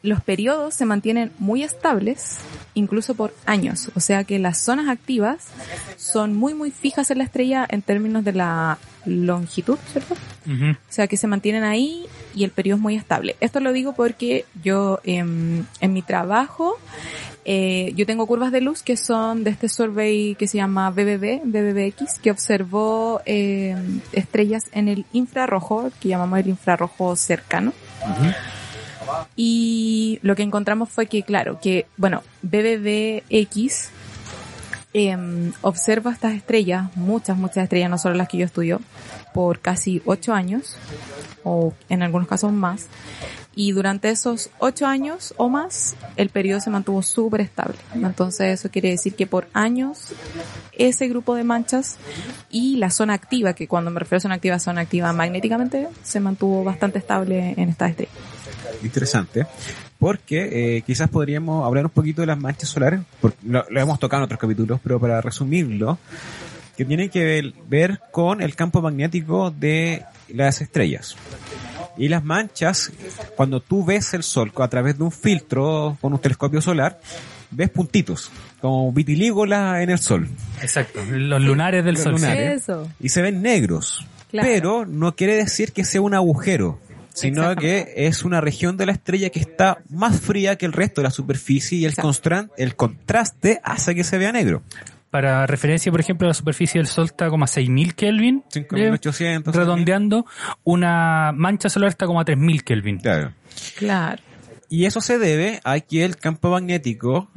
los 0.00 0.22
periodos 0.22 0.72
se 0.72 0.86
mantienen 0.86 1.32
muy 1.38 1.62
estables, 1.62 2.38
incluso 2.74 3.14
por 3.14 3.34
años. 3.46 3.90
O 3.94 4.00
sea 4.00 4.24
que 4.24 4.38
las 4.38 4.58
zonas 4.58 4.88
activas 4.88 5.46
son 5.96 6.34
muy, 6.34 6.54
muy 6.54 6.70
fijas 6.70 7.10
en 7.10 7.18
la 7.18 7.24
estrella 7.24 7.66
en 7.68 7.82
términos 7.82 8.24
de 8.24 8.32
la 8.32 8.78
longitud, 9.06 9.78
¿cierto? 9.92 10.14
O 10.14 10.76
sea, 10.88 11.06
que 11.06 11.16
se 11.16 11.26
mantienen 11.26 11.64
ahí 11.64 12.06
y 12.34 12.44
el 12.44 12.50
periodo 12.50 12.76
es 12.76 12.82
muy 12.82 12.96
estable. 12.96 13.36
Esto 13.40 13.60
lo 13.60 13.72
digo 13.72 13.94
porque 13.94 14.44
yo 14.62 15.00
em, 15.04 15.64
en 15.80 15.92
mi 15.92 16.02
trabajo, 16.02 16.78
eh, 17.44 17.92
yo 17.96 18.06
tengo 18.06 18.26
curvas 18.26 18.52
de 18.52 18.60
luz 18.60 18.82
que 18.82 18.96
son 18.96 19.44
de 19.44 19.50
este 19.50 19.68
survey 19.68 20.34
que 20.34 20.48
se 20.48 20.58
llama 20.58 20.90
BBB, 20.90 21.42
BBBX, 21.44 22.18
que 22.18 22.30
observó 22.30 23.20
em, 23.24 24.00
estrellas 24.12 24.64
en 24.72 24.88
el 24.88 25.06
infrarrojo, 25.12 25.90
que 26.00 26.08
llamamos 26.08 26.38
el 26.40 26.48
infrarrojo 26.48 27.16
cercano. 27.16 27.72
Y 29.36 30.18
lo 30.22 30.36
que 30.36 30.42
encontramos 30.42 30.88
fue 30.88 31.06
que, 31.06 31.22
claro, 31.22 31.58
que, 31.60 31.86
bueno, 31.96 32.22
BBBX 32.42 33.90
em, 34.92 35.52
observa 35.62 36.12
estas 36.12 36.34
estrellas, 36.34 36.94
muchas, 36.96 37.36
muchas 37.36 37.64
estrellas, 37.64 37.90
no 37.90 37.98
solo 37.98 38.14
las 38.14 38.28
que 38.28 38.38
yo 38.38 38.46
estudio, 38.46 38.80
por 39.32 39.60
casi 39.60 40.02
ocho 40.04 40.32
años, 40.32 40.76
o 41.42 41.72
en 41.88 42.02
algunos 42.02 42.28
casos 42.28 42.52
más. 42.52 42.88
y 43.56 43.72
durante 43.72 44.10
esos 44.10 44.50
ocho 44.58 44.86
años 44.86 45.32
o 45.36 45.48
más 45.48 45.94
el 46.16 46.28
periodo 46.28 46.60
se 46.60 46.70
mantuvo 46.70 47.02
súper 47.02 47.40
estable. 47.40 47.76
Entonces 47.94 48.58
eso 48.58 48.68
quiere 48.70 48.90
decir 48.90 49.14
que 49.14 49.26
por 49.26 49.46
años 49.52 50.08
ese 50.72 51.08
grupo 51.08 51.34
de 51.34 51.44
manchas 51.44 51.96
y 52.50 52.76
la 52.76 52.90
zona 52.90 53.14
activa, 53.14 53.54
que 53.54 53.68
cuando 53.68 53.90
me 53.90 54.00
refiero 54.00 54.18
a 54.18 54.20
zona 54.20 54.34
activa, 54.34 54.58
zona 54.58 54.80
activa 54.80 55.12
magnéticamente, 55.12 55.88
se 56.02 56.20
mantuvo 56.20 56.64
bastante 56.64 56.98
estable 56.98 57.54
en 57.56 57.68
esta 57.68 57.86
estrella. 57.86 58.10
Interesante. 58.82 59.46
Porque 59.98 60.76
eh, 60.76 60.82
quizás 60.82 61.08
podríamos 61.08 61.64
hablar 61.64 61.84
un 61.86 61.90
poquito 61.90 62.20
de 62.22 62.26
las 62.26 62.38
manchas 62.38 62.68
solares, 62.68 63.00
porque 63.20 63.38
lo, 63.46 63.64
lo 63.68 63.80
hemos 63.80 63.98
tocado 63.98 64.22
en 64.22 64.24
otros 64.24 64.40
capítulos, 64.40 64.80
pero 64.82 65.00
para 65.00 65.20
resumirlo, 65.20 65.98
que 66.76 66.84
tiene 66.84 67.08
que 67.08 67.24
ver, 67.24 67.52
ver 67.68 68.00
con 68.10 68.42
el 68.42 68.54
campo 68.54 68.82
magnético 68.82 69.50
de 69.50 70.02
las 70.28 70.60
estrellas. 70.60 71.16
Y 71.96 72.08
las 72.08 72.24
manchas, 72.24 72.90
cuando 73.36 73.60
tú 73.60 73.84
ves 73.84 74.14
el 74.14 74.24
Sol 74.24 74.52
a 74.56 74.68
través 74.68 74.98
de 74.98 75.04
un 75.04 75.12
filtro 75.12 75.96
con 76.00 76.12
un 76.12 76.18
telescopio 76.18 76.60
solar, 76.60 76.98
ves 77.52 77.70
puntitos, 77.70 78.30
como 78.60 78.92
vitilígola 78.92 79.80
en 79.80 79.90
el 79.90 79.98
Sol. 80.00 80.28
Exacto, 80.60 81.00
los 81.12 81.40
lunares 81.40 81.84
del 81.84 81.94
Los 81.94 82.02
sol. 82.02 82.12
lunares. 82.14 82.62
Eso. 82.62 82.88
Y 82.98 83.10
se 83.10 83.22
ven 83.22 83.42
negros. 83.42 84.04
Claro. 84.30 84.48
Pero 84.48 84.86
no 84.86 85.14
quiere 85.14 85.36
decir 85.36 85.72
que 85.72 85.84
sea 85.84 86.00
un 86.00 86.14
agujero, 86.14 86.80
sino 87.14 87.56
que 87.56 87.94
es 87.96 88.24
una 88.24 88.40
región 88.40 88.76
de 88.76 88.86
la 88.86 88.92
estrella 88.92 89.30
que 89.30 89.40
está 89.40 89.78
más 89.88 90.20
fría 90.20 90.56
que 90.56 90.66
el 90.66 90.72
resto 90.72 91.00
de 91.00 91.04
la 91.04 91.10
superficie 91.10 91.78
y 91.78 91.84
el, 91.86 91.94
el 92.58 92.76
contraste 92.76 93.60
hace 93.64 93.94
que 93.94 94.04
se 94.04 94.18
vea 94.18 94.32
negro. 94.32 94.62
Para 95.10 95.46
referencia, 95.46 95.92
por 95.92 96.00
ejemplo, 96.00 96.26
la 96.26 96.34
superficie 96.34 96.80
del 96.80 96.88
Sol 96.88 97.04
está 97.04 97.30
como 97.30 97.44
a 97.44 97.46
6.000 97.46 97.94
Kelvin. 97.94 98.42
5.800. 98.52 99.48
eh, 99.48 99.52
redondeando, 99.52 100.26
una 100.64 101.30
mancha 101.32 101.68
solar 101.68 101.90
está 101.90 102.06
como 102.06 102.20
a 102.20 102.24
3.000 102.24 102.62
Kelvin. 102.64 102.98
Claro. 102.98 103.32
Claro. 103.78 104.20
Y 104.68 104.86
eso 104.86 105.00
se 105.00 105.20
debe 105.20 105.60
a 105.62 105.78
que 105.78 106.04
el 106.04 106.16
campo 106.16 106.50
magnético 106.50 107.30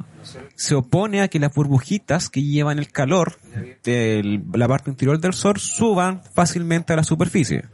se 0.54 0.74
opone 0.74 1.22
a 1.22 1.28
que 1.28 1.38
las 1.38 1.54
burbujitas 1.54 2.28
que 2.28 2.42
llevan 2.42 2.78
el 2.78 2.90
calor 2.90 3.38
de 3.84 4.42
la 4.52 4.68
parte 4.68 4.90
interior 4.90 5.18
del 5.20 5.32
Sol 5.32 5.58
suban 5.58 6.22
fácilmente 6.34 6.92
a 6.92 6.96
la 6.96 7.04
superficie. 7.04 7.64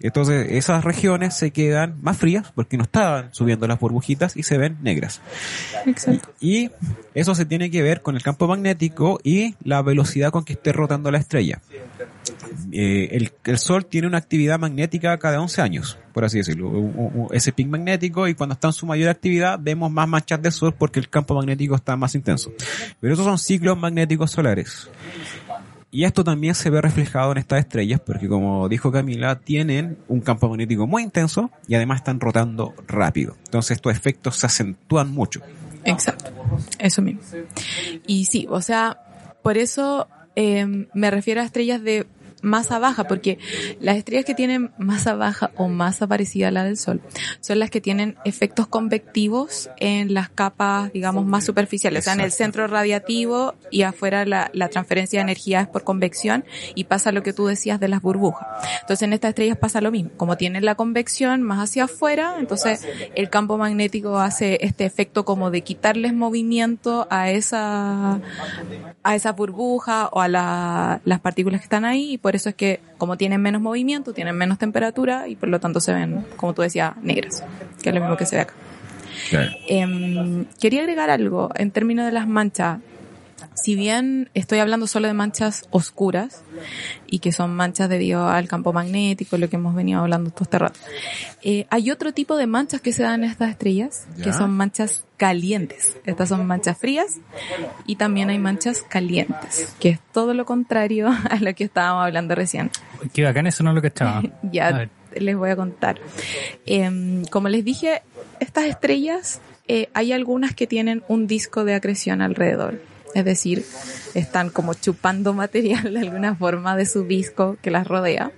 Entonces 0.00 0.48
esas 0.52 0.84
regiones 0.84 1.34
se 1.34 1.50
quedan 1.50 1.96
más 2.02 2.16
frías 2.16 2.52
porque 2.54 2.76
no 2.76 2.84
estaban 2.84 3.34
subiendo 3.34 3.66
las 3.66 3.78
burbujitas 3.78 4.36
y 4.36 4.42
se 4.42 4.58
ven 4.58 4.78
negras. 4.82 5.20
Exacto. 5.86 6.32
Y 6.40 6.70
eso 7.14 7.34
se 7.34 7.44
tiene 7.44 7.70
que 7.70 7.82
ver 7.82 8.02
con 8.02 8.16
el 8.16 8.22
campo 8.22 8.46
magnético 8.46 9.18
y 9.22 9.54
la 9.62 9.82
velocidad 9.82 10.30
con 10.30 10.44
que 10.44 10.52
esté 10.54 10.72
rotando 10.72 11.10
la 11.10 11.18
estrella. 11.18 11.60
Eh, 12.72 13.08
el, 13.12 13.32
el 13.44 13.58
Sol 13.58 13.86
tiene 13.86 14.06
una 14.06 14.18
actividad 14.18 14.58
magnética 14.58 15.18
cada 15.18 15.40
11 15.40 15.62
años, 15.62 15.98
por 16.12 16.24
así 16.24 16.38
decirlo. 16.38 17.28
Ese 17.32 17.52
pic 17.52 17.66
magnético 17.66 18.28
y 18.28 18.34
cuando 18.34 18.54
está 18.54 18.68
en 18.68 18.72
su 18.72 18.86
mayor 18.86 19.08
actividad 19.08 19.58
vemos 19.60 19.90
más 19.90 20.08
manchas 20.08 20.42
de 20.42 20.50
Sol 20.50 20.74
porque 20.76 21.00
el 21.00 21.08
campo 21.08 21.34
magnético 21.34 21.74
está 21.74 21.87
más 21.96 22.14
intenso. 22.14 22.52
Pero 23.00 23.14
esos 23.14 23.24
son 23.24 23.38
ciclos 23.38 23.78
magnéticos 23.78 24.30
solares. 24.30 24.88
Y 25.90 26.04
esto 26.04 26.22
también 26.22 26.54
se 26.54 26.68
ve 26.68 26.82
reflejado 26.82 27.32
en 27.32 27.38
estas 27.38 27.60
estrellas 27.60 28.00
porque 28.04 28.28
como 28.28 28.68
dijo 28.68 28.92
Camila, 28.92 29.38
tienen 29.38 29.96
un 30.08 30.20
campo 30.20 30.48
magnético 30.48 30.86
muy 30.86 31.02
intenso 31.02 31.50
y 31.66 31.76
además 31.76 32.00
están 32.00 32.20
rotando 32.20 32.74
rápido. 32.86 33.36
Entonces 33.46 33.76
estos 33.76 33.96
efectos 33.96 34.36
se 34.36 34.46
acentúan 34.46 35.10
mucho. 35.10 35.40
Exacto. 35.84 36.30
Eso 36.78 37.00
mismo. 37.00 37.22
Y 38.06 38.26
sí, 38.26 38.46
o 38.50 38.60
sea, 38.60 38.98
por 39.42 39.56
eso 39.56 40.08
eh, 40.36 40.86
me 40.92 41.10
refiero 41.10 41.40
a 41.40 41.44
estrellas 41.44 41.82
de 41.82 42.06
masa 42.42 42.78
baja, 42.78 43.04
porque 43.04 43.38
las 43.80 43.96
estrellas 43.96 44.24
que 44.24 44.34
tienen 44.34 44.70
masa 44.78 45.14
baja 45.14 45.50
o 45.56 45.68
masa 45.68 46.06
parecida 46.06 46.48
a 46.48 46.50
la 46.50 46.64
del 46.64 46.76
Sol 46.76 47.00
son 47.40 47.58
las 47.58 47.70
que 47.70 47.80
tienen 47.80 48.16
efectos 48.24 48.66
convectivos 48.66 49.70
en 49.78 50.14
las 50.14 50.28
capas, 50.28 50.92
digamos, 50.92 51.26
más 51.26 51.44
superficiales, 51.44 52.00
o 52.00 52.04
sea, 52.04 52.12
en 52.14 52.20
el 52.20 52.32
centro 52.32 52.66
radiativo 52.66 53.54
y 53.70 53.82
afuera 53.82 54.24
la, 54.24 54.50
la 54.54 54.68
transferencia 54.68 55.18
de 55.18 55.22
energía 55.22 55.60
es 55.62 55.68
por 55.68 55.84
convección 55.84 56.44
y 56.74 56.84
pasa 56.84 57.12
lo 57.12 57.22
que 57.22 57.32
tú 57.32 57.46
decías 57.46 57.80
de 57.80 57.88
las 57.88 58.02
burbujas. 58.02 58.46
Entonces 58.80 59.02
en 59.02 59.12
estas 59.12 59.30
estrellas 59.30 59.56
pasa 59.58 59.80
lo 59.80 59.90
mismo, 59.90 60.10
como 60.16 60.36
tienen 60.36 60.64
la 60.64 60.74
convección 60.74 61.42
más 61.42 61.58
hacia 61.70 61.84
afuera, 61.84 62.34
entonces 62.38 62.86
el 63.14 63.30
campo 63.30 63.58
magnético 63.58 64.18
hace 64.18 64.58
este 64.62 64.84
efecto 64.84 65.24
como 65.24 65.50
de 65.50 65.62
quitarles 65.62 66.14
movimiento 66.14 67.06
a 67.10 67.30
esa 67.30 68.20
a 69.02 69.14
esa 69.14 69.32
burbuja 69.32 70.08
o 70.12 70.20
a 70.20 70.28
la- 70.28 71.00
las 71.04 71.20
partículas 71.20 71.60
que 71.60 71.64
están 71.64 71.84
ahí 71.84 72.12
y 72.14 72.18
por 72.28 72.36
eso 72.36 72.50
es 72.50 72.54
que 72.56 72.80
como 72.98 73.16
tienen 73.16 73.40
menos 73.40 73.62
movimiento, 73.62 74.12
tienen 74.12 74.36
menos 74.36 74.58
temperatura 74.58 75.28
y 75.28 75.34
por 75.34 75.48
lo 75.48 75.60
tanto 75.60 75.80
se 75.80 75.94
ven, 75.94 76.26
como 76.36 76.52
tú 76.52 76.60
decías, 76.60 76.94
negras, 77.00 77.42
que 77.82 77.88
es 77.88 77.94
lo 77.94 78.02
mismo 78.02 78.18
que 78.18 78.26
se 78.26 78.36
ve 78.36 78.42
acá. 78.42 78.52
Em, 79.66 80.44
quería 80.60 80.82
agregar 80.82 81.08
algo 81.08 81.48
en 81.54 81.70
términos 81.70 82.04
de 82.04 82.12
las 82.12 82.28
manchas. 82.28 82.80
Si 83.62 83.74
bien 83.74 84.30
estoy 84.34 84.58
hablando 84.60 84.86
solo 84.86 85.08
de 85.08 85.14
manchas 85.14 85.66
oscuras 85.70 86.42
y 87.06 87.18
que 87.18 87.32
son 87.32 87.54
manchas 87.54 87.88
debido 87.88 88.28
al 88.28 88.46
campo 88.48 88.72
magnético, 88.72 89.36
lo 89.36 89.48
que 89.50 89.56
hemos 89.56 89.74
venido 89.74 90.00
hablando 90.00 90.30
todo 90.30 90.44
este 90.44 90.58
rato, 90.58 90.78
eh, 91.42 91.66
hay 91.70 91.90
otro 91.90 92.12
tipo 92.12 92.36
de 92.36 92.46
manchas 92.46 92.80
que 92.80 92.92
se 92.92 93.02
dan 93.02 93.24
en 93.24 93.30
estas 93.30 93.50
estrellas, 93.50 94.06
Ya. 94.16 94.24
que 94.24 94.32
son 94.32 94.50
manchas 94.52 95.04
calientes. 95.16 95.96
Estas 96.04 96.28
son 96.28 96.46
manchas 96.46 96.78
frías 96.78 97.16
y 97.86 97.96
también 97.96 98.30
hay 98.30 98.38
manchas 98.38 98.82
calientes, 98.82 99.74
que 99.80 99.88
es 99.90 100.00
todo 100.12 100.34
lo 100.34 100.44
contrario 100.46 101.08
a 101.30 101.36
lo 101.40 101.54
que 101.54 101.64
estábamos 101.64 102.04
hablando 102.06 102.34
recién. 102.34 102.70
Qué 103.12 103.24
bacán, 103.24 103.46
eso 103.46 103.64
no 103.64 103.72
lo 103.72 103.80
que 103.80 103.88
estaba. 103.88 104.22
Ya 104.52 104.88
les 105.14 105.36
voy 105.36 105.50
a 105.50 105.56
contar. 105.56 106.00
Em, 106.66 107.24
como 107.24 107.48
les 107.48 107.64
dije, 107.64 108.02
estas 108.40 108.66
estrellas, 108.66 109.40
eh, 109.66 109.88
hay 109.94 110.12
algunas 110.12 110.54
que 110.54 110.66
tienen 110.66 111.02
un 111.08 111.26
disco 111.26 111.64
de 111.64 111.74
acreción 111.74 112.22
alrededor. 112.22 112.80
Es 113.14 113.24
decir, 113.24 113.64
están 114.14 114.50
como 114.50 114.74
chupando 114.74 115.32
material 115.32 115.94
de 115.94 116.00
alguna 116.00 116.34
forma 116.34 116.76
de 116.76 116.86
su 116.86 117.04
disco 117.04 117.56
que 117.62 117.70
las 117.70 117.86
rodea. 117.86 118.32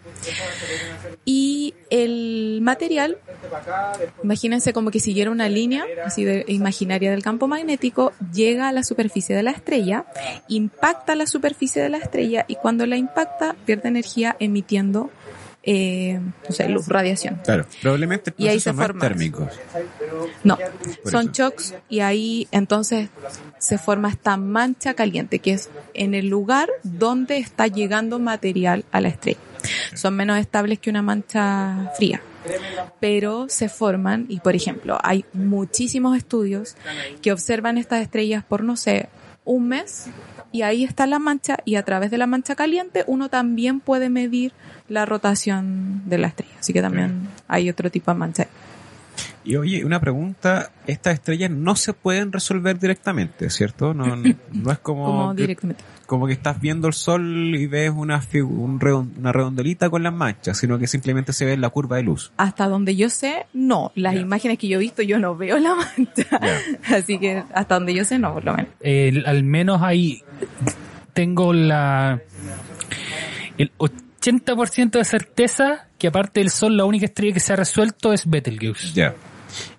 Y 1.25 1.75
el 1.91 2.61
material, 2.63 3.19
imagínense 4.23 4.73
como 4.73 4.91
que 4.91 5.01
siguiera 5.01 5.31
una 5.31 5.49
línea 5.49 5.85
así 6.05 6.25
de 6.25 6.45
imaginaria 6.49 7.11
del 7.11 7.23
campo 7.23 7.47
magnético, 7.47 8.13
llega 8.33 8.69
a 8.69 8.73
la 8.73 8.83
superficie 8.83 9.35
de 9.37 9.43
la 9.43 9.51
estrella, 9.51 10.07
impacta 10.49 11.15
la 11.15 11.27
superficie 11.27 11.83
de 11.83 11.89
la 11.89 11.99
estrella 11.99 12.45
y 12.49 12.57
cuando 12.57 12.87
la 12.87 12.97
impacta 12.97 13.55
pierde 13.65 13.89
energía 13.89 14.37
emitiendo, 14.39 15.11
eh, 15.63 16.19
no 16.49 16.55
sé, 16.55 16.69
luz, 16.69 16.89
radiación. 16.89 17.41
Claro, 17.45 17.67
probablemente 17.83 18.33
Y 18.39 18.49
ahí 18.49 18.61
se 18.61 18.73
forma 18.73 19.01
térmico. 19.01 19.47
No, 20.43 20.57
Por 21.03 21.13
son 21.13 21.31
eso. 21.31 21.33
shocks 21.33 21.75
y 21.89 22.01
ahí 22.01 22.49
entonces 22.51 23.11
se 23.59 23.77
forma 23.77 24.09
esta 24.09 24.37
mancha 24.37 24.95
caliente 24.95 25.39
que 25.39 25.53
es 25.53 25.69
en 25.93 26.15
el 26.15 26.29
lugar 26.29 26.71
donde 26.83 27.37
está 27.39 27.67
llegando 27.67 28.19
material 28.19 28.85
a 28.91 29.01
la 29.01 29.09
estrella. 29.09 29.39
Son 29.95 30.17
menos 30.17 30.39
estables 30.39 30.79
que 30.79 30.89
una 30.89 31.03
mancha 31.03 31.93
fría, 31.99 32.23
pero 32.99 33.47
se 33.51 33.69
forman 33.69 34.25
y 34.31 34.41
por 34.41 34.57
ejemplo 34.57 34.99
hay 35.03 35.27
muchísimos 35.35 36.17
estudios 36.17 36.77
que 37.21 37.33
observan 37.33 37.77
estas 37.77 38.01
estrellas 38.01 38.43
por 38.43 38.65
no 38.65 38.77
sé 38.77 39.11
un 39.45 39.69
mes 39.69 40.07
y 40.53 40.63
ahí 40.63 40.85
está 40.85 41.07
la 41.07 41.19
mancha 41.19 41.59
y 41.65 41.77
a 41.77 41.85
través 41.85 42.11
de 42.11 42.19
la 42.19 42.27
mancha 42.27 42.55
caliente 42.55 43.05
uno 43.07 43.29
también 43.29 43.81
puede 43.81 44.09
medir 44.09 44.53
la 44.89 45.07
rotación 45.07 46.03
de 46.07 46.19
la 46.19 46.29
estrella. 46.29 46.55
Así 46.59 46.73
que 46.73 46.83
también 46.83 47.29
hay 47.49 47.71
otro 47.71 47.91
tipo 47.91 48.11
de 48.11 48.19
mancha. 48.19 48.47
Y 49.45 49.57
oye, 49.57 49.85
una 49.85 50.01
pregunta, 50.01 50.71
estas 50.87 51.15
estrellas 51.15 51.51
no 51.51 51.77
se 51.77 51.93
pueden 51.93 52.33
resolver 52.33 52.79
directamente, 52.79 53.49
¿cierto? 53.51 53.95
No, 53.95 54.17
no 54.53 54.73
es 54.73 54.79
como, 54.79 55.07
Como 55.07 55.35
directamente. 55.35 55.83
Como 56.11 56.27
que 56.27 56.33
estás 56.33 56.61
viendo 56.61 56.89
el 56.89 56.93
sol 56.93 57.55
y 57.55 57.69
ves 57.69 57.93
una, 57.95 58.21
un 58.43 58.81
una 59.17 59.31
redondelita 59.31 59.89
con 59.91 60.03
las 60.03 60.13
manchas, 60.13 60.59
sino 60.59 60.77
que 60.77 60.89
simplemente 60.89 61.33
se 61.33 61.45
ve 61.45 61.57
la 61.57 61.69
curva 61.71 61.99
de 61.99 62.03
luz. 62.03 62.33
Hasta 62.37 62.67
donde 62.67 62.97
yo 62.97 63.09
sé, 63.11 63.47
no. 63.53 63.93
Las 63.95 64.17
imágenes 64.17 64.59
que 64.59 64.67
yo 64.67 64.79
he 64.79 64.81
visto, 64.81 65.03
yo 65.03 65.21
no 65.21 65.37
veo 65.37 65.61
la 65.61 65.77
mancha. 65.77 66.41
Así 66.93 67.21
que 67.21 67.45
hasta 67.55 67.75
donde 67.77 67.95
yo 67.95 68.05
sé, 68.05 68.19
no, 68.19 68.35
por 68.35 68.45
lo 68.45 68.55
menos. 68.57 68.73
El- 68.81 69.25
al 69.25 69.45
menos 69.45 69.83
ahí 69.83 70.25
tengo 71.13 71.53
la 71.53 72.21
el 73.57 73.71
80% 73.79 74.91
de 74.91 75.05
certeza 75.05 75.87
que 75.97 76.09
aparte 76.09 76.41
del 76.41 76.51
Sol 76.51 76.77
la 76.77 76.87
única 76.87 77.05
estrella 77.07 77.35
que 77.35 77.41
se 77.41 77.53
ha 77.53 77.57
resuelto 77.57 78.13
es 78.13 78.29
Betelgeuse. 78.29 78.93
Ya. 78.95 79.15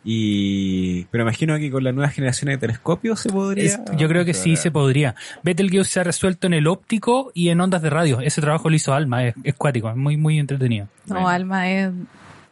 Y, 0.03 1.05
pero 1.05 1.23
imagino 1.23 1.57
que 1.57 1.69
con 1.71 1.83
la 1.83 1.91
nueva 1.91 2.09
generación 2.09 2.49
de 2.49 2.57
telescopios 2.57 3.19
se 3.19 3.29
podría. 3.29 3.63
Es- 3.65 3.79
yo 3.97 4.07
creo 4.07 4.25
que 4.25 4.33
sí 4.33 4.55
se 4.55 4.71
podría. 4.71 5.15
Betelgeuse 5.43 5.89
se 5.91 5.99
ha 5.99 6.03
resuelto 6.03 6.47
en 6.47 6.53
el 6.53 6.67
óptico 6.67 7.31
y 7.33 7.49
en 7.49 7.61
ondas 7.61 7.81
de 7.81 7.89
radio. 7.89 8.19
Ese 8.21 8.41
trabajo 8.41 8.69
lo 8.69 8.75
hizo 8.75 8.93
Alma, 8.93 9.25
es, 9.25 9.35
es 9.43 9.55
cuático, 9.55 9.89
es 9.89 9.95
muy, 9.95 10.17
muy 10.17 10.39
entretenido. 10.39 10.87
No, 11.07 11.15
Bueno. 11.15 11.29
Alma 11.29 11.69
es 11.71 11.91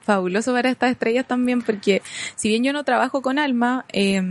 fabuloso 0.01 0.53
ver 0.53 0.65
estas 0.65 0.91
estrellas 0.91 1.27
también 1.27 1.61
porque 1.61 2.01
si 2.35 2.49
bien 2.49 2.63
yo 2.63 2.73
no 2.73 2.83
trabajo 2.83 3.21
con 3.21 3.37
Alma, 3.37 3.85
eh, 3.93 4.21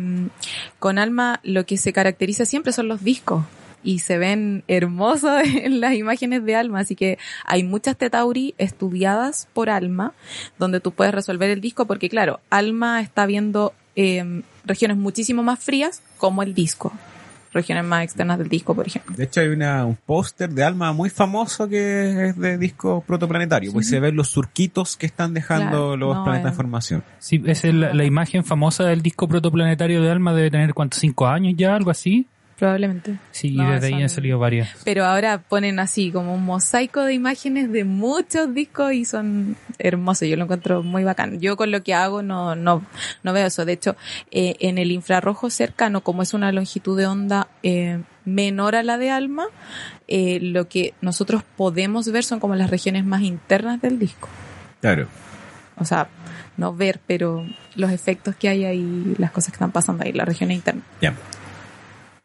con 0.81 0.99
Alma 0.99 1.39
lo 1.45 1.67
que 1.67 1.77
se 1.77 1.93
caracteriza 1.93 2.45
siempre 2.45 2.73
son 2.73 2.89
los 2.89 3.05
discos. 3.05 3.45
Y 3.83 4.01
se 4.01 4.19
ven 4.19 4.65
hermosos 4.69 5.43
en 5.45 5.81
las 5.81 5.95
imágenes 5.95 6.45
de 6.45 6.57
ALMA, 6.57 6.81
así 6.81 6.97
que 6.97 7.19
hay 7.45 7.63
muchas 7.63 7.97
Tetauri 7.97 8.55
estudiadas 8.59 9.49
por 9.53 9.71
ALMA, 9.71 10.13
donde 10.59 10.81
tú 10.81 10.93
puedes 10.93 11.15
resolver 11.15 11.51
el 11.51 11.61
disco, 11.61 11.87
porque 11.87 12.09
claro, 12.09 12.41
ALMA 12.51 13.01
está 13.01 13.27
viendo 13.27 13.73
eh, 13.97 14.43
regiones 14.65 14.97
muchísimo 14.97 15.43
más 15.43 15.59
frías 15.59 16.03
como 16.19 16.43
el 16.43 16.55
disco, 16.55 16.93
regiones 17.53 17.85
más 17.85 18.05
externas 18.05 18.39
del 18.39 18.49
disco, 18.49 18.75
por 18.75 18.87
ejemplo. 18.87 19.17
De 19.17 19.25
hecho, 19.25 19.41
hay 19.41 19.49
una, 19.49 19.85
un 19.85 19.97
póster 19.97 20.51
de 20.51 20.63
Alma 20.63 20.93
muy 20.93 21.11
famoso 21.11 21.69
que 21.69 22.29
es 22.29 22.39
de 22.39 22.59
disco 22.59 23.03
protoplanetario. 23.07 23.73
Pues 23.73 23.89
se 23.89 24.01
ven 24.01 24.15
los 24.15 24.29
surquitos 24.29 24.97
que 24.97 25.07
están 25.07 25.35
dejando 25.35 25.69
Claro, 25.69 25.97
los 25.97 26.17
no, 26.17 26.25
planetas 26.25 26.51
eh. 26.51 26.51
en 26.51 26.57
formación. 26.57 27.05
Sí, 27.19 27.43
esa 27.47 27.69
es 27.69 27.75
la, 27.75 27.95
la 27.95 28.05
imagen 28.05 28.45
famosa 28.45 28.85
del 28.85 29.03
disco 29.03 29.27
protoplanetario 29.27 30.03
de 30.03 30.11
Alma, 30.11 30.35
debe 30.35 30.51
tener 30.51 30.75
cuántos, 30.75 31.01
cinco 31.01 31.27
años 31.27 31.55
ya, 31.57 31.75
algo 31.75 31.91
así. 31.91 32.27
Probablemente. 32.59 33.19
Sí, 33.31 33.53
No, 33.53 33.69
y 33.69 33.73
desde 33.75 33.87
ahí 33.87 34.03
han 34.03 34.09
salido 34.09 34.41
varias. 34.41 34.69
Pero 34.85 35.05
ahora 35.05 35.39
ponen 35.39 35.79
así 35.79 36.11
como 36.11 36.35
un 36.35 36.45
mosaico 36.45 37.03
de 37.05 37.15
imágenes 37.15 37.71
de 37.71 37.85
muchos 37.85 38.53
discos 38.53 38.93
y 38.95 39.05
son 39.05 39.57
hermosos. 39.79 40.27
Yo 40.27 40.37
lo 40.37 40.43
encuentro 40.43 40.83
muy 40.83 41.05
bacán. 41.05 41.39
Yo 41.39 41.57
con 41.57 41.71
lo 41.71 41.85
que 41.85 41.95
hago 41.95 42.23
no, 42.23 42.57
no, 42.57 42.85
no 43.23 43.33
veo 43.33 43.47
eso. 43.47 43.65
De 43.65 43.75
hecho, 43.75 43.95
eh, 44.33 44.57
en 44.59 44.79
el 44.79 44.91
infrarrojo 44.91 45.51
cercano, 45.51 46.01
como 46.01 46.23
es 46.23 46.35
una 46.35 46.51
longitud 46.51 46.99
de 46.99 47.07
onda 47.07 47.47
eh, 47.63 48.01
menor 48.25 48.75
a 48.75 48.83
la 48.83 48.99
de 48.99 49.11
alma, 49.11 49.47
eh, 50.09 50.41
lo 50.43 50.69
que 50.69 50.95
nosotros 51.01 51.45
podemos 51.57 52.11
ver 52.11 52.25
son 52.25 52.41
como 52.41 52.57
las 52.57 52.71
regiones 52.71 53.05
más 53.05 53.23
internas 53.23 53.81
del 53.81 54.01
disco. 54.01 54.29
Claro. 54.81 55.07
O 55.77 55.85
sea, 55.85 56.09
no 56.57 56.75
ver, 56.75 56.99
pero 57.07 57.47
los 57.77 57.93
efectos 57.93 58.35
que 58.35 58.49
hay 58.49 58.65
ahí, 58.65 59.15
las 59.17 59.31
cosas 59.31 59.53
que 59.53 59.57
están 59.57 59.71
pasando 59.71 60.03
ahí, 60.03 60.13
las 60.13 60.27
regiones 60.27 60.57
internas. 60.57 60.85
Ya. 61.01 61.15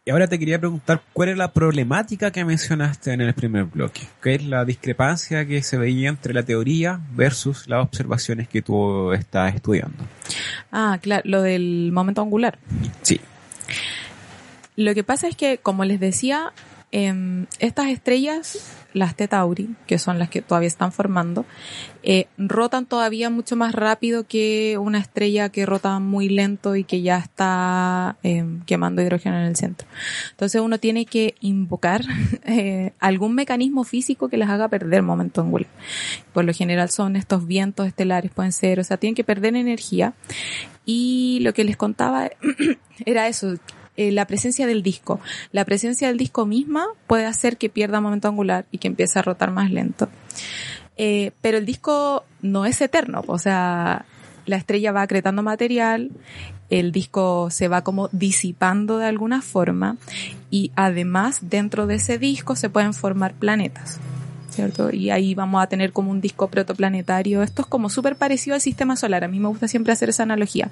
Y 0.06 0.12
ahora 0.12 0.28
te 0.28 0.38
quería 0.38 0.60
preguntar 0.60 1.02
cuál 1.14 1.30
es 1.30 1.38
la 1.38 1.54
problemática 1.54 2.30
que 2.30 2.44
mencionaste 2.44 3.14
en 3.14 3.22
el 3.22 3.34
primer 3.34 3.64
bloque. 3.64 4.02
¿Qué 4.22 4.36
es 4.36 4.44
la 4.44 4.66
discrepancia 4.66 5.46
que 5.46 5.64
se 5.64 5.78
veía 5.78 6.10
entre 6.10 6.34
la 6.34 6.44
teoría 6.44 7.00
versus 7.14 7.70
las 7.70 7.82
observaciones 7.82 8.50
que 8.50 8.62
tú 8.62 9.14
estás 9.14 9.56
estudiando? 9.56 10.04
Ah, 10.74 11.00
claro, 11.02 11.22
lo 11.24 11.42
del 11.42 11.92
momento 11.94 12.22
angular. 12.22 12.60
Sí. 13.02 13.22
Lo 14.76 14.94
que 14.94 15.06
pasa 15.06 15.30
es 15.30 15.38
que, 15.38 15.60
como 15.60 15.86
les 15.86 16.02
decía, 16.02 16.52
em, 16.92 17.46
estas 17.60 17.88
estrellas, 17.88 18.76
las 18.94 19.16
Tetauri, 19.16 19.76
que 19.88 19.98
son 19.98 20.20
las 20.20 20.30
que 20.30 20.42
todavía 20.42 20.68
están 20.68 20.92
formando, 20.92 21.46
eh, 22.04 22.28
rotan 22.38 22.86
todavía 22.86 23.30
mucho 23.30 23.56
más 23.56 23.74
rápido 23.74 24.26
que 24.26 24.78
una 24.80 25.00
estrella 25.00 25.50
que 25.50 25.66
rota 25.66 26.00
muy 26.00 26.30
lento 26.30 26.76
y 26.76 26.84
que 26.84 27.02
ya 27.02 27.18
está 27.18 28.18
em, 28.24 28.62
quemando 28.66 29.02
hidrógeno 29.02 29.38
en 29.38 29.46
el 29.46 29.56
centro. 29.56 29.88
Entonces 30.32 30.62
uno 30.62 30.78
tiene 30.78 31.06
que 31.06 31.36
invocar 31.42 32.04
eh, 32.46 32.94
algún 33.00 33.36
mecanismo 33.36 33.84
físico 33.84 34.30
que 34.30 34.38
les 34.38 34.50
haga 34.50 34.68
perder 34.68 35.02
momento 35.02 35.42
angular. 35.42 35.70
Por 36.34 36.46
lo 36.46 36.54
general 36.54 36.90
son 36.90 37.16
estos 37.16 37.46
vientos 37.46 37.88
estelares, 37.88 38.32
pueden 38.32 38.52
ser, 38.52 38.80
o 38.80 38.84
sea, 38.84 38.98
tienen 38.98 39.16
que 39.16 39.24
perder 39.24 39.56
energía. 39.56 40.14
Y 40.86 41.40
lo 41.42 41.54
que 41.54 41.64
les 41.64 41.78
contaba 41.78 42.30
era 43.06 43.28
eso, 43.28 43.56
eh, 43.98 44.12
la 44.12 44.26
presencia 44.26 44.68
del 44.68 44.84
disco. 44.84 45.20
La 45.52 45.66
presencia 45.66 46.08
del 46.08 46.18
disco 46.18 46.46
misma 46.46 46.88
puede 47.08 47.26
hacer 47.26 47.58
que 47.58 47.70
pierda 47.70 48.02
momento 48.02 48.28
angular 48.28 48.66
y 48.72 48.80
que 48.80 48.88
empiece 48.88 49.20
a 49.20 49.22
rotar 49.22 49.52
más 49.52 49.72
lento. 49.72 50.10
Eh, 50.98 51.32
pero 51.42 51.58
el 51.58 51.66
disco 51.66 52.24
no 52.42 52.66
es 52.66 52.80
eterno, 52.82 53.24
o 53.26 53.40
sea, 53.40 54.06
la 54.46 54.58
estrella 54.58 54.92
va 54.92 55.02
acretando 55.02 55.42
material, 55.42 56.12
el 56.70 56.92
disco 56.92 57.50
se 57.50 57.68
va 57.68 57.84
como 57.84 58.10
disipando 58.12 58.98
de 58.98 59.06
alguna 59.06 59.42
forma 59.42 59.98
y 60.50 60.72
además 60.76 61.40
dentro 61.42 61.88
de 61.88 61.96
ese 61.96 62.18
disco 62.18 62.56
se 62.56 62.70
pueden 62.70 62.94
formar 62.94 63.34
planetas. 63.34 64.00
¿Cierto? 64.50 64.92
Y 64.92 65.10
ahí 65.10 65.34
vamos 65.34 65.64
a 65.64 65.68
tener 65.68 65.92
como 65.94 66.12
un 66.12 66.22
disco 66.22 66.48
protoplanetario. 66.48 67.42
Esto 67.42 67.64
es 67.64 67.68
como 67.68 67.90
súper 67.90 68.18
parecido 68.18 68.54
al 68.54 68.62
sistema 68.62 68.96
solar. 68.96 69.24
A 69.24 69.28
mí 69.28 69.40
me 69.40 69.48
gusta 69.48 69.68
siempre 69.68 69.94
hacer 69.94 70.10
esa 70.10 70.22
analogía. 70.22 70.70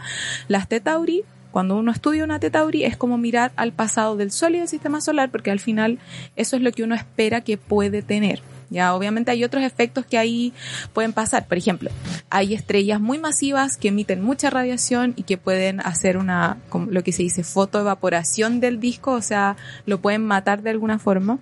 Las 0.48 0.68
Tetauri, 0.68 1.24
cuando 1.52 1.78
uno 1.78 1.92
estudia 1.92 2.24
una 2.24 2.40
Tetauri, 2.40 2.84
es 2.84 2.98
como 2.98 3.18
mirar 3.18 3.52
al 3.56 3.74
pasado 3.74 4.16
del 4.18 4.32
Sol 4.32 4.56
y 4.56 4.60
del 4.60 4.68
sistema 4.68 5.02
solar, 5.02 5.30
porque 5.30 5.52
al 5.52 5.60
final 5.60 6.00
eso 6.36 6.56
es 6.56 6.62
lo 6.62 6.72
que 6.72 6.84
uno 6.84 6.96
espera 6.96 7.42
que 7.42 7.58
puede 7.58 8.02
tener. 8.02 8.42
Ya, 8.70 8.96
obviamente 8.96 9.32
hay 9.32 9.44
otros 9.44 9.64
efectos 9.64 10.06
que 10.06 10.18
ahí 10.18 10.54
pueden 10.94 11.12
pasar. 11.12 11.46
Por 11.46 11.58
ejemplo, 11.58 11.92
hay 12.30 12.54
estrellas 12.54 13.02
muy 13.02 13.20
masivas 13.20 13.76
que 13.76 13.90
emiten 13.90 14.24
mucha 14.24 14.50
radiación 14.50 15.14
y 15.18 15.24
que 15.24 15.38
pueden 15.38 15.82
hacer 15.82 16.18
una, 16.18 16.58
como 16.70 16.90
lo 16.90 17.04
que 17.04 17.12
se 17.12 17.24
dice, 17.24 17.44
fotoevaporación 17.44 18.62
del 18.62 18.80
disco, 18.80 19.12
o 19.12 19.22
sea, 19.22 19.58
lo 19.86 20.00
pueden 20.00 20.26
matar 20.26 20.62
de 20.62 20.70
alguna 20.70 21.00
forma 21.00 21.40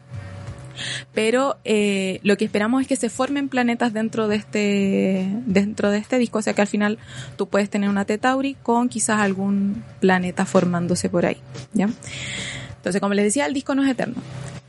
pero 1.13 1.57
eh, 1.63 2.19
lo 2.23 2.37
que 2.37 2.45
esperamos 2.45 2.81
es 2.81 2.87
que 2.87 2.95
se 2.95 3.09
formen 3.09 3.49
planetas 3.49 3.93
dentro 3.93 4.27
de 4.27 4.35
este 4.35 5.29
dentro 5.45 5.91
de 5.91 5.97
este 5.97 6.17
disco, 6.17 6.39
o 6.39 6.41
sea 6.41 6.53
que 6.53 6.61
al 6.61 6.67
final 6.67 6.97
tú 7.35 7.47
puedes 7.47 7.69
tener 7.69 7.89
una 7.89 8.05
Tetauri 8.05 8.55
con 8.55 8.89
quizás 8.89 9.19
algún 9.19 9.83
planeta 9.99 10.45
formándose 10.45 11.09
por 11.09 11.25
ahí, 11.25 11.37
¿ya? 11.73 11.89
Entonces, 12.77 13.01
como 13.01 13.13
les 13.13 13.25
decía, 13.25 13.45
el 13.45 13.53
disco 13.53 13.75
no 13.75 13.83
es 13.83 13.89
eterno. 13.89 14.15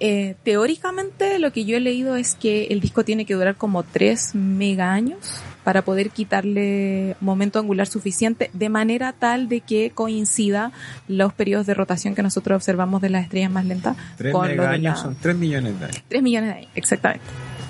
Eh, 0.01 0.35
teóricamente, 0.43 1.39
lo 1.39 1.53
que 1.53 1.65
yo 1.65 1.77
he 1.77 1.81
leído 1.81 2.17
es 2.17 2.35
que 2.35 2.65
el 2.65 2.81
disco 2.81 3.05
tiene 3.05 3.25
que 3.25 3.35
durar 3.35 3.55
como 3.55 3.85
3 3.85 4.35
mega 4.35 4.93
años 4.93 5.43
para 5.71 5.83
poder 5.83 6.11
quitarle 6.11 7.15
momento 7.21 7.61
angular 7.61 7.87
suficiente 7.87 8.51
de 8.53 8.69
manera 8.69 9.13
tal 9.13 9.49
de 9.49 9.61
que 9.61 9.91
coincida 9.91 10.73
los 11.07 11.33
periodos 11.33 11.65
de 11.65 11.75
rotación 11.75 12.17
que 12.17 12.25
nosotros 12.25 12.57
observamos 12.57 13.01
de 13.01 13.09
las 13.11 13.23
estrellas 13.23 13.53
más 13.53 13.65
lentas 13.67 13.97
Tres 14.17 14.33
con 14.33 14.49
lo 14.49 14.51
mega 14.51 14.63
de 14.71 14.75
años 14.75 14.97
la- 14.97 15.03
son 15.05 15.15
tres 15.21 15.37
millones 15.37 15.79
de 15.79 15.85
años. 15.85 16.03
3 16.09 16.23
millones 16.25 16.51
de 16.51 16.57
años, 16.59 16.71
exactamente. 16.75 17.25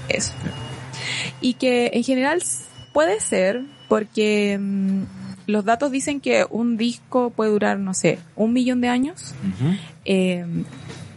Eso. 0.08 0.32
Y 1.42 1.52
que 1.54 1.90
en 1.92 2.02
general 2.02 2.42
puede 2.94 3.20
ser 3.20 3.64
porque 3.86 4.58
mm, 4.58 5.02
los 5.46 5.66
datos 5.66 5.90
dicen 5.90 6.22
que 6.22 6.46
un 6.48 6.78
disco 6.78 7.28
puede 7.28 7.50
durar, 7.50 7.78
no 7.78 7.92
sé, 7.92 8.18
un 8.34 8.54
millón 8.54 8.80
de 8.80 8.88
años. 8.88 9.34
Eh, 10.06 10.46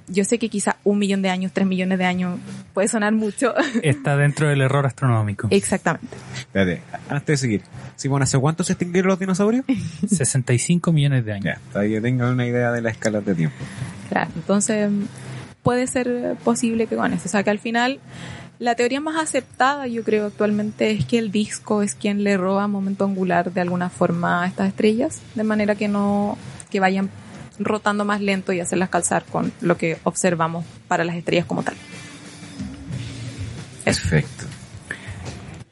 yo 0.08 0.26
sé 0.26 0.38
que 0.39 0.49
quizá 0.49 0.78
un 0.84 0.99
millón 0.99 1.22
de 1.22 1.30
años, 1.30 1.51
tres 1.54 1.68
millones 1.68 1.97
de 1.97 2.06
años 2.06 2.39
puede 2.74 2.88
sonar 2.88 3.14
mucho. 3.14 3.54
Está 3.84 4.18
dentro 4.18 4.47
del 4.47 4.62
error 4.62 4.86
astronómico. 4.86 5.47
Exactamente. 5.51 6.16
Espérate, 6.38 6.82
antes 7.10 7.28
de 7.28 7.38
seguir. 7.38 7.62
Simón, 7.95 8.22
¿hace 8.24 8.38
cuánto 8.38 8.64
se 8.64 8.74
extinguieron 8.74 9.10
los 9.10 9.20
dinosaurios? 9.20 9.66
65 10.08 10.91
millones 10.91 11.26
de 11.26 11.34
años. 11.34 11.45
ya, 11.45 11.60
para 11.72 11.88
que 11.88 12.01
tengan 12.01 12.30
una 12.34 12.45
idea 12.45 12.72
de 12.72 12.82
la 12.82 12.89
escala 12.89 13.22
de 13.22 13.36
tiempo. 13.36 13.56
Claro, 14.10 14.32
entonces 14.36 14.89
puede 15.62 15.88
ser 15.88 16.36
posible 16.43 16.88
que 16.88 16.95
con 16.95 17.14
eso. 17.14 17.24
O 17.26 17.30
sea, 17.30 17.43
que 17.43 17.49
al 17.49 17.60
final 17.60 17.99
la 18.60 18.76
teoría 18.76 19.01
más 19.01 19.22
aceptada, 19.22 19.88
yo 19.88 20.04
creo, 20.04 20.28
actualmente 20.28 20.91
es 20.91 21.06
que 21.06 21.18
el 21.18 21.32
disco 21.32 21.82
es 21.82 21.95
quien 21.95 22.24
le 22.24 22.38
roba 22.38 22.68
momento 22.68 23.06
angular 23.06 23.51
de 23.51 23.62
alguna 23.62 23.89
forma 23.89 24.43
a 24.43 24.47
estas 24.47 24.68
estrellas, 24.68 25.22
de 25.36 25.43
manera 25.43 25.76
que 25.76 25.88
no 25.88 26.38
que 26.70 26.80
vayan 26.80 27.10
rotando 27.60 28.06
más 28.06 28.22
lento 28.22 28.54
y 28.54 28.60
hacerlas 28.60 28.89
calzar 28.89 29.24
con 29.26 29.51
lo 29.62 29.78
que 29.78 29.97
observamos 30.04 30.66
para 30.88 31.04
las 31.04 31.16
estrellas 31.16 31.45
como 31.45 31.64
tal. 31.64 31.76
Perfecto. 33.84 34.45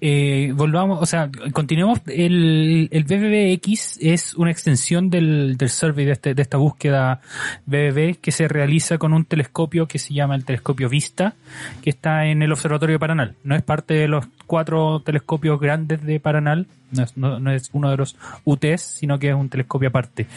Eh, 0.03 0.51
volvamos, 0.55 0.99
o 0.99 1.05
sea, 1.05 1.29
continuemos. 1.53 2.01
El, 2.07 2.89
el 2.91 3.03
BBBX 3.03 3.99
es 4.01 4.33
una 4.33 4.49
extensión 4.49 5.11
del, 5.11 5.57
del 5.57 5.69
survey 5.69 6.05
de, 6.05 6.13
este, 6.13 6.33
de 6.33 6.41
esta 6.41 6.57
búsqueda 6.57 7.21
BBB 7.67 8.17
que 8.19 8.31
se 8.31 8.47
realiza 8.47 8.97
con 8.97 9.13
un 9.13 9.25
telescopio 9.25 9.87
que 9.87 9.99
se 9.99 10.15
llama 10.15 10.35
el 10.35 10.43
telescopio 10.43 10.89
Vista, 10.89 11.35
que 11.83 11.91
está 11.91 12.25
en 12.25 12.41
el 12.41 12.51
Observatorio 12.51 12.95
de 12.95 12.99
Paranal. 12.99 13.35
No 13.43 13.55
es 13.55 13.61
parte 13.61 13.93
de 13.93 14.07
los 14.07 14.25
cuatro 14.47 15.01
telescopios 15.01 15.59
grandes 15.59 16.03
de 16.03 16.19
Paranal, 16.19 16.65
no 16.91 17.03
es, 17.03 17.17
no, 17.17 17.39
no 17.39 17.51
es 17.51 17.69
uno 17.73 17.89
de 17.89 17.97
los 17.97 18.15
UTs, 18.43 18.81
sino 18.81 19.19
que 19.19 19.29
es 19.29 19.35
un 19.35 19.49
telescopio 19.49 19.89
aparte. 19.89 20.27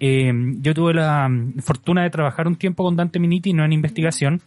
Eh, 0.00 0.32
yo 0.60 0.74
tuve 0.74 0.94
la 0.94 1.28
mm, 1.28 1.58
fortuna 1.60 2.02
de 2.02 2.10
trabajar 2.10 2.46
un 2.46 2.56
tiempo 2.56 2.84
con 2.84 2.96
Dante 2.96 3.18
Miniti, 3.18 3.52
no 3.52 3.64
en 3.64 3.72
investigación, 3.72 4.40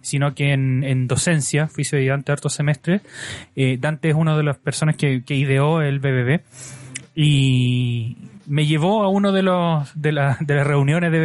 sino 0.00 0.34
que 0.34 0.52
en, 0.52 0.84
en 0.84 1.06
docencia, 1.06 1.68
fui 1.68 1.84
su 1.84 1.96
ayudante 1.96 2.32
hartos 2.32 2.54
semestres. 2.54 3.02
Eh, 3.56 3.78
Dante 3.80 4.10
es 4.10 4.14
una 4.14 4.36
de 4.36 4.42
las 4.42 4.58
personas 4.58 4.96
que, 4.96 5.22
que 5.24 5.34
ideó 5.34 5.82
el 5.82 5.98
BBB 5.98 6.40
y 7.14 8.16
me 8.46 8.66
llevó 8.66 9.02
a 9.02 9.08
uno 9.08 9.32
de 9.32 9.42
los 9.42 9.90
de, 9.94 10.12
la- 10.12 10.36
de 10.40 10.54
las 10.54 10.66
reuniones 10.66 11.10
de 11.12 11.18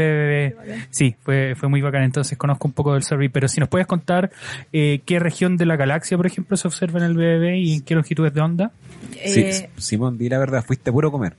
BBB. 0.53 0.75
Sí, 0.89 1.15
fue, 1.23 1.55
fue 1.55 1.69
muy 1.69 1.81
bacán. 1.81 2.03
Entonces 2.03 2.37
conozco 2.37 2.67
un 2.67 2.73
poco 2.73 2.93
del 2.93 3.03
survey, 3.03 3.29
pero 3.29 3.47
si 3.47 3.59
nos 3.59 3.69
puedes 3.69 3.87
contar 3.87 4.31
eh, 4.73 5.01
qué 5.05 5.19
región 5.19 5.57
de 5.57 5.65
la 5.65 5.75
galaxia, 5.75 6.17
por 6.17 6.25
ejemplo, 6.27 6.55
se 6.57 6.67
observa 6.67 6.99
en 6.99 7.05
el 7.05 7.13
BBB 7.15 7.55
y 7.57 7.73
en 7.75 7.81
qué 7.81 7.95
longitudes 7.95 8.33
de 8.33 8.41
onda. 8.41 8.71
Sí, 9.25 9.41
Eh, 9.41 9.69
Simón, 9.77 10.17
di 10.17 10.29
la 10.29 10.39
verdad, 10.39 10.63
fuiste 10.65 10.91
puro 10.91 11.11
comer. 11.11 11.35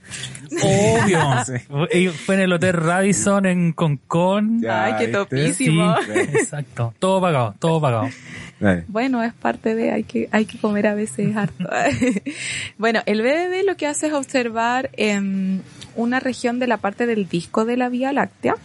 Obvio. 0.63 1.19
Sí. 1.47 2.11
Fue 2.27 2.35
en 2.35 2.41
el 2.43 2.53
Hotel 2.53 2.75
Radisson 2.75 3.47
en 3.47 3.73
Concon. 3.73 4.61
Ya, 4.61 4.85
Ay, 4.85 4.95
qué 4.99 5.09
topísimo. 5.09 5.95
Sí, 6.05 6.11
exacto. 6.39 6.93
Todo 6.99 7.21
pagado, 7.21 7.55
todo 7.59 7.81
pagado. 7.81 8.09
Bueno, 8.89 9.23
es 9.23 9.33
parte 9.33 9.75
de, 9.75 9.91
hay 9.91 10.05
que, 10.05 10.29
hay 10.33 10.45
que 10.45 10.59
comer 10.59 10.87
a 10.87 10.95
veces 10.95 11.35
harto. 11.35 11.69
bueno, 12.79 13.01
el 13.07 13.23
BBB 13.23 13.65
lo 13.67 13.77
que 13.77 13.87
hace 13.87 14.09
es 14.09 14.13
observar 14.13 14.91
em, 14.95 15.61
una 15.97 16.21
región 16.21 16.59
de 16.59 16.67
la 16.67 16.77
parte 16.77 17.07
del 17.07 17.29
disco 17.29 17.65
de 17.65 17.77
la 17.77 17.89
Vía 17.89 18.13
Láctea 18.13 18.57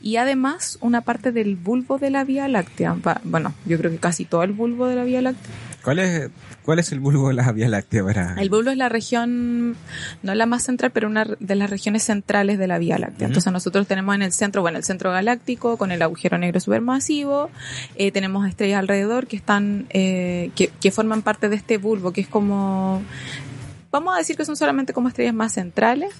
y 0.00 0.16
además 0.16 0.78
una 0.80 1.00
parte 1.00 1.32
del 1.32 1.56
bulbo 1.56 1.98
de 1.98 2.10
la 2.10 2.24
Vía 2.24 2.48
Láctea. 2.48 2.96
Bueno, 3.24 3.52
yo 3.66 3.76
creo 3.78 3.90
que 3.90 3.98
casi 3.98 4.24
todo 4.24 4.44
el 4.44 4.52
bulbo 4.52 4.86
de 4.86 4.96
la 4.96 5.04
Vía 5.04 5.22
Láctea. 5.22 5.50
¿Cuál 5.82 5.98
es, 5.98 6.30
¿Cuál 6.64 6.78
es 6.78 6.92
el 6.92 7.00
bulbo 7.00 7.28
de 7.28 7.34
la 7.34 7.50
Vía 7.52 7.68
Láctea 7.68 8.04
para...? 8.04 8.34
El 8.34 8.50
bulbo 8.50 8.70
es 8.70 8.76
la 8.76 8.88
región, 8.88 9.76
no 10.22 10.34
la 10.34 10.46
más 10.46 10.64
central, 10.64 10.90
pero 10.90 11.08
una 11.08 11.24
de 11.24 11.54
las 11.54 11.70
regiones 11.70 12.02
centrales 12.02 12.58
de 12.58 12.66
la 12.66 12.78
Vía 12.78 12.98
Láctea. 12.98 13.28
Entonces 13.28 13.52
nosotros 13.52 13.86
tenemos 13.86 14.14
en 14.14 14.22
el 14.22 14.32
centro, 14.32 14.60
bueno, 14.62 14.78
el 14.78 14.84
centro 14.84 15.10
galáctico 15.10 15.76
con 15.76 15.90
el 15.90 16.02
agujero 16.02 16.36
negro 16.38 16.60
supermasivo, 16.60 17.50
eh, 17.96 18.12
tenemos 18.12 18.46
estrellas 18.46 18.78
alrededor 18.78 19.26
que 19.26 19.36
están, 19.36 19.86
eh, 19.90 20.50
que, 20.54 20.68
que 20.80 20.90
forman 20.90 21.22
parte 21.22 21.48
de 21.48 21.56
este 21.56 21.78
bulbo, 21.78 22.12
que 22.12 22.20
es 22.20 22.28
como, 22.28 23.02
vamos 23.90 24.14
a 24.14 24.18
decir 24.18 24.36
que 24.36 24.44
son 24.44 24.56
solamente 24.56 24.92
como 24.92 25.08
estrellas 25.08 25.34
más 25.34 25.54
centrales, 25.54 26.12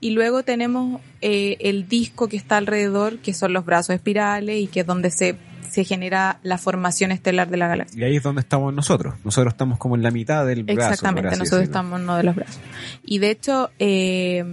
y 0.00 0.10
luego 0.10 0.44
tenemos 0.44 1.00
eh, 1.22 1.56
el 1.60 1.88
disco 1.88 2.28
que 2.28 2.36
está 2.36 2.56
alrededor, 2.56 3.18
que 3.18 3.34
son 3.34 3.52
los 3.52 3.64
brazos 3.64 3.96
espirales 3.96 4.60
y 4.60 4.68
que 4.68 4.80
es 4.80 4.86
donde 4.86 5.10
se, 5.10 5.36
se 5.70 5.84
genera 5.84 6.38
la 6.42 6.58
formación 6.58 7.12
estelar 7.12 7.48
de 7.50 7.56
la 7.56 7.68
galaxia. 7.68 8.00
Y 8.00 8.04
ahí 8.04 8.16
es 8.16 8.22
donde 8.22 8.40
estamos 8.40 8.72
nosotros. 8.74 9.14
Nosotros 9.24 9.54
estamos 9.54 9.78
como 9.78 9.96
en 9.96 10.02
la 10.02 10.10
mitad 10.10 10.46
del 10.46 10.64
brazo. 10.64 10.80
Exactamente, 10.80 11.30
nosotros 11.30 11.60
decirlo. 11.60 11.62
estamos 11.62 11.98
en 11.98 12.04
uno 12.04 12.16
de 12.16 12.22
los 12.22 12.34
brazos. 12.34 12.60
Y 13.04 13.18
de 13.18 13.30
hecho, 13.30 13.70
eh, 13.78 14.44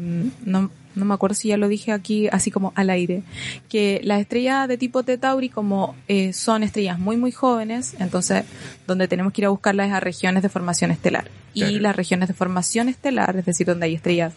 no, 0.45 0.69
no 0.95 1.05
me 1.05 1.13
acuerdo 1.13 1.35
si 1.35 1.49
ya 1.49 1.57
lo 1.57 1.67
dije 1.67 1.91
aquí, 1.91 2.27
así 2.31 2.51
como 2.51 2.73
al 2.75 2.89
aire, 2.89 3.23
que 3.69 4.01
las 4.03 4.21
estrellas 4.21 4.67
de 4.67 4.77
tipo 4.77 5.03
T 5.03 5.17
Tauri, 5.17 5.49
como 5.49 5.95
eh, 6.07 6.33
son 6.33 6.63
estrellas 6.63 6.99
muy, 6.99 7.17
muy 7.17 7.31
jóvenes, 7.31 7.95
entonces 7.99 8.45
donde 8.87 9.07
tenemos 9.07 9.33
que 9.33 9.41
ir 9.41 9.45
a 9.45 9.49
buscarlas 9.49 9.87
es 9.87 9.93
a 9.93 9.99
regiones 9.99 10.43
de 10.43 10.49
formación 10.49 10.91
estelar. 10.91 11.29
Y 11.53 11.79
las 11.79 11.95
regiones 11.95 12.27
de 12.27 12.33
formación 12.33 12.89
estelar, 12.89 13.37
es 13.37 13.45
decir, 13.45 13.65
donde 13.65 13.85
hay 13.85 13.95
estrellas, 13.95 14.33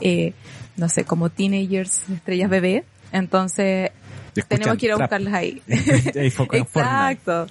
eh, 0.00 0.32
no 0.76 0.88
sé, 0.88 1.04
como 1.04 1.28
teenagers, 1.28 2.08
estrellas 2.08 2.48
bebé, 2.48 2.84
entonces 3.12 3.90
tenemos 4.42 4.76
que 4.78 4.86
ir 4.86 4.92
a 4.92 4.96
buscarlas 4.96 5.34
ahí. 5.34 5.62
Exacto. 5.68 7.46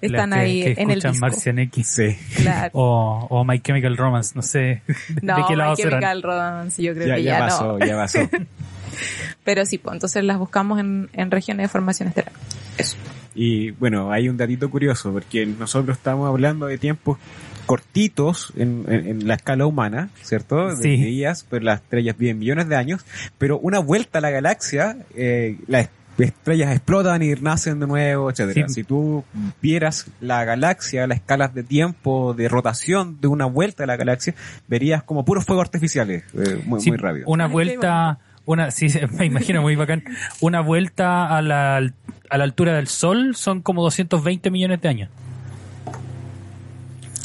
Están 0.00 0.30
que- 0.30 0.36
ahí 0.36 0.62
que 0.74 0.82
en 0.82 0.90
el 0.90 0.98
escuchan 0.98 1.30
disco. 1.56 1.60
X. 1.60 1.86
Sí. 1.86 2.16
Claro. 2.42 2.70
O, 2.74 3.26
o 3.30 3.44
My 3.44 3.58
Chemical 3.60 3.96
Romance, 3.96 4.32
no 4.34 4.42
sé 4.42 4.58
de 5.08 5.20
No, 5.22 5.46
qué 5.46 5.56
lado 5.56 5.70
My 5.72 5.76
serán. 5.76 5.90
Chemical 5.92 6.22
Romance, 6.22 6.82
yo 6.82 6.94
creo 6.94 7.06
Ya, 7.08 7.16
que 7.16 7.22
ya 7.22 7.38
ya, 7.38 7.46
pasó, 7.46 7.78
no. 7.78 7.86
ya 7.86 7.96
pasó. 7.96 8.18
Pero 9.44 9.66
sí, 9.66 9.78
pues 9.78 9.94
entonces 9.94 10.22
las 10.24 10.38
buscamos 10.38 10.78
en, 10.78 11.08
en 11.12 11.30
regiones 11.30 11.64
de 11.64 11.68
formación 11.68 12.08
estelar. 12.08 12.32
Eso. 12.78 12.96
Y 13.34 13.72
bueno, 13.72 14.12
hay 14.12 14.28
un 14.28 14.36
datito 14.36 14.70
curioso, 14.70 15.12
porque 15.12 15.44
nosotros 15.46 15.96
estamos 15.96 16.28
hablando 16.28 16.66
de 16.66 16.78
tiempos 16.78 17.18
cortitos 17.66 18.52
en, 18.56 18.84
en- 18.88 19.06
en 19.08 19.26
la 19.26 19.34
escala 19.34 19.66
humana, 19.66 20.10
¿cierto? 20.22 20.68
De 20.76 20.82
Sí. 20.82 20.96
días, 20.96 21.44
pero 21.50 21.64
las 21.64 21.80
estrellas 21.80 22.16
viven 22.16 22.38
millones 22.38 22.68
de 22.68 22.76
años, 22.76 23.04
pero 23.38 23.58
una 23.58 23.80
vuelta 23.80 24.18
a 24.18 24.22
la 24.22 24.30
galaxia, 24.30 24.98
eh, 25.16 25.56
las 25.66 25.88
estrellas 26.18 26.70
explotan 26.72 27.22
y 27.22 27.32
nacen 27.34 27.80
de 27.80 27.86
nuevo, 27.86 28.30
etcétera. 28.30 28.68
Sí. 28.68 28.74
Si 28.74 28.84
tú 28.84 29.24
vieras 29.60 30.06
la 30.20 30.44
galaxia, 30.44 31.06
las 31.06 31.18
escalas 31.18 31.54
de 31.54 31.62
tiempo, 31.64 32.34
de 32.34 32.48
rotación 32.48 33.20
de 33.20 33.26
una 33.28 33.46
vuelta 33.46 33.84
a 33.84 33.86
la 33.86 33.96
galaxia, 33.96 34.34
verías 34.68 35.02
como 35.02 35.24
puros 35.24 35.44
fuegos 35.44 35.64
artificiales, 35.64 36.22
eh, 36.34 36.62
muy, 36.66 36.80
Sí, 36.80 36.90
muy 36.90 36.98
rápido. 36.98 37.26
Una 37.26 37.46
vuelta, 37.48 38.18
una, 38.44 38.70
sí, 38.70 38.86
me 39.18 39.26
imagino 39.26 39.60
muy 39.62 39.74
bacán. 39.74 40.04
Una 40.40 40.60
vuelta 40.60 41.26
a 41.36 41.42
la, 41.42 41.76
a 41.78 42.38
la 42.38 42.44
altura 42.44 42.74
del 42.74 42.86
Sol 42.86 43.34
son 43.34 43.60
como 43.62 43.82
220 43.82 44.50
millones 44.50 44.80
de 44.80 44.88
años. 44.88 45.10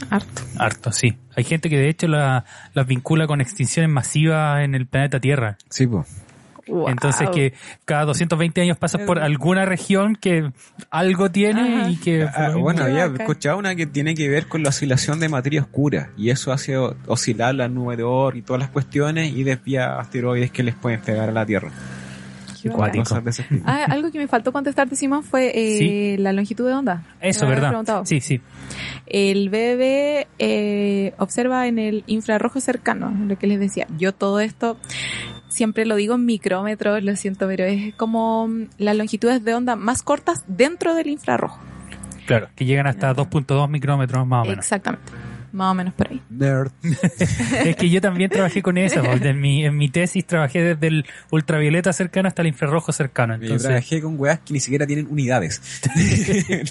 Harto. 0.09 0.41
Harto, 0.57 0.91
sí. 0.91 1.17
Hay 1.35 1.43
gente 1.43 1.69
que 1.69 1.77
de 1.77 1.89
hecho 1.89 2.07
la- 2.07 2.45
las 2.73 2.87
vincula 2.87 3.27
con 3.27 3.41
extinciones 3.41 3.91
masivas 3.91 4.63
en 4.63 4.73
el 4.73 4.87
planeta 4.87 5.19
Tierra. 5.19 5.57
Sí, 5.69 5.85
pues. 5.87 6.07
Wow. 6.69 6.89
Entonces 6.89 7.29
que 7.29 7.53
cada 7.85 8.05
220 8.05 8.61
años 8.61 8.77
pasas 8.77 9.01
por 9.01 9.19
alguna 9.19 9.65
región 9.65 10.15
que 10.15 10.51
algo 10.89 11.29
tiene 11.31 11.79
Ajá. 11.79 11.89
y 11.89 11.97
que... 11.97 12.23
Ah, 12.23 12.53
bueno, 12.57 12.83
había 12.83 13.05
escuchado 13.05 13.57
una 13.57 13.75
que 13.75 13.85
tiene 13.85 14.15
que 14.15 14.29
ver 14.29 14.47
con 14.47 14.63
la 14.63 14.69
oscilación 14.69 15.19
de 15.19 15.29
materia 15.29 15.61
oscura 15.61 16.11
y 16.17 16.29
eso 16.29 16.51
hace 16.51 16.77
oscilar 16.77 17.55
la 17.55 17.67
nube 17.67 17.97
de 17.97 18.03
Oort 18.03 18.37
y 18.37 18.41
todas 18.41 18.61
las 18.61 18.69
cuestiones 18.69 19.33
y 19.33 19.43
desvía 19.43 19.99
asteroides 19.99 20.51
que 20.51 20.63
les 20.63 20.75
pueden 20.75 21.01
pegar 21.01 21.29
a 21.29 21.31
la 21.31 21.45
Tierra. 21.45 21.71
Ah, 23.65 23.85
algo 23.89 24.11
que 24.11 24.17
me 24.17 24.27
faltó 24.27 24.51
contestarte, 24.51 24.95
Simón, 24.95 25.23
fue 25.23 25.51
eh, 25.55 26.17
la 26.17 26.33
longitud 26.33 26.67
de 26.67 26.73
onda. 26.73 27.03
Eso, 27.21 27.47
¿verdad? 27.47 27.69
preguntado. 27.69 28.05
Sí, 28.05 28.19
sí. 28.19 28.41
El 29.05 29.49
BBB 29.49 30.27
eh, 30.39 31.13
observa 31.17 31.67
en 31.67 31.79
el 31.79 32.03
infrarrojo 32.07 32.59
cercano, 32.59 33.13
lo 33.27 33.37
que 33.37 33.47
les 33.47 33.59
decía. 33.59 33.87
Yo 33.97 34.13
todo 34.13 34.39
esto 34.39 34.77
siempre 35.49 35.85
lo 35.85 35.95
digo 35.95 36.15
en 36.15 36.25
micrómetros, 36.25 37.03
lo 37.03 37.15
siento, 37.15 37.47
pero 37.47 37.65
es 37.65 37.93
como 37.95 38.47
mm, 38.47 38.67
las 38.77 38.95
longitudes 38.95 39.43
de 39.43 39.53
onda 39.53 39.75
más 39.75 40.01
cortas 40.01 40.43
dentro 40.47 40.95
del 40.95 41.07
infrarrojo. 41.07 41.59
Claro, 42.25 42.47
que 42.55 42.65
llegan 42.65 42.87
hasta 42.87 43.13
2.2 43.15 43.67
micrómetros 43.69 44.25
más 44.25 44.45
o 44.45 44.49
menos. 44.49 44.65
Exactamente. 44.65 45.11
Más 45.51 45.71
o 45.71 45.73
menos 45.73 45.93
por 45.95 46.09
ahí. 46.09 46.21
Nerd. 46.29 46.71
es 47.65 47.75
que 47.75 47.89
yo 47.89 48.01
también 48.01 48.29
trabajé 48.29 48.61
con 48.61 48.77
eso. 48.77 49.01
porque 49.03 49.29
En 49.29 49.41
mi, 49.41 49.65
en 49.65 49.75
mi 49.75 49.89
tesis 49.89 50.25
trabajé 50.25 50.61
desde 50.61 50.87
el 50.87 51.05
ultravioleta 51.31 51.91
cercano 51.91 52.27
hasta 52.27 52.43
el 52.43 52.49
infrarrojo 52.49 52.91
cercano. 52.91 53.35
Yo 53.37 53.57
trabajé 53.57 54.01
con 54.01 54.19
weas 54.19 54.39
que 54.39 54.53
ni 54.53 54.59
siquiera 54.59 54.85
tienen 54.85 55.07
unidades. 55.09 55.81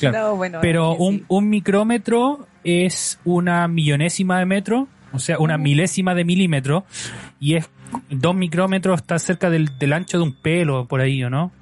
claro. 0.00 0.18
No, 0.18 0.36
bueno, 0.36 0.58
Pero 0.60 0.96
sí. 0.98 1.02
un, 1.02 1.24
un 1.28 1.48
micrómetro 1.48 2.46
es 2.62 3.18
una 3.24 3.68
millonésima 3.68 4.38
de 4.38 4.46
metro, 4.46 4.88
o 5.14 5.18
sea, 5.18 5.38
una 5.38 5.56
milésima 5.56 6.14
de 6.14 6.24
milímetro, 6.24 6.84
y 7.40 7.54
es 7.54 7.70
dos 8.10 8.34
micrómetros, 8.34 9.00
está 9.00 9.18
cerca 9.18 9.50
del, 9.50 9.78
del 9.78 9.92
ancho 9.92 10.18
de 10.18 10.24
un 10.24 10.34
pelo 10.34 10.86
por 10.86 11.00
ahí, 11.00 11.22
¿o 11.24 11.30
no? 11.30 11.52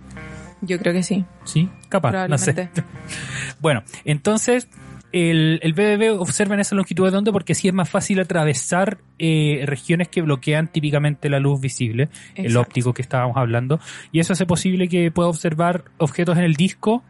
Yo 0.62 0.78
creo 0.78 0.92
que 0.92 1.02
sí. 1.02 1.24
Sí, 1.44 1.68
capaz, 1.88 2.28
no 2.28 2.38
sé. 2.38 2.70
Bueno, 3.60 3.84
entonces 4.04 4.68
el, 5.12 5.60
el 5.62 5.72
BBB 5.72 6.20
observa 6.20 6.54
en 6.54 6.60
esa 6.60 6.74
longitud 6.74 7.08
de 7.08 7.16
onda 7.16 7.30
porque 7.30 7.54
sí 7.54 7.68
es 7.68 7.74
más 7.74 7.88
fácil 7.88 8.18
atravesar 8.18 8.98
eh, 9.18 9.62
regiones 9.66 10.08
que 10.08 10.22
bloquean 10.22 10.68
típicamente 10.68 11.28
la 11.28 11.38
luz 11.40 11.60
visible, 11.60 12.08
el 12.34 12.46
Exacto. 12.46 12.60
óptico 12.60 12.94
que 12.94 13.02
estábamos 13.02 13.36
hablando, 13.36 13.78
y 14.10 14.20
eso 14.20 14.32
hace 14.32 14.46
posible 14.46 14.88
que 14.88 15.10
pueda 15.10 15.28
observar 15.28 15.84
objetos 15.98 16.36
en 16.38 16.44
el 16.44 16.54
disco, 16.54 17.02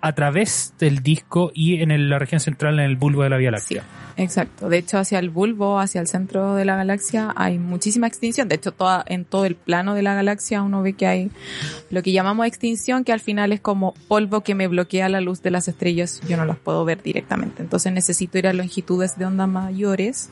a 0.00 0.12
través 0.14 0.74
del 0.78 1.02
disco 1.02 1.50
y 1.54 1.82
en 1.82 1.90
el- 1.90 2.08
la 2.08 2.18
región 2.18 2.40
central 2.40 2.78
en 2.78 2.86
el 2.86 2.96
bulbo 2.96 3.22
de 3.22 3.30
la 3.30 3.36
Vía 3.36 3.50
Sí, 3.58 3.74
Láctea. 3.74 3.82
exacto. 4.16 4.68
De 4.68 4.78
hecho, 4.78 4.98
hacia 4.98 5.18
el 5.18 5.28
bulbo, 5.30 5.78
hacia 5.78 6.00
el 6.00 6.06
centro 6.06 6.54
de 6.54 6.64
la 6.64 6.76
galaxia, 6.76 7.32
hay 7.36 7.58
muchísima 7.58 8.06
extinción. 8.06 8.48
De 8.48 8.54
hecho, 8.54 8.72
toda, 8.72 9.04
en 9.06 9.24
todo 9.24 9.44
el 9.44 9.56
plano 9.56 9.94
de 9.94 10.02
la 10.02 10.14
galaxia 10.14 10.62
uno 10.62 10.82
ve 10.82 10.94
que 10.94 11.06
hay 11.06 11.30
lo 11.90 12.02
que 12.02 12.12
llamamos 12.12 12.46
extinción, 12.46 13.04
que 13.04 13.12
al 13.12 13.20
final 13.20 13.52
es 13.52 13.60
como 13.60 13.92
polvo 14.08 14.42
que 14.42 14.54
me 14.54 14.68
bloquea 14.68 15.08
la 15.08 15.20
luz 15.20 15.42
de 15.42 15.50
las 15.50 15.68
estrellas. 15.68 16.20
Yo 16.28 16.36
no 16.36 16.44
las 16.46 16.56
puedo 16.56 16.84
ver 16.84 17.02
directamente. 17.02 17.62
Entonces 17.62 17.92
necesito 17.92 18.38
ir 18.38 18.46
a 18.48 18.52
longitudes 18.52 19.18
de 19.18 19.26
onda 19.26 19.46
mayores, 19.46 20.30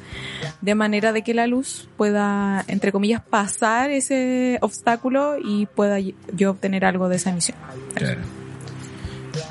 de 0.61 0.75
manera 0.75 1.13
de 1.13 1.23
que 1.27 1.35
la 1.35 1.49
luz 1.49 1.89
pueda, 1.97 2.65
entre 2.69 2.93
comillas, 2.93 3.21
pasar 3.21 3.91
ese 3.91 4.59
obstáculo 4.61 5.35
y 5.45 5.67
pueda 5.67 5.99
yo 5.99 6.53
obtener 6.53 6.85
algo 6.85 7.09
de 7.09 7.17
esa 7.17 7.31
emisión. 7.31 7.59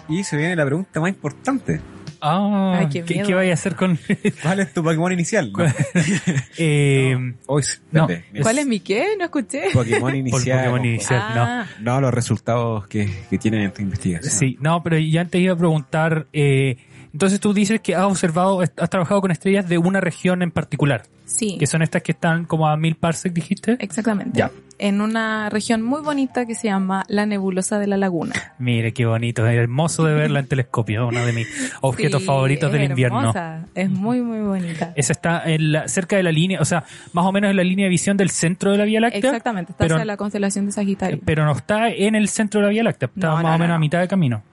Y 0.07 0.23
se 0.23 0.38
viene 0.38 0.55
la 0.55 0.65
pregunta 0.65 1.01
más 1.01 1.09
importante. 1.09 1.82
Ah, 2.21 2.78
Ay, 2.80 2.88
qué 2.88 3.03
¿qué, 3.03 3.34
vaya 3.34 3.51
a 3.51 3.53
hacer 3.55 3.76
con...? 3.76 3.99
¿Cuál 4.41 4.61
es 4.61 4.73
tu 4.73 4.82
Pokémon 4.82 5.11
inicial? 5.11 5.51
No. 5.51 5.65
eh, 6.57 7.17
No. 7.45 7.59
espérate. 7.59 8.23
¿Cuál 8.41 8.59
es 8.59 8.65
mi 8.65 8.80
qué? 8.80 9.17
No 9.19 9.26
escuché. 9.26 9.63
Pokémon 9.73 9.99
por 9.99 10.15
inicial? 10.15 10.59
Pokémon 10.59 10.86
inicial, 10.86 11.36
no. 11.36 11.41
Ah, 11.43 11.67
No, 11.82 11.99
los 11.99 12.13
resultados 12.13 12.88
que, 12.88 13.11
que 13.30 13.38
tienen 13.38 13.63
en 13.63 13.73
tu 13.73 13.82
investigación. 13.82 14.32
Sí, 14.32 14.57
no, 14.61 14.82
pero 14.82 14.97
ya 14.97 15.19
antes 15.21 15.41
iba 15.41 15.53
a 15.53 15.57
preguntar, 15.57 16.28
eh, 16.32 16.78
entonces 17.16 17.39
tú 17.39 17.53
dices 17.53 17.80
que 17.80 17.95
has 17.95 18.03
observado, 18.03 18.59
has 18.61 18.89
trabajado 18.89 19.22
con 19.22 19.32
estrellas 19.32 19.70
de 19.70 19.78
una 19.78 20.01
región 20.01 20.41
en 20.41 20.51
particular, 20.51 21.03
sí. 21.24 21.55
que 21.57 21.66
son 21.66 21.82
estas 21.82 22.01
que 22.03 22.11
están 22.11 22.43
como 22.43 22.68
a 22.68 22.76
mil 22.76 22.95
parsec, 22.95 23.32
dijiste. 23.32 23.78
Exactamente. 23.80 24.38
Ya. 24.38 24.51
En 24.78 24.99
una 24.99 25.49
región 25.49 25.82
muy 25.82 26.01
bonita 26.01 26.45
que 26.45 26.53
se 26.53 26.68
llama 26.68 27.05
la 27.07 27.26
nebulosa 27.26 27.80
de 27.80 27.88
la 27.88 27.95
laguna. 27.95 28.34
Mire 28.59 28.91
qué 28.91 29.05
bonito, 29.05 29.47
es 29.47 29.55
hermoso 29.55 30.03
de 30.03 30.13
verla 30.13 30.41
en 30.41 30.47
telescopio, 30.47 31.07
uno 31.07 31.26
de 31.26 31.32
mis 31.32 31.47
objetos 31.82 32.20
Sí, 32.24 32.28
favoritos 32.28 32.70
del 32.74 32.84
invierno. 32.84 33.20
hermosa, 33.22 33.66
Es 33.74 33.89
muy, 33.89 34.20
muy 34.22 34.39
bonita. 34.41 34.91
Esa 34.97 35.13
está 35.13 35.43
en 35.49 35.72
la- 35.72 35.88
cerca 35.88 36.18
de 36.18 36.24
la 36.24 36.34
línea, 36.34 36.59
o 36.59 36.66
sea, 36.66 36.84
más 37.13 37.26
o 37.26 37.32
menos 37.32 37.49
en 37.51 37.55
la 37.55 37.63
línea 37.63 37.86
de 37.86 37.89
visión 37.91 38.18
del 38.18 38.30
centro 38.32 38.72
de 38.74 38.78
la 38.78 38.84
Vía 38.84 38.99
Láctea. 38.99 39.20
Exactamente, 39.30 39.72
está 39.72 39.86
pero- 39.86 39.95
hacia 39.95 40.03
la 40.05 40.18
constelación 40.18 40.66
de 40.66 40.74
Sagitario. 40.74 41.20
Pero 41.24 41.45
no 41.45 41.53
está 41.53 41.88
en 41.89 42.16
el 42.16 42.28
centro 42.28 42.59
de 42.59 42.66
la 42.66 42.72
Vía 42.72 42.84
Láctea, 42.84 43.09
está 43.16 43.28
No, 43.28 43.34
más 43.36 43.43
no, 43.43 43.49
o 43.49 43.51
no, 43.53 43.57
menos 43.59 43.76
a 43.76 43.80
mitad 43.80 44.01
de 44.01 44.09
camino. 44.09 44.43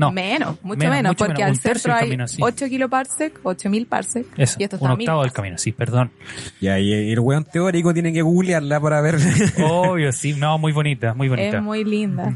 No, 0.00 0.12
Menos, 0.12 0.56
mucho 0.62 0.78
Menos, 0.78 0.96
menos, 0.96 1.10
mucho 1.10 1.24
porque 1.26 1.42
menos, 1.42 1.44
al 1.44 1.50
un 1.50 1.74
centro 1.74 1.92
hay 1.94 2.00
camino, 2.00 2.26
sí. 2.28 2.38
8 2.40 2.66
kiloparsec, 2.68 3.40
8000 3.42 3.86
parsec. 3.86 4.26
eso, 4.36 4.56
y 4.58 4.64
esto 4.64 4.76
un 4.76 4.82
está 4.82 4.96
1000 4.96 5.08
octavo 5.08 5.22
del 5.22 5.32
camino, 5.32 5.58
sí, 5.58 5.72
perdón. 5.72 6.10
Y 6.60 6.68
ahí 6.68 7.12
el 7.12 7.20
weón 7.20 7.44
teórico 7.44 7.92
tiene 7.94 8.12
que 8.12 8.22
googlearla 8.22 8.80
para 8.80 9.00
ver. 9.00 9.16
Obvio, 9.62 10.10
sí, 10.12 10.32
no, 10.32 10.58
muy 10.58 10.72
bonita, 10.72 11.14
muy 11.14 11.28
bonita. 11.28 11.58
Es 11.58 11.62
muy 11.62 11.84
linda. 11.84 12.34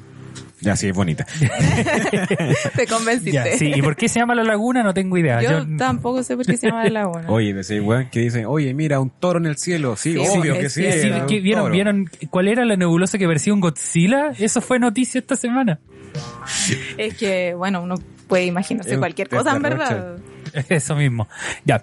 Ya, 0.61 0.77
sí, 0.77 0.89
es 0.89 0.95
bonita. 0.95 1.27
Te 2.77 2.87
convenciste. 2.87 3.33
Ya, 3.33 3.45
sí. 3.59 3.73
¿Y 3.75 3.83
por 3.83 3.97
qué 3.97 4.09
se 4.09 4.19
llama 4.21 4.35
la 4.35 4.45
laguna? 4.45 4.83
No 4.83 4.95
tengo 4.95 5.19
idea. 5.19 5.43
Yo, 5.43 5.65
Yo- 5.65 5.77
tampoco 5.77 6.23
sé 6.23 6.37
por 6.37 6.47
qué 6.47 6.57
se 6.57 6.69
llama 6.69 6.85
la 6.85 6.91
laguna. 7.03 7.27
Oye, 7.29 7.59
ese 7.59 7.81
weón 7.81 8.09
que 8.11 8.21
dicen, 8.21 8.47
oye, 8.47 8.73
mira, 8.75 9.01
un 9.01 9.11
toro 9.11 9.39
en 9.39 9.47
el 9.47 9.57
cielo. 9.59 9.97
Sí, 9.97 10.13
Sí, 10.15 10.19
obvio 10.19 10.55
que 10.59 10.71
sí. 10.71 10.85
un 10.85 11.27
¿qué- 11.27 11.41
¿vieron, 11.41 11.65
toro. 11.65 11.73
¿Vieron 11.75 12.11
cuál 12.31 12.49
era 12.49 12.65
la 12.65 12.77
nebulosa 12.77 13.19
que 13.19 13.27
parecía 13.27 13.53
un 13.53 13.61
Godzilla? 13.61 14.31
Eso 14.39 14.61
fue 14.61 14.79
noticia 14.79 15.19
esta 15.19 15.37
semana. 15.37 15.81
Es 16.99 17.17
que, 17.17 17.55
bueno, 17.55 17.83
uno 17.83 17.97
puede 18.27 18.47
imaginarse 18.47 18.99
cualquier 18.99 19.29
cosa, 19.29 19.55
en 19.57 19.63
verdad. 19.63 20.17
Eso 20.69 20.97
mismo. 20.97 21.29
Ya. 21.65 21.83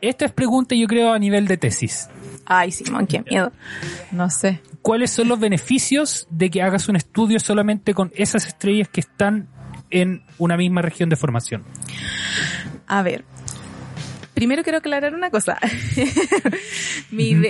Esta 0.00 0.26
es 0.26 0.32
pregunta, 0.32 0.74
yo 0.74 0.86
creo, 0.86 1.12
a 1.12 1.18
nivel 1.18 1.46
de 1.46 1.56
tesis. 1.56 2.08
Ay, 2.44 2.70
Simón, 2.70 3.06
qué 3.06 3.22
miedo. 3.22 3.52
No 4.12 4.30
sé. 4.30 4.60
¿Cuáles 4.82 5.10
son 5.10 5.28
los 5.28 5.40
beneficios 5.40 6.28
de 6.30 6.50
que 6.50 6.62
hagas 6.62 6.88
un 6.88 6.96
estudio 6.96 7.40
solamente 7.40 7.92
con 7.92 8.12
esas 8.14 8.46
estrellas 8.46 8.88
que 8.88 9.00
están 9.00 9.48
en 9.90 10.22
una 10.38 10.56
misma 10.56 10.82
región 10.82 11.08
de 11.08 11.16
formación? 11.16 11.64
A 12.86 13.02
ver. 13.02 13.24
Primero 14.36 14.62
quiero 14.62 14.76
aclarar 14.76 15.14
una 15.14 15.30
cosa. 15.30 15.58
Mi 17.10 17.40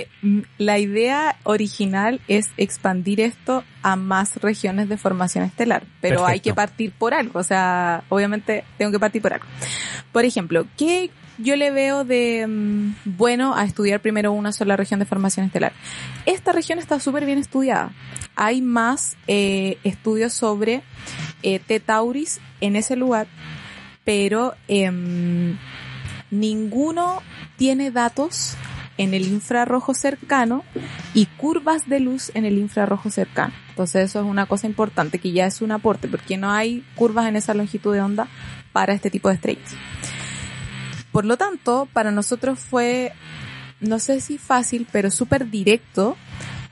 la 0.57 0.79
idea 0.79 1.35
original 1.43 2.21
es 2.29 2.47
expandir 2.55 3.19
esto 3.19 3.65
a 3.83 3.97
más 3.97 4.37
regiones 4.37 4.87
de 4.87 4.95
formación 4.95 5.43
estelar, 5.43 5.83
pero 5.99 6.25
hay 6.25 6.39
que 6.39 6.53
partir 6.53 6.93
por 6.93 7.13
algo, 7.13 7.39
o 7.39 7.43
sea, 7.43 8.05
obviamente 8.07 8.63
tengo 8.77 8.93
que 8.93 8.99
partir 8.99 9.21
por 9.21 9.33
algo. 9.33 9.45
Por 10.13 10.23
ejemplo, 10.23 10.65
¿qué 10.77 11.11
yo 11.37 11.57
le 11.57 11.71
veo 11.71 12.05
de 12.05 12.47
mm, 12.47 12.95
bueno 13.03 13.53
a 13.53 13.65
estudiar 13.65 13.99
primero 13.99 14.31
una 14.31 14.53
sola 14.53 14.77
región 14.77 15.01
de 15.01 15.05
formación 15.05 15.45
estelar? 15.45 15.73
Esta 16.25 16.53
región 16.53 16.79
está 16.79 17.01
súper 17.01 17.25
bien 17.25 17.37
estudiada. 17.37 17.91
Hay 18.37 18.61
más 18.61 19.17
eh, 19.27 19.77
estudios 19.83 20.31
sobre 20.31 20.83
eh, 21.43 21.59
T. 21.59 21.81
Tauris 21.81 22.39
en 22.61 22.77
ese 22.77 22.95
lugar, 22.95 23.27
pero 24.05 24.55
em, 24.69 25.57
ninguno 26.31 27.21
tiene 27.57 27.91
datos 27.91 28.55
en 28.97 29.13
el 29.13 29.27
infrarrojo 29.27 29.93
cercano 29.93 30.63
y 31.13 31.25
curvas 31.25 31.87
de 31.87 31.99
luz 31.99 32.31
en 32.33 32.45
el 32.45 32.57
infrarrojo 32.57 33.09
cercano. 33.09 33.53
Entonces 33.69 34.09
eso 34.09 34.19
es 34.19 34.25
una 34.25 34.47
cosa 34.47 34.67
importante 34.67 35.19
que 35.19 35.31
ya 35.31 35.45
es 35.45 35.61
un 35.61 35.71
aporte 35.71 36.07
porque 36.07 36.37
no 36.37 36.51
hay 36.51 36.83
curvas 36.95 37.27
en 37.27 37.35
esa 37.35 37.53
longitud 37.53 37.93
de 37.93 38.01
onda 38.01 38.27
para 38.73 38.93
este 38.93 39.09
tipo 39.09 39.29
de 39.29 39.35
estrellas. 39.35 39.75
Por 41.11 41.25
lo 41.25 41.37
tanto, 41.37 41.87
para 41.93 42.11
nosotros 42.11 42.59
fue, 42.59 43.13
no 43.79 43.99
sé 43.99 44.19
si 44.19 44.37
fácil, 44.37 44.87
pero 44.91 45.11
súper 45.11 45.49
directo 45.49 46.17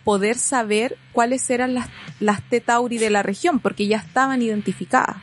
poder 0.05 0.37
saber 0.37 0.97
cuáles 1.11 1.49
eran 1.49 1.73
las, 1.73 1.89
las 2.21 2.41
T 2.47 2.61
Tauri 2.61 2.97
de 2.97 3.09
la 3.09 3.23
región, 3.23 3.59
porque 3.59 3.87
ya 3.87 3.97
estaban 3.97 4.41
identificadas. 4.41 5.17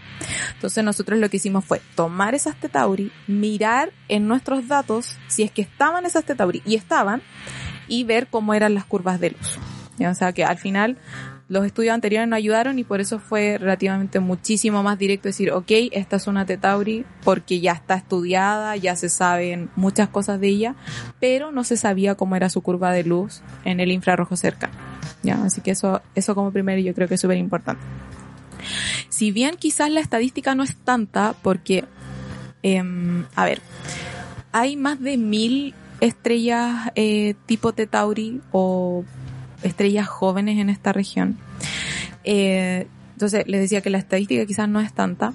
Entonces 0.54 0.84
nosotros 0.84 1.18
lo 1.18 1.30
que 1.30 1.38
hicimos 1.38 1.64
fue 1.64 1.80
tomar 1.94 2.34
esas 2.34 2.56
T 2.56 2.68
Tauri, 2.68 3.10
mirar 3.26 3.92
en 4.08 4.28
nuestros 4.28 4.68
datos 4.68 5.16
si 5.28 5.44
es 5.44 5.50
que 5.50 5.62
estaban 5.62 6.04
esas 6.04 6.24
T 6.24 6.34
Tauri, 6.34 6.60
y 6.66 6.74
estaban, 6.74 7.22
y 7.88 8.04
ver 8.04 8.26
cómo 8.26 8.52
eran 8.52 8.74
las 8.74 8.84
curvas 8.84 9.18
de 9.20 9.30
luz. 9.30 9.58
O 10.00 10.14
sea 10.14 10.32
que 10.32 10.44
al 10.44 10.58
final 10.58 10.98
los 11.52 11.66
estudios 11.66 11.92
anteriores 11.92 12.26
nos 12.30 12.38
ayudaron 12.38 12.78
y 12.78 12.84
por 12.84 13.02
eso 13.02 13.18
fue 13.18 13.58
relativamente 13.58 14.20
muchísimo 14.20 14.82
más 14.82 14.98
directo 14.98 15.28
decir, 15.28 15.52
ok, 15.52 15.70
esta 15.92 16.16
es 16.16 16.26
una 16.26 16.46
T 16.46 16.56
Tauri 16.56 17.04
porque 17.24 17.60
ya 17.60 17.72
está 17.72 17.94
estudiada, 17.94 18.74
ya 18.78 18.96
se 18.96 19.10
saben 19.10 19.68
muchas 19.76 20.08
cosas 20.08 20.40
de 20.40 20.48
ella, 20.48 20.76
pero 21.20 21.52
no 21.52 21.62
se 21.62 21.76
sabía 21.76 22.14
cómo 22.14 22.36
era 22.36 22.48
su 22.48 22.62
curva 22.62 22.90
de 22.90 23.04
luz 23.04 23.42
en 23.66 23.80
el 23.80 23.92
infrarrojo 23.92 24.34
cercano. 24.34 24.72
Ya, 25.22 25.44
así 25.44 25.60
que 25.60 25.72
eso, 25.72 26.00
eso 26.14 26.34
como 26.34 26.52
primero 26.52 26.80
yo 26.80 26.94
creo 26.94 27.06
que 27.06 27.16
es 27.16 27.20
súper 27.20 27.36
importante. 27.36 27.82
Si 29.10 29.30
bien 29.30 29.56
quizás 29.58 29.90
la 29.90 30.00
estadística 30.00 30.54
no 30.54 30.62
es 30.62 30.74
tanta, 30.74 31.34
porque, 31.42 31.84
em, 32.62 33.26
a 33.34 33.44
ver, 33.44 33.60
hay 34.52 34.76
más 34.76 34.98
de 35.00 35.18
mil 35.18 35.74
estrellas 36.00 36.90
eh, 36.94 37.34
tipo 37.44 37.74
T 37.74 37.86
Tauri 37.86 38.40
o 38.52 39.04
estrellas 39.62 40.08
jóvenes 40.08 40.58
en 40.58 40.70
esta 40.70 40.92
región. 40.92 41.38
Eh, 42.24 42.86
entonces, 43.22 43.44
les 43.46 43.60
decía 43.60 43.80
que 43.82 43.90
la 43.90 43.98
estadística 43.98 44.44
quizás 44.46 44.68
no 44.68 44.80
es 44.80 44.92
tanta. 44.92 45.32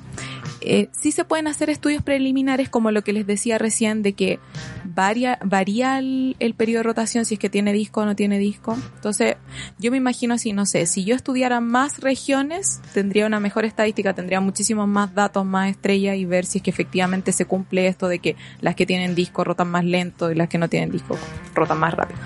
Eh, 0.60 0.90
sí 0.92 1.12
se 1.12 1.24
pueden 1.24 1.48
hacer 1.48 1.70
estudios 1.70 2.04
preliminares 2.04 2.68
como 2.68 2.92
lo 2.92 3.02
que 3.02 3.14
les 3.14 3.26
decía 3.26 3.58
recién 3.58 4.02
de 4.02 4.12
que 4.14 4.40
varia, 4.84 5.40
varía 5.44 6.00
el, 6.00 6.36
el 6.40 6.54
periodo 6.56 6.80
de 6.80 6.84
rotación 6.84 7.24
si 7.24 7.36
es 7.36 7.40
que 7.40 7.50
tiene 7.50 7.72
disco 7.72 8.02
o 8.02 8.06
no 8.06 8.16
tiene 8.16 8.40
disco. 8.40 8.76
Entonces, 8.96 9.38
yo 9.78 9.92
me 9.92 9.98
imagino 9.98 10.34
así, 10.34 10.52
no 10.52 10.66
sé, 10.66 10.86
si 10.86 11.06
yo 11.06 11.16
estudiara 11.16 11.62
más 11.62 12.00
regiones, 12.00 12.82
tendría 12.94 13.28
una 13.28 13.40
mejor 13.40 13.64
estadística, 13.64 14.14
tendría 14.14 14.42
muchísimos 14.42 14.88
más 14.88 15.14
datos, 15.14 15.46
más 15.46 15.70
estrellas 15.70 16.18
y 16.18 16.26
ver 16.26 16.46
si 16.46 16.58
es 16.58 16.64
que 16.64 16.72
efectivamente 16.72 17.32
se 17.32 17.46
cumple 17.46 17.88
esto 17.88 18.08
de 18.08 18.20
que 18.20 18.36
las 18.60 18.76
que 18.76 18.86
tienen 18.86 19.16
disco 19.16 19.46
rotan 19.46 19.70
más 19.70 19.86
lento 19.86 20.30
y 20.32 20.36
las 20.36 20.50
que 20.50 20.58
no 20.58 20.68
tienen 20.68 20.92
disco 20.92 21.18
rotan 21.54 21.80
más 21.80 21.94
rápido. 21.94 22.20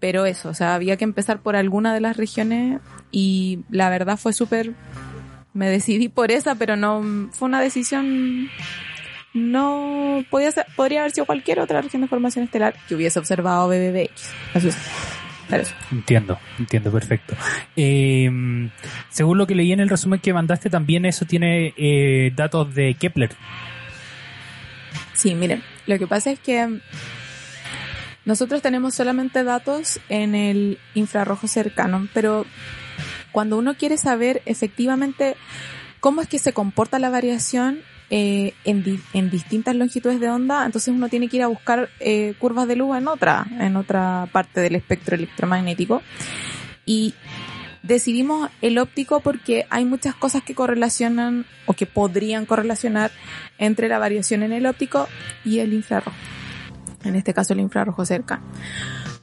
Pero 0.00 0.26
eso, 0.26 0.50
o 0.50 0.54
sea, 0.54 0.74
había 0.74 0.96
que 0.96 1.04
empezar 1.04 1.40
por 1.40 1.56
alguna 1.56 1.92
de 1.92 2.00
las 2.00 2.16
regiones 2.16 2.80
y 3.10 3.60
la 3.70 3.90
verdad 3.90 4.16
fue 4.16 4.32
súper... 4.32 4.74
Me 5.54 5.68
decidí 5.68 6.08
por 6.08 6.30
esa, 6.30 6.54
pero 6.54 6.76
no... 6.76 7.30
Fue 7.32 7.46
una 7.46 7.60
decisión... 7.60 8.48
No... 9.34 10.24
Podía 10.30 10.52
ser, 10.52 10.66
podría 10.76 11.00
haber 11.00 11.12
sido 11.12 11.26
cualquier 11.26 11.58
otra 11.58 11.80
región 11.80 12.02
de 12.02 12.08
formación 12.08 12.44
estelar 12.44 12.74
que 12.86 12.94
hubiese 12.94 13.18
observado 13.18 13.68
BBBX. 13.68 14.32
Eso 14.54 14.68
es. 14.68 14.76
Eso. 15.50 15.74
Entiendo, 15.90 16.38
entiendo, 16.58 16.92
perfecto. 16.92 17.34
Eh, 17.74 18.30
según 19.08 19.38
lo 19.38 19.46
que 19.46 19.54
leí 19.54 19.72
en 19.72 19.80
el 19.80 19.88
resumen 19.88 20.20
que 20.20 20.34
mandaste, 20.34 20.68
también 20.68 21.06
eso 21.06 21.24
tiene 21.24 21.72
eh, 21.76 22.32
datos 22.36 22.74
de 22.74 22.94
Kepler. 22.94 23.30
Sí, 25.14 25.34
miren, 25.34 25.62
lo 25.86 25.98
que 25.98 26.06
pasa 26.06 26.30
es 26.30 26.38
que 26.38 26.80
nosotros 28.28 28.60
tenemos 28.60 28.94
solamente 28.94 29.42
datos 29.42 30.00
en 30.10 30.34
el 30.34 30.78
infrarrojo 30.94 31.48
cercano, 31.48 32.06
pero 32.12 32.44
cuando 33.32 33.56
uno 33.56 33.74
quiere 33.74 33.96
saber 33.96 34.42
efectivamente 34.44 35.34
cómo 36.00 36.20
es 36.20 36.28
que 36.28 36.38
se 36.38 36.52
comporta 36.52 36.98
la 36.98 37.08
variación 37.08 37.80
eh, 38.10 38.52
en, 38.64 38.84
di- 38.84 39.00
en 39.14 39.30
distintas 39.30 39.74
longitudes 39.76 40.20
de 40.20 40.28
onda, 40.28 40.66
entonces 40.66 40.94
uno 40.94 41.08
tiene 41.08 41.28
que 41.28 41.38
ir 41.38 41.42
a 41.42 41.46
buscar 41.46 41.88
eh, 42.00 42.34
curvas 42.38 42.68
de 42.68 42.76
luz 42.76 42.96
en 42.98 43.08
otra, 43.08 43.46
en 43.58 43.76
otra 43.76 44.28
parte 44.30 44.60
del 44.60 44.76
espectro 44.76 45.16
electromagnético. 45.16 46.02
Y 46.84 47.14
decidimos 47.82 48.50
el 48.60 48.76
óptico 48.78 49.20
porque 49.20 49.66
hay 49.70 49.84
muchas 49.86 50.14
cosas 50.14 50.42
que 50.42 50.54
correlacionan 50.54 51.46
o 51.66 51.72
que 51.72 51.86
podrían 51.86 52.44
correlacionar 52.44 53.10
entre 53.58 53.88
la 53.88 53.98
variación 53.98 54.42
en 54.42 54.52
el 54.52 54.66
óptico 54.66 55.08
y 55.46 55.60
el 55.60 55.72
infrarrojo. 55.72 56.16
En 57.08 57.16
este 57.16 57.34
caso 57.34 57.54
el 57.54 57.60
infrarrojo 57.60 58.04
cercano. 58.04 58.42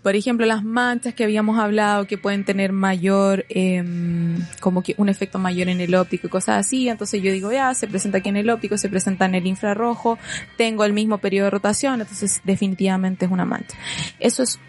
Por 0.06 0.16
ejemplo, 0.16 0.46
las 0.46 0.64
manchas 0.64 1.16
que 1.16 1.24
habíamos 1.24 1.58
hablado 1.58 2.06
que 2.06 2.20
pueden 2.20 2.46
tener 2.46 2.72
mayor, 2.72 3.46
em, 3.50 4.38
como 4.60 4.84
que 4.84 4.94
un 4.98 5.10
efecto 5.10 5.40
mayor 5.40 5.68
en 5.68 5.82
el 5.82 5.96
óptico 5.96 6.28
y 6.28 6.30
cosas 6.30 6.60
así. 6.60 6.88
Entonces 6.88 7.24
yo 7.24 7.32
digo, 7.32 7.52
ya, 7.52 7.74
se 7.74 7.88
presenta 7.88 8.20
aquí 8.20 8.30
en 8.30 8.38
el 8.38 8.50
óptico, 8.52 8.78
se 8.78 8.88
presenta 8.88 9.26
en 9.26 9.34
el 9.34 9.48
infrarrojo, 9.48 10.20
tengo 10.58 10.86
el 10.86 10.94
mismo 10.94 11.18
periodo 11.18 11.46
de 11.46 11.52
rotación, 11.52 12.02
entonces 12.02 12.42
definitivamente 12.44 13.26
es 13.26 13.32
una 13.32 13.46
mancha. 13.46 13.76
Eso 14.20 14.44
es 14.44 14.60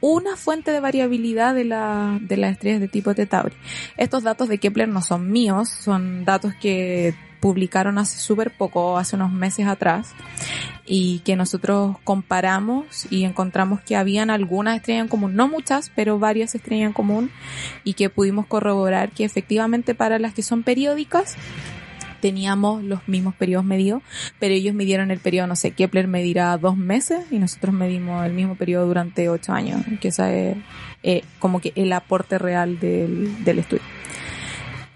una 0.00 0.36
fuente 0.36 0.70
de 0.70 0.80
variabilidad 0.80 1.54
de, 1.54 1.64
la, 1.64 2.18
de 2.20 2.36
las 2.36 2.52
estrellas 2.52 2.80
de 2.80 2.88
tipo 2.88 3.14
T 3.14 3.26
Tauri. 3.26 3.56
Estos 3.96 4.22
datos 4.22 4.48
de 4.48 4.58
Kepler 4.58 4.86
no 4.86 5.02
son 5.02 5.32
míos, 5.32 5.70
son 5.70 6.24
datos 6.24 6.54
que 6.60 7.14
publicaron 7.40 7.98
hace 7.98 8.18
súper 8.18 8.56
poco, 8.56 8.96
hace 8.96 9.16
unos 9.16 9.32
meses 9.32 9.66
atrás, 9.66 10.14
y 10.86 11.20
que 11.20 11.36
nosotros 11.36 11.96
comparamos 12.04 13.06
y 13.10 13.24
encontramos 13.24 13.80
que 13.80 13.96
habían 13.96 14.30
algunas 14.30 14.76
estrellas 14.76 15.02
en 15.02 15.08
común, 15.08 15.34
no 15.34 15.48
muchas, 15.48 15.90
pero 15.94 16.18
varias 16.18 16.54
estrellas 16.54 16.88
en 16.88 16.92
común, 16.92 17.30
y 17.84 17.94
que 17.94 18.10
pudimos 18.10 18.46
corroborar 18.46 19.10
que 19.10 19.24
efectivamente 19.24 19.94
para 19.94 20.18
las 20.18 20.34
que 20.34 20.42
son 20.42 20.62
periódicas, 20.62 21.36
teníamos 22.20 22.82
los 22.82 23.06
mismos 23.06 23.34
periodos 23.34 23.66
medidos, 23.66 24.02
pero 24.38 24.54
ellos 24.54 24.74
midieron 24.74 25.10
el 25.10 25.18
periodo, 25.18 25.46
no 25.46 25.56
sé, 25.56 25.72
Kepler 25.72 26.08
medirá 26.08 26.56
dos 26.56 26.74
meses 26.74 27.26
y 27.30 27.38
nosotros 27.38 27.74
medimos 27.74 28.24
el 28.24 28.32
mismo 28.32 28.54
periodo 28.54 28.86
durante 28.86 29.28
ocho 29.28 29.52
años, 29.52 29.82
que 30.00 30.08
esa 30.08 30.32
es 30.32 30.56
eh, 31.02 31.22
como 31.38 31.60
que 31.60 31.74
el 31.76 31.92
aporte 31.92 32.38
real 32.38 32.80
del 32.80 33.58
estudio. 33.58 33.82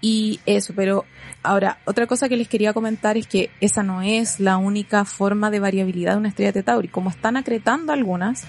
Y 0.01 0.39
eso, 0.47 0.73
pero 0.75 1.05
ahora, 1.43 1.79
otra 1.85 2.07
cosa 2.07 2.29
que 2.29 2.37
les 2.37 2.47
quería 2.47 2.73
comentar 2.73 3.17
es 3.17 3.27
que 3.27 3.49
esa 3.61 3.83
no 3.83 4.01
es 4.01 4.39
la 4.39 4.57
única 4.57 5.05
forma 5.05 5.51
de 5.51 5.59
variabilidad 5.59 6.13
de 6.13 6.17
una 6.19 6.29
estrella 6.29 6.51
de 6.51 6.63
Tauri. 6.63 6.87
Como 6.87 7.09
están 7.09 7.37
acretando 7.37 7.93
algunas, 7.93 8.45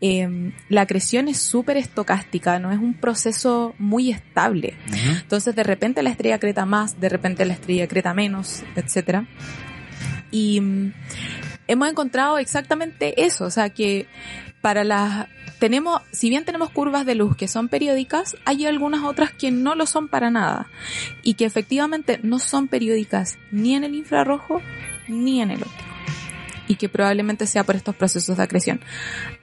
eh, 0.00 0.52
la 0.68 0.82
acreción 0.82 1.28
es 1.28 1.38
súper 1.38 1.78
estocástica, 1.78 2.58
no 2.58 2.70
es 2.70 2.78
un 2.78 2.94
proceso 2.94 3.74
muy 3.78 4.10
estable. 4.10 4.74
Entonces 4.92 5.54
de 5.54 5.62
repente 5.62 6.02
la 6.02 6.10
estrella 6.10 6.38
creta 6.38 6.66
más, 6.66 7.00
de 7.00 7.08
repente 7.08 7.46
la 7.46 7.54
estrella 7.54 7.88
creta 7.88 8.12
menos, 8.12 8.62
etcétera. 8.74 9.26
Y 10.30 10.60
mm, 10.60 10.92
hemos 11.68 11.88
encontrado 11.88 12.38
exactamente 12.38 13.24
eso, 13.24 13.44
o 13.46 13.50
sea 13.50 13.70
que 13.70 14.06
para 14.66 14.82
las 14.82 15.28
tenemos, 15.60 16.02
si 16.10 16.28
bien 16.28 16.44
tenemos 16.44 16.70
curvas 16.70 17.06
de 17.06 17.14
luz 17.14 17.36
que 17.36 17.46
son 17.46 17.68
periódicas, 17.68 18.36
hay 18.44 18.66
algunas 18.66 19.04
otras 19.04 19.30
que 19.30 19.52
no 19.52 19.76
lo 19.76 19.86
son 19.86 20.08
para 20.08 20.28
nada 20.28 20.66
y 21.22 21.34
que 21.34 21.44
efectivamente 21.44 22.18
no 22.24 22.40
son 22.40 22.66
periódicas 22.66 23.38
ni 23.52 23.76
en 23.76 23.84
el 23.84 23.94
infrarrojo 23.94 24.60
ni 25.06 25.40
en 25.40 25.52
el 25.52 25.62
óptico 25.62 25.88
y 26.66 26.74
que 26.74 26.88
probablemente 26.88 27.46
sea 27.46 27.62
por 27.62 27.76
estos 27.76 27.94
procesos 27.94 28.38
de 28.38 28.42
acreción. 28.42 28.80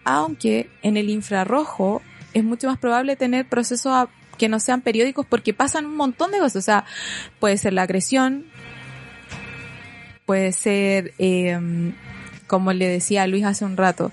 Aunque 0.03 0.69
en 0.81 0.97
el 0.97 1.09
infrarrojo 1.09 2.01
es 2.33 2.43
mucho 2.43 2.67
más 2.67 2.77
probable 2.77 3.15
tener 3.15 3.47
procesos 3.47 4.09
que 4.37 4.49
no 4.49 4.59
sean 4.59 4.81
periódicos 4.81 5.25
porque 5.25 5.53
pasan 5.53 5.85
un 5.85 5.95
montón 5.95 6.31
de 6.31 6.39
cosas. 6.39 6.57
O 6.57 6.61
sea, 6.61 6.83
puede 7.39 7.55
ser 7.55 7.71
la 7.71 7.83
acreción, 7.83 8.43
puede 10.25 10.51
ser, 10.51 11.13
eh, 11.17 11.93
como 12.45 12.73
le 12.73 12.89
decía 12.89 13.25
Luis 13.25 13.45
hace 13.45 13.63
un 13.63 13.77
rato, 13.77 14.11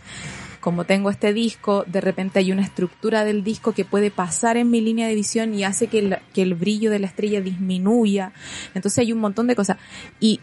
como 0.61 0.85
tengo 0.85 1.11
este 1.11 1.33
disco, 1.33 1.85
de 1.87 2.01
repente 2.01 2.39
hay 2.39 2.53
una 2.53 2.63
estructura 2.63 3.25
del 3.25 3.43
disco 3.43 3.73
que 3.73 3.85
puede 3.85 4.11
pasar 4.11 4.57
en 4.57 4.71
mi 4.71 4.81
línea 4.81 5.09
de 5.09 5.15
visión 5.15 5.55
y 5.55 5.65
hace 5.65 5.87
que 5.87 5.99
el, 5.99 6.19
que 6.35 6.43
el 6.43 6.55
brillo 6.55 6.91
de 6.91 6.99
la 6.99 7.07
estrella 7.07 7.41
disminuya. 7.41 8.33
Entonces 8.75 8.99
hay 8.99 9.13
un 9.13 9.21
montón 9.21 9.47
de 9.47 9.57
cosas. 9.57 9.79
Y 10.21 10.41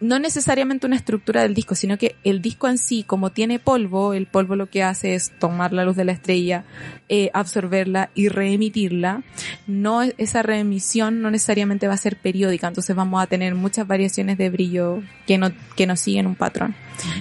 no 0.00 0.18
necesariamente 0.18 0.86
una 0.86 0.96
estructura 0.96 1.42
del 1.42 1.54
disco, 1.54 1.74
sino 1.74 1.98
que 1.98 2.16
el 2.24 2.40
disco 2.40 2.68
en 2.68 2.78
sí, 2.78 3.04
como 3.06 3.30
tiene 3.30 3.58
polvo, 3.58 4.14
el 4.14 4.26
polvo 4.26 4.56
lo 4.56 4.68
que 4.68 4.82
hace 4.82 5.14
es 5.14 5.30
tomar 5.38 5.72
la 5.72 5.84
luz 5.84 5.96
de 5.96 6.04
la 6.04 6.12
estrella, 6.12 6.64
eh, 7.08 7.30
absorberla 7.34 8.10
y 8.14 8.28
reemitirla. 8.28 9.22
No, 9.66 10.02
esa 10.02 10.42
reemisión 10.42 11.20
no 11.20 11.30
necesariamente 11.30 11.86
va 11.86 11.94
a 11.94 11.98
ser 11.98 12.16
periódica, 12.16 12.68
entonces 12.68 12.96
vamos 12.96 13.22
a 13.22 13.26
tener 13.26 13.54
muchas 13.54 13.86
variaciones 13.86 14.38
de 14.38 14.48
brillo 14.48 15.02
que 15.26 15.36
no, 15.36 15.52
que 15.76 15.86
no 15.86 15.96
siguen 15.96 16.26
un 16.26 16.34
patrón. 16.34 16.74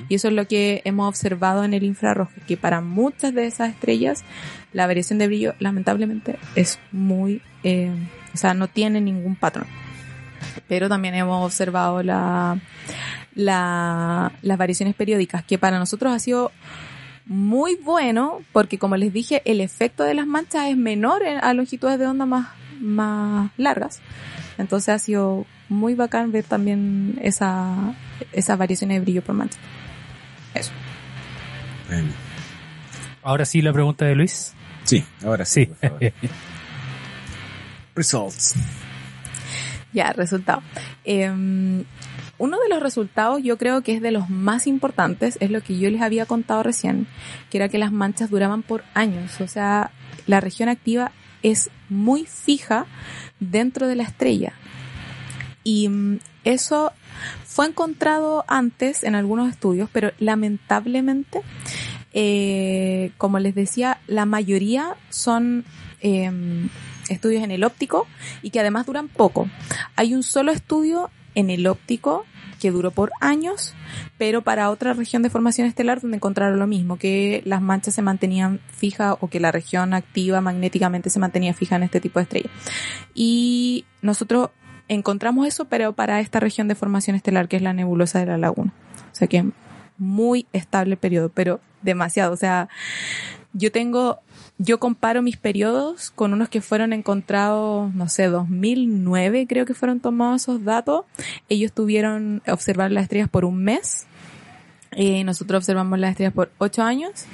Y 0.08 0.16
eso 0.16 0.30
es 0.30 0.34
lo 0.34 0.48
que 0.48 0.82
hemos 0.86 1.08
observado 1.08 1.64
en 1.64 1.74
el 1.74 1.84
infrarrojo, 1.84 2.32
que 2.48 2.58
para 2.58 2.82
muchas 2.82 3.34
de 3.34 3.46
esas 3.46 3.72
estrellas, 3.72 4.24
la 4.72 4.88
variación 4.88 5.20
de 5.20 5.28
brillo, 5.28 5.54
lamentablemente, 5.60 6.38
es 6.56 6.80
muy, 6.92 7.42
eh, 7.64 7.92
o 8.34 8.38
sea, 8.38 8.54
no 8.54 8.68
tiene 8.68 9.02
ningún 9.02 9.36
patrón 9.36 9.68
pero 10.68 10.90
también 10.90 11.16
hemos 11.16 11.46
observado 11.46 12.02
la, 12.04 12.58
la, 13.36 14.32
las 14.42 14.58
variaciones 14.58 14.96
periódicas, 14.96 15.44
que 15.44 15.58
para 15.58 15.80
nosotros 15.80 16.14
ha 16.14 16.20
sido 16.20 16.52
muy 17.26 17.76
bueno, 17.76 18.40
porque 18.52 18.78
como 18.80 18.98
les 18.98 19.14
dije, 19.14 19.42
el 19.46 19.62
efecto 19.62 20.04
de 20.04 20.14
las 20.16 20.26
manchas 20.28 20.68
es 20.68 20.78
menor 20.78 21.24
en- 21.24 21.38
a 21.44 21.54
longitudes 21.54 22.00
de 22.00 22.08
onda 22.08 22.26
más, 22.26 22.48
más 22.80 23.52
largas. 23.58 24.00
Entonces 24.58 24.90
ha 24.96 25.00
sido 25.00 25.46
muy 25.70 25.94
bacán 25.96 26.32
ver 26.32 26.44
también 26.44 27.20
esa, 27.22 27.94
esas 28.32 28.58
variaciones 28.58 28.98
de 28.98 29.02
brillo 29.02 29.22
por 29.24 29.36
mancha. 29.36 29.60
Eso. 30.56 30.72
Bueno, 31.88 32.10
Ahora 33.22 33.46
sí 33.46 33.62
la 33.62 33.72
pregunta 33.74 34.06
de 34.06 34.16
Luis. 34.16 34.54
sí, 34.86 35.04
ahora 35.24 35.46
sí. 35.46 35.66
Sí. 35.66 35.72
por 35.82 35.90
favor. 35.90 36.14
Results. 37.96 38.56
Ya, 39.94 40.14
resultado. 40.14 40.62
Eh, 41.04 41.28
uno 42.40 42.58
de 42.58 42.70
los 42.70 42.82
resultados, 42.82 43.44
yo 43.44 43.58
creo 43.58 43.82
que 43.82 43.96
es 43.96 44.02
de 44.02 44.12
los 44.12 44.30
más 44.30 44.66
importantes, 44.66 45.38
es 45.42 45.52
lo 45.52 45.62
que 45.62 45.78
yo 45.78 45.90
les 45.90 46.02
había 46.02 46.26
contado 46.26 46.64
recién, 46.64 47.06
que 47.50 47.58
era 47.58 47.68
que 47.68 47.78
las 47.78 47.92
manchas 47.92 48.30
duraban 48.30 48.64
por 48.64 48.84
años. 48.94 49.42
O 49.42 49.48
sea, 49.48 49.92
la 50.26 50.40
región 50.40 50.70
activa 50.70 51.12
es 51.44 51.70
muy 51.90 52.26
fija 52.26 52.86
dentro 53.40 53.88
de 53.88 53.96
la 53.96 54.04
estrella. 54.04 54.54
Y 55.66 55.90
mm, 55.90 56.20
eso 56.46 56.94
fue 57.46 57.68
encontrado 57.68 58.46
antes 58.48 59.04
en 59.04 59.16
algunos 59.16 59.50
estudios, 59.50 59.90
pero 59.92 60.12
lamentablemente, 60.18 61.42
eh, 62.14 63.12
como 63.18 63.40
les 63.40 63.54
decía, 63.54 64.00
la 64.08 64.26
mayoría 64.26 64.96
son 65.10 65.66
em, 66.00 66.70
estudios 67.10 67.44
en 67.44 67.52
el 67.52 67.64
óptico 67.64 68.08
y 68.42 68.50
que 68.50 68.60
además 68.60 68.86
duran 68.86 69.08
poco. 69.08 69.48
Hay 69.96 70.14
un 70.14 70.24
solo 70.24 70.52
estudio 70.52 71.10
en 71.36 71.50
el 71.50 71.68
óptico 71.68 72.26
que 72.60 72.72
duró 72.72 72.92
por 72.92 73.12
años, 73.22 73.74
pero 74.18 74.42
para 74.42 74.70
otra 74.70 74.94
región 74.94 75.24
de 75.24 75.30
formación 75.30 75.66
estelar 75.66 76.02
donde 76.02 76.18
encontraron 76.18 76.60
lo 76.60 76.68
mismo, 76.68 76.98
que 76.98 77.42
las 77.46 77.62
manchas 77.62 77.96
se 77.96 78.02
mantenían 78.02 78.60
fijas 78.68 79.16
o 79.22 79.30
que 79.30 79.40
la 79.40 79.52
región 79.52 79.94
activa 79.94 80.42
magnéticamente 80.42 81.10
se 81.10 81.20
mantenía 81.20 81.54
fija 81.54 81.78
en 81.78 81.84
este 81.84 82.02
tipo 82.02 82.20
de 82.20 82.24
estrella. 82.24 82.50
Y 83.14 83.86
nosotros 84.02 84.50
encontramos 84.90 85.48
eso, 85.48 85.66
pero 85.66 85.94
para 85.94 86.20
esta 86.20 86.40
región 86.40 86.68
de 86.68 86.76
formación 86.76 87.16
estelar 87.16 87.48
que 87.48 87.56
es 87.56 87.62
la 87.62 87.74
nebulosa 87.74 88.20
de 88.20 88.26
la 88.26 88.38
laguna. 88.38 88.74
O 89.12 89.16
sea 89.16 89.28
que 89.28 89.46
muy 89.98 90.48
estable 90.54 90.94
el 90.94 91.00
periodo, 91.00 91.30
pero 91.30 91.62
demasiado. 91.82 92.34
O 92.34 92.38
sea, 92.38 92.70
yo 93.54 93.72
tengo, 93.72 94.20
yo 94.60 94.78
comparo 94.78 95.22
mis 95.22 95.38
periodos 95.38 96.12
con 96.12 96.34
unos 96.34 96.50
que 96.50 96.60
fueron 96.60 96.92
encontrados, 96.92 97.94
no 97.96 98.10
sé, 98.10 98.28
2009 98.28 99.48
creo 99.48 99.66
que 99.66 99.74
fueron 99.74 100.02
tomados 100.02 100.44
esos 100.44 100.66
datos. 100.66 101.06
Ellos 101.48 101.72
tuvieron 101.72 102.44
observar 102.46 102.92
las 102.92 103.04
estrellas 103.04 103.30
por 103.30 103.46
un 103.46 103.64
mes. 103.64 104.06
Eh, 104.92 105.24
nosotros 105.24 105.60
observamos 105.60 106.00
las 106.00 106.12
estrellas 106.12 106.34
por 106.34 106.52
ocho 106.58 106.84
años. 106.84 107.26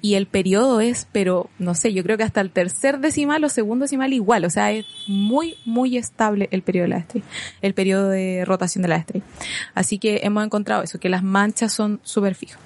Y 0.00 0.16
el 0.16 0.26
periodo 0.26 0.82
es, 0.82 1.08
pero 1.12 1.48
no 1.58 1.74
sé, 1.74 1.94
yo 1.94 2.02
creo 2.02 2.18
que 2.18 2.24
hasta 2.24 2.42
el 2.42 2.50
tercer 2.50 2.98
decimal 2.98 3.42
o 3.42 3.48
segundo 3.48 3.84
decimal 3.84 4.12
igual. 4.12 4.44
O 4.44 4.50
sea, 4.50 4.70
es 4.70 4.84
muy, 5.06 5.56
muy 5.64 5.96
estable 5.96 6.48
el 6.50 6.60
periodo 6.60 6.84
de 6.84 6.88
la 6.90 6.98
estrella. 6.98 7.26
El 7.62 7.72
periodo 7.72 8.10
de 8.10 8.44
rotación 8.44 8.82
de 8.82 8.88
la 8.88 8.96
estrella. 8.96 9.24
Así 9.74 9.98
que 9.98 10.20
hemos 10.22 10.44
encontrado 10.44 10.82
eso, 10.82 11.00
que 11.00 11.08
las 11.08 11.22
manchas 11.22 11.72
son 11.72 12.00
súper 12.02 12.34
fijas. 12.34 12.58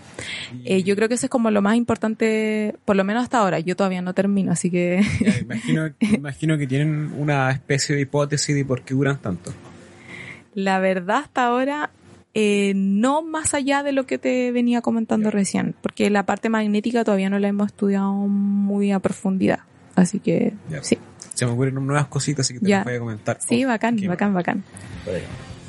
Eh, 0.64 0.82
yo 0.82 0.96
creo 0.96 1.08
que 1.08 1.14
eso 1.14 1.26
es 1.26 1.30
como 1.30 1.52
lo 1.52 1.62
más 1.62 1.76
importante, 1.76 2.74
por 2.84 2.96
lo 2.96 3.04
menos 3.04 3.22
hasta 3.22 3.38
ahora. 3.38 3.60
Yo 3.60 3.76
todavía 3.76 4.02
no 4.02 4.14
termino, 4.14 4.50
así 4.50 4.68
que 4.68 5.00
Ya, 5.20 5.38
imagino, 5.38 5.90
imagino 6.00 6.58
que 6.58 6.66
tienen 6.66 7.12
una 7.16 7.52
especie 7.52 7.94
de 7.94 8.02
hipótesis 8.02 8.52
de 8.56 8.64
por 8.64 8.82
qué 8.82 8.94
duran 8.94 9.18
tanto. 9.18 9.52
la 10.54 10.80
verdad 10.80 11.18
hasta 11.18 11.44
ahora 11.44 11.90
eh, 12.34 12.72
no 12.76 13.22
más 13.22 13.54
allá 13.54 13.82
de 13.82 13.92
lo 13.92 14.06
que 14.06 14.18
te 14.18 14.52
venía 14.52 14.80
comentando 14.82 15.30
recién, 15.30 15.74
porque 15.82 16.10
la 16.10 16.24
parte 16.24 16.48
magnética 16.48 17.04
todavía 17.04 17.30
no 17.30 17.38
la 17.38 17.48
hemos 17.48 17.68
estudiado 17.68 18.12
muy 18.12 18.92
a 18.92 18.98
profundidad. 19.00 19.60
Así 19.96 20.20
que 20.20 20.52
Ya. 20.70 20.82
sí, 20.82 20.96
Se 21.34 21.46
me 21.46 21.52
ocurren 21.52 21.74
nuevas 21.74 22.06
cositas, 22.06 22.46
así 22.46 22.54
que 22.54 22.60
te 22.60 22.68
Ya. 22.68 22.76
las 22.78 22.84
voy 22.84 22.94
a 22.94 22.98
comentar. 23.00 23.38
sí, 23.40 23.64
Oh, 23.64 23.68
bacán, 23.68 23.96
bacán, 24.06 24.34
bacán. 24.34 24.64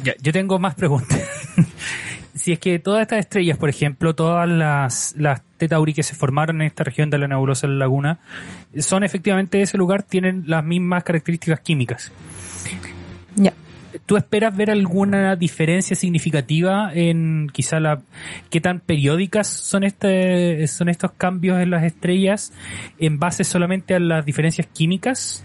Ya, 0.03 0.13
yo 0.21 0.31
tengo 0.31 0.59
más 0.59 0.75
preguntas. 0.75 1.19
si 2.35 2.51
es 2.53 2.59
que 2.59 2.79
todas 2.79 3.01
estas 3.01 3.19
estrellas, 3.19 3.57
por 3.57 3.69
ejemplo, 3.69 4.13
todas 4.15 4.47
las, 4.47 5.13
las 5.17 5.41
Tetauri 5.57 5.93
que 5.93 6.03
se 6.03 6.15
formaron 6.15 6.61
en 6.61 6.67
esta 6.67 6.83
región 6.83 7.09
de 7.09 7.17
la 7.17 7.27
nebulosa 7.27 7.67
de 7.67 7.73
la 7.73 7.79
laguna, 7.79 8.19
son 8.77 9.03
efectivamente 9.03 9.57
de 9.57 9.63
ese 9.63 9.77
lugar, 9.77 10.03
tienen 10.03 10.43
las 10.47 10.63
mismas 10.63 11.03
características 11.03 11.59
químicas. 11.59 12.11
Ya. 13.35 13.53
¿Tú 14.05 14.17
esperas 14.17 14.55
ver 14.55 14.69
alguna 14.69 15.35
diferencia 15.35 15.95
significativa 15.95 16.91
en 16.93 17.47
quizá 17.51 17.79
la 17.79 18.01
qué 18.49 18.61
tan 18.61 18.79
periódicas 18.79 19.47
son 19.47 19.83
este 19.83 20.67
son 20.67 20.89
estos 20.89 21.11
cambios 21.13 21.59
en 21.59 21.71
las 21.71 21.83
estrellas 21.83 22.53
en 22.99 23.19
base 23.19 23.43
solamente 23.43 23.95
a 23.95 23.99
las 23.99 24.25
diferencias 24.25 24.67
químicas? 24.67 25.43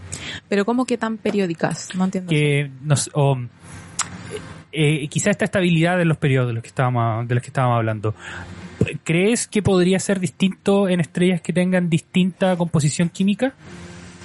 Pero 0.48 0.64
¿cómo 0.64 0.84
que 0.84 0.98
tan 0.98 1.16
periódicas? 1.16 1.90
No 1.94 2.04
entiendo. 2.04 2.30
que 2.30 2.70
nos 2.82 3.10
o, 3.14 3.38
eh, 4.72 5.08
quizá 5.08 5.30
esta 5.30 5.44
estabilidad 5.44 5.96
de 5.96 6.04
los 6.04 6.18
periodos 6.18 6.48
de 6.48 6.54
los 6.54 6.62
que 6.62 6.68
estábamos 6.68 7.26
de 7.26 7.34
los 7.34 7.42
que 7.42 7.48
estábamos 7.48 7.78
hablando 7.78 8.14
¿crees 9.04 9.46
que 9.46 9.62
podría 9.62 9.98
ser 9.98 10.20
distinto 10.20 10.88
en 10.88 11.00
estrellas 11.00 11.40
que 11.40 11.52
tengan 11.52 11.88
distinta 11.88 12.56
composición 12.56 13.08
química? 13.08 13.54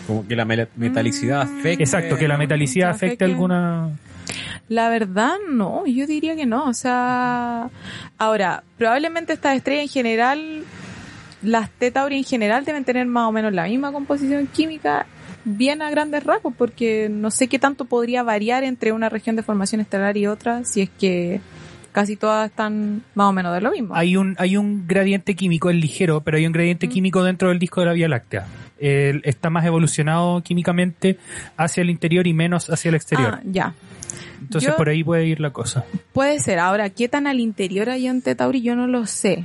Como 0.09 0.27
que 0.27 0.35
la 0.35 0.43
metalicidad 0.43 1.45
Mm. 1.47 1.59
afecta. 1.59 1.83
Exacto, 1.83 2.17
que 2.17 2.27
la 2.27 2.35
metalicidad 2.37 2.89
afecte- 2.89 3.05
afecte 3.05 3.25
alguna 3.25 3.89
La 4.67 4.89
verdad, 4.89 5.35
no, 5.51 5.85
yo 5.85 6.05
diría 6.07 6.35
que 6.35 6.45
no. 6.47 6.65
O 6.65 6.73
sea, 6.73 7.69
ahora, 8.17 8.63
probablemente 8.77 9.33
estas 9.33 9.55
estrellas 9.55 9.83
en 9.83 9.89
general, 9.89 10.63
las 11.43 11.69
T-Tauri 11.69 12.17
en 12.17 12.23
general 12.23 12.65
deben 12.65 12.83
tener 12.83 13.05
más 13.05 13.27
o 13.27 13.31
menos 13.31 13.53
la 13.53 13.65
misma 13.65 13.91
composición 13.91 14.47
química, 14.47 15.05
bien 15.45 15.81
a 15.83 15.89
grandes 15.89 16.23
rasgos, 16.23 16.53
porque 16.57 17.07
no 17.09 17.29
sé 17.31 17.47
qué 17.47 17.59
tanto 17.59 17.85
podría 17.85 18.23
variar 18.23 18.63
entre 18.63 18.91
una 18.91 19.09
región 19.09 19.35
de 19.35 19.43
formación 19.43 19.79
estelar 19.81 20.17
y 20.17 20.25
otra, 20.27 20.63
si 20.63 20.81
es 20.81 20.89
que 20.99 21.39
casi 21.91 22.15
todas 22.15 22.49
están 22.51 23.01
más 23.15 23.27
o 23.27 23.31
menos 23.33 23.53
de 23.55 23.61
lo 23.61 23.71
mismo. 23.71 23.95
hay 23.95 24.15
un 24.17 24.35
hay 24.37 24.55
un 24.57 24.85
gradiente 24.87 25.35
químico 25.35 25.71
es 25.71 25.75
ligero 25.75 26.21
pero 26.21 26.37
hay 26.37 26.45
un 26.45 26.51
gradiente 26.53 26.85
Mm. 26.85 26.89
químico 26.91 27.23
dentro 27.23 27.49
del 27.49 27.57
disco 27.57 27.79
de 27.81 27.87
la 27.87 27.93
Vía 27.93 28.07
Láctea 28.07 28.45
Está 28.79 29.49
más 29.49 29.65
evolucionado 29.65 30.41
químicamente 30.41 31.17
hacia 31.57 31.81
el 31.81 31.89
interior 31.89 32.25
y 32.27 32.33
menos 32.33 32.69
hacia 32.69 32.89
el 32.89 32.95
exterior 32.95 33.35
Ah, 33.35 33.41
ya. 33.45 33.73
entonces 34.41 34.69
yo- 34.71 34.77
por 34.77 34.89
ahí 34.89 35.03
puede 35.03 35.25
ir 35.27 35.39
la 35.39 35.51
cosa 35.51 35.83
Puede 36.13 36.39
ser. 36.39 36.59
Ahora, 36.59 36.89
¿qué 36.89 37.07
tan 37.09 37.27
al 37.27 37.39
interior 37.39 37.89
hay 37.89 38.07
en 38.07 38.21
T-Tauri? 38.21 38.61
Yo 38.61 38.75
no 38.75 38.87
lo 38.87 39.05
sé. 39.05 39.43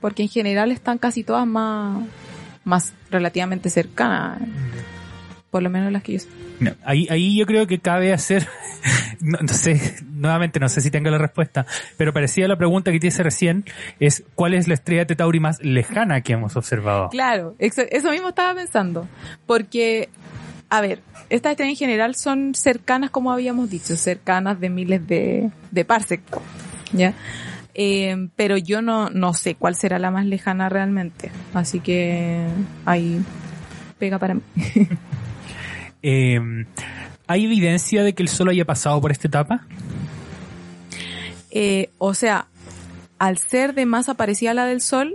Porque 0.00 0.22
en 0.22 0.28
general 0.28 0.70
están 0.72 0.98
casi 0.98 1.24
todas 1.24 1.46
más, 1.46 2.04
más 2.64 2.92
relativamente 3.10 3.70
cercanas. 3.70 4.38
Por 5.56 5.62
lo 5.62 5.70
menos 5.70 5.90
las 5.90 6.02
que 6.02 6.12
yo 6.12 6.18
sé. 6.18 6.28
No, 6.60 6.72
ahí, 6.84 7.06
ahí 7.08 7.34
yo 7.34 7.46
creo 7.46 7.66
que 7.66 7.78
cabe 7.78 8.12
hacer, 8.12 8.46
no, 9.22 9.38
no 9.40 9.48
sé, 9.48 9.96
nuevamente 10.02 10.60
no 10.60 10.68
sé 10.68 10.82
si 10.82 10.90
tenga 10.90 11.10
la 11.10 11.16
respuesta, 11.16 11.64
pero 11.96 12.12
parecía 12.12 12.46
la 12.46 12.58
pregunta 12.58 12.92
que 12.92 13.00
te 13.00 13.06
hice 13.06 13.22
recién, 13.22 13.64
es 13.98 14.22
¿cuál 14.34 14.52
es 14.52 14.68
la 14.68 14.74
estrella 14.74 15.06
de 15.06 15.16
Tauri 15.16 15.40
más 15.40 15.58
lejana 15.62 16.20
que 16.20 16.34
hemos 16.34 16.56
observado? 16.56 17.08
Claro, 17.08 17.56
eso 17.58 18.10
mismo 18.10 18.28
estaba 18.28 18.54
pensando. 18.54 19.08
Porque, 19.46 20.10
a 20.68 20.82
ver, 20.82 21.00
estas 21.30 21.52
estrellas 21.52 21.70
en 21.70 21.76
general 21.78 22.14
son 22.16 22.54
cercanas, 22.54 23.08
como 23.08 23.32
habíamos 23.32 23.70
dicho, 23.70 23.96
cercanas 23.96 24.60
de 24.60 24.68
miles 24.68 25.06
de, 25.06 25.50
de 25.70 25.84
parsec. 25.86 26.20
¿Ya? 26.92 27.14
Eh, 27.72 28.28
pero 28.36 28.58
yo 28.58 28.82
no, 28.82 29.08
no 29.08 29.32
sé 29.32 29.54
cuál 29.54 29.74
será 29.74 29.98
la 29.98 30.10
más 30.10 30.26
lejana 30.26 30.68
realmente. 30.68 31.30
Así 31.54 31.80
que 31.80 32.44
ahí 32.84 33.22
pega 33.98 34.18
para 34.18 34.34
mí. 34.34 34.42
Eh, 36.08 36.40
¿Hay 37.26 37.44
evidencia 37.44 38.04
de 38.04 38.12
que 38.14 38.22
el 38.22 38.28
Sol 38.28 38.48
haya 38.50 38.64
pasado 38.64 39.00
por 39.00 39.10
esta 39.10 39.26
etapa? 39.26 39.66
Eh, 41.50 41.90
o 41.98 42.14
sea, 42.14 42.46
al 43.18 43.38
ser 43.38 43.74
de 43.74 43.86
masa 43.86 44.14
parecida 44.14 44.52
a 44.52 44.54
la 44.54 44.66
del 44.66 44.80
Sol, 44.80 45.14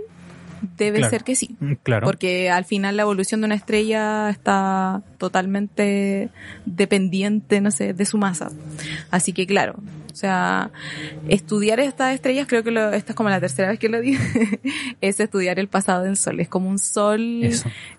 debe 0.76 0.98
Claro. 0.98 1.10
ser 1.10 1.24
que 1.24 1.34
sí. 1.34 1.56
Mm, 1.60 1.72
Claro. 1.82 2.04
Porque 2.06 2.50
al 2.50 2.64
final 2.66 2.96
la 2.96 3.02
evolución 3.02 3.40
de 3.40 3.46
una 3.46 3.54
estrella 3.54 4.28
está 4.28 5.02
totalmente 5.18 6.28
dependiente, 6.66 7.60
no 7.60 7.70
sé, 7.70 7.94
de 7.94 8.04
su 8.04 8.18
masa. 8.18 8.50
Así 9.10 9.32
que 9.32 9.46
claro, 9.46 9.76
o 10.12 10.14
sea, 10.14 10.70
estudiar 11.28 11.80
estas 11.80 12.14
estrellas, 12.14 12.46
creo 12.46 12.62
que 12.62 12.70
lo, 12.70 12.92
esta 12.92 13.12
es 13.12 13.16
como 13.16 13.30
la 13.30 13.40
tercera 13.40 13.68
vez 13.68 13.78
que 13.78 13.88
lo 13.88 14.00
digo, 14.00 14.22
es 15.00 15.20
estudiar 15.20 15.58
el 15.58 15.68
pasado 15.68 16.04
del 16.04 16.16
Sol. 16.16 16.40
Es 16.40 16.48
como 16.48 16.68
un 16.68 16.78
Sol 16.78 17.50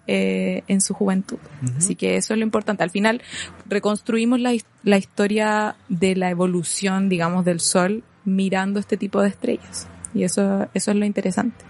eh, 0.08 0.64
en 0.68 0.82
su 0.82 0.94
juventud. 0.94 1.40
Así 1.78 1.96
que 1.96 2.18
eso 2.18 2.34
es 2.34 2.38
lo 2.38 2.44
importante. 2.44 2.84
Al 2.84 2.92
final 2.92 3.22
reconstruimos 3.66 4.40
la, 4.40 4.54
la 4.84 4.98
historia 4.98 5.76
de 5.90 6.16
la 6.16 6.30
evolución, 6.30 7.10
digamos, 7.10 7.46
del 7.46 7.60
Sol 7.60 8.04
mirando 8.26 8.80
este 8.80 8.96
tipo 8.96 9.22
de 9.22 9.30
estrellas. 9.30 9.88
Y 10.14 10.24
eso, 10.24 10.68
eso 10.76 10.92
es 10.92 10.98
lo 10.98 11.06
interesante. 11.06 11.66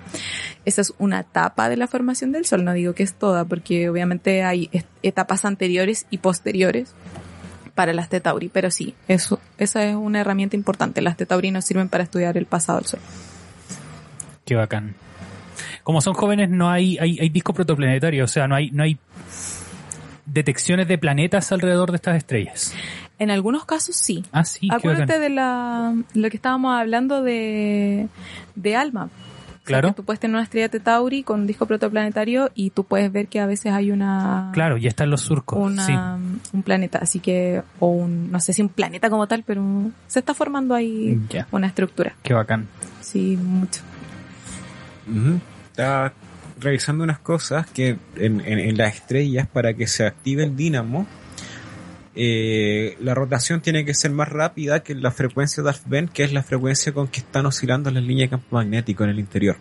Esa 0.65 0.81
es 0.81 0.93
una 0.97 1.21
etapa 1.21 1.69
de 1.69 1.77
la 1.77 1.87
formación 1.87 2.33
del 2.33 2.45
Sol, 2.45 2.65
no 2.65 2.73
digo 2.73 2.93
que 2.93 3.03
es 3.03 3.13
toda, 3.13 3.45
porque 3.45 3.89
obviamente 3.89 4.43
hay 4.43 4.69
etapas 5.01 5.45
anteriores 5.45 6.05
y 6.09 6.17
posteriores 6.17 6.93
para 7.75 7.93
las 7.93 8.09
Tetauri, 8.09 8.49
pero 8.49 8.71
sí, 8.71 8.93
eso, 9.07 9.39
esa 9.57 9.83
es 9.83 9.95
una 9.95 10.21
herramienta 10.21 10.55
importante. 10.55 11.01
Las 11.01 11.17
Tetauri 11.17 11.51
nos 11.51 11.65
sirven 11.65 11.89
para 11.89 12.03
estudiar 12.03 12.37
el 12.37 12.45
pasado 12.45 12.79
del 12.79 12.87
Sol. 12.87 12.99
Qué 14.45 14.55
bacán. 14.55 14.95
Como 15.83 16.01
son 16.01 16.13
jóvenes 16.13 16.49
no 16.49 16.69
hay, 16.69 16.97
hay, 16.97 17.19
hay 17.19 17.29
disco 17.29 17.53
protoplanetario, 17.53 18.23
o 18.23 18.27
sea, 18.27 18.47
no 18.47 18.55
hay, 18.55 18.71
no 18.71 18.83
hay 18.83 18.97
detecciones 20.25 20.87
de 20.87 20.97
planetas 20.97 21.51
alrededor 21.51 21.91
de 21.91 21.97
estas 21.97 22.17
estrellas. 22.17 22.73
En 23.19 23.31
algunos 23.31 23.65
casos 23.65 23.95
sí. 23.95 24.23
Ah, 24.31 24.43
sí, 24.43 24.67
Acuérdate 24.71 25.19
de 25.19 25.29
la, 25.29 25.95
lo 26.13 26.29
que 26.29 26.37
estábamos 26.37 26.75
hablando 26.75 27.21
de, 27.21 28.07
de 28.55 28.75
ALMA. 28.75 29.09
O 29.63 29.65
sea, 29.65 29.79
Claro. 29.79 29.89
que 29.89 29.93
tú 29.95 30.03
puedes 30.03 30.19
tener 30.19 30.35
una 30.35 30.43
estrella 30.43 30.67
Tetauri 30.67 31.23
con 31.23 31.39
un 31.41 31.47
disco 31.47 31.65
protoplanetario 31.65 32.51
y 32.53 32.71
tú 32.71 32.83
puedes 32.83 33.09
ver 33.13 33.27
que 33.27 33.39
a 33.39 33.45
veces 33.45 33.71
hay 33.71 33.91
una, 33.91 34.49
Claro, 34.53 34.75
ya 34.77 34.89
están 34.89 35.09
los 35.09 35.21
surcos. 35.21 35.57
una 35.57 35.85
Sí. 35.85 35.93
un 36.51 36.63
planeta, 36.63 36.99
así 37.01 37.19
que, 37.21 37.63
o 37.79 37.87
un, 37.87 38.29
no 38.29 38.41
sé 38.41 38.51
si 38.51 38.61
un 38.61 38.67
planeta 38.67 39.09
como 39.09 39.25
tal, 39.27 39.43
pero 39.47 39.63
se 40.07 40.19
está 40.19 40.33
formando 40.33 40.75
ahí 40.75 41.17
una 41.51 41.67
estructura. 41.67 42.13
Qué 42.23 42.33
bacán. 42.33 42.67
Sí, 42.99 43.37
mucho. 43.41 43.81
Ujú. 45.07 45.39
Estaba 45.71 46.11
revisando 46.59 47.03
unas 47.03 47.19
cosas 47.19 47.65
que 47.67 47.97
en, 48.17 48.41
en- 48.41 48.59
en 48.59 48.77
las 48.77 48.95
estrellas, 48.95 49.47
para 49.47 49.73
que 49.73 49.87
se 49.87 50.05
active 50.05 50.43
el 50.43 50.55
dínamo, 50.57 51.07
eh, 52.15 52.95
la 53.01 53.13
rotación 53.15 53.61
tiene 53.61 53.85
que 53.85 53.93
ser 53.93 54.11
más 54.11 54.29
rápida 54.29 54.83
que 54.83 54.93
la 54.95 55.11
frecuencia 55.11 55.63
de 55.63 55.69
Alfvén, 55.69 56.07
que 56.07 56.23
es 56.23 56.31
la 56.33 56.43
frecuencia 56.43 56.93
con 56.93 57.07
que 57.07 57.19
están 57.21 57.45
oscilando 57.45 57.89
las 57.91 58.03
líneas 58.03 58.27
de 58.27 58.37
campo 58.37 58.55
magnético 58.55 59.03
en 59.03 59.09
el 59.11 59.19
interior. 59.19 59.57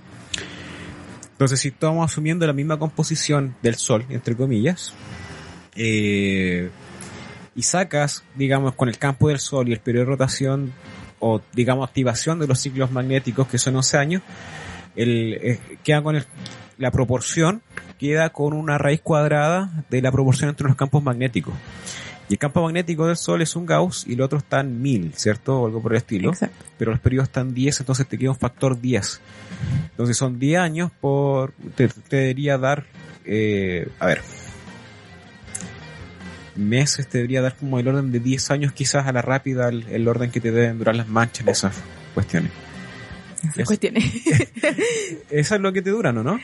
Entonces, 1.32 1.61
si 1.61 1.68
estamos 1.68 2.11
asumiendo 2.11 2.46
la 2.46 2.53
misma 2.53 2.78
composición 2.78 3.57
del 3.62 3.74
Sol, 3.74 4.05
entre 4.11 4.36
comillas, 4.36 4.92
eh, 5.74 6.70
y 7.55 7.62
sacas, 7.62 8.22
digamos, 8.36 8.74
con 8.74 8.88
el 8.88 8.98
campo 8.98 9.28
del 9.28 9.38
Sol 9.38 9.68
y 9.68 9.72
el 9.72 9.80
periodo 9.80 10.05
de 10.07 10.11
rotación, 10.11 10.72
o 11.18 11.40
digamos, 11.53 11.88
activación 11.88 12.38
de 12.38 12.46
los 12.46 12.61
ciclos 12.61 12.90
magnéticos, 12.92 13.48
que 13.48 13.59
son 13.59 13.76
11 13.76 13.96
años, 13.98 14.22
eh, 14.94 15.59
queda 15.82 16.03
con 16.03 16.16
el- 16.16 16.26
la 16.78 16.90
proporción, 16.90 17.62
queda 17.98 18.30
con 18.30 18.53
una 18.53 18.78
raíz 18.78 19.00
cuadrada 19.00 19.84
de 19.90 20.03
la 20.03 20.11
proporción 20.12 20.50
entre 20.50 20.66
los 20.66 20.76
campos 20.76 21.03
magnéticos. 21.03 21.55
Y 22.33 22.37
el 22.37 22.39
campo 22.39 22.62
magnético 22.62 23.07
del 23.07 23.18
Sol 23.18 23.43
es 23.43 23.55
un 23.57 23.66
Gauss 23.66 24.07
y 24.09 24.14
el 24.14 24.22
otro 24.22 24.39
está 24.39 24.61
en 24.61 24.80
1000, 24.80 25.12
¿cierto? 25.16 25.61
O 25.61 25.66
algo 25.66 25.83
por 25.83 25.93
el 25.93 25.99
estilo. 25.99 26.30
Exacto. 26.30 26.64
Pero 26.78 26.91
los 26.93 27.01
periodos 27.01 27.28
están 27.28 27.53
10, 27.53 27.80
entonces 27.80 28.07
te 28.09 28.16
queda 28.16 28.30
un 28.30 28.39
factor 28.39 28.80
10. 28.80 29.20
Entonces 29.91 30.16
son 30.16 30.39
10 30.39 30.59
años 30.61 30.91
por... 30.99 31.53
Te, 31.74 31.89
te 31.89 32.16
debería 32.16 32.57
dar... 32.57 32.87
eh, 33.26 33.87
a 33.99 34.07
ver. 34.07 34.22
Meses 36.57 37.07
te 37.07 37.18
debería 37.18 37.43
dar 37.43 37.55
como 37.57 37.78
el 37.78 37.89
orden 37.89 38.12
de 38.12 38.20
10 38.20 38.51
años 38.51 38.72
quizás 38.72 39.07
a 39.07 39.12
la 39.12 39.20
rápida 39.20 39.68
el, 39.68 39.87
el 39.89 40.09
orden 40.09 40.30
que 40.30 40.41
te 40.41 40.51
deben 40.53 40.78
durar 40.78 40.97
las 40.97 41.09
manchas 41.09 41.43
en 41.43 41.49
esas 41.51 41.74
cuestiones. 42.14 42.51
Es- 43.57 43.66
Cuestiones. 43.66 44.05
Eso 45.30 45.55
es 45.55 45.61
lo 45.61 45.72
que 45.72 45.83
te 45.83 45.91
duran, 45.91 46.16
¿o 46.16 46.22
no? 46.22 46.39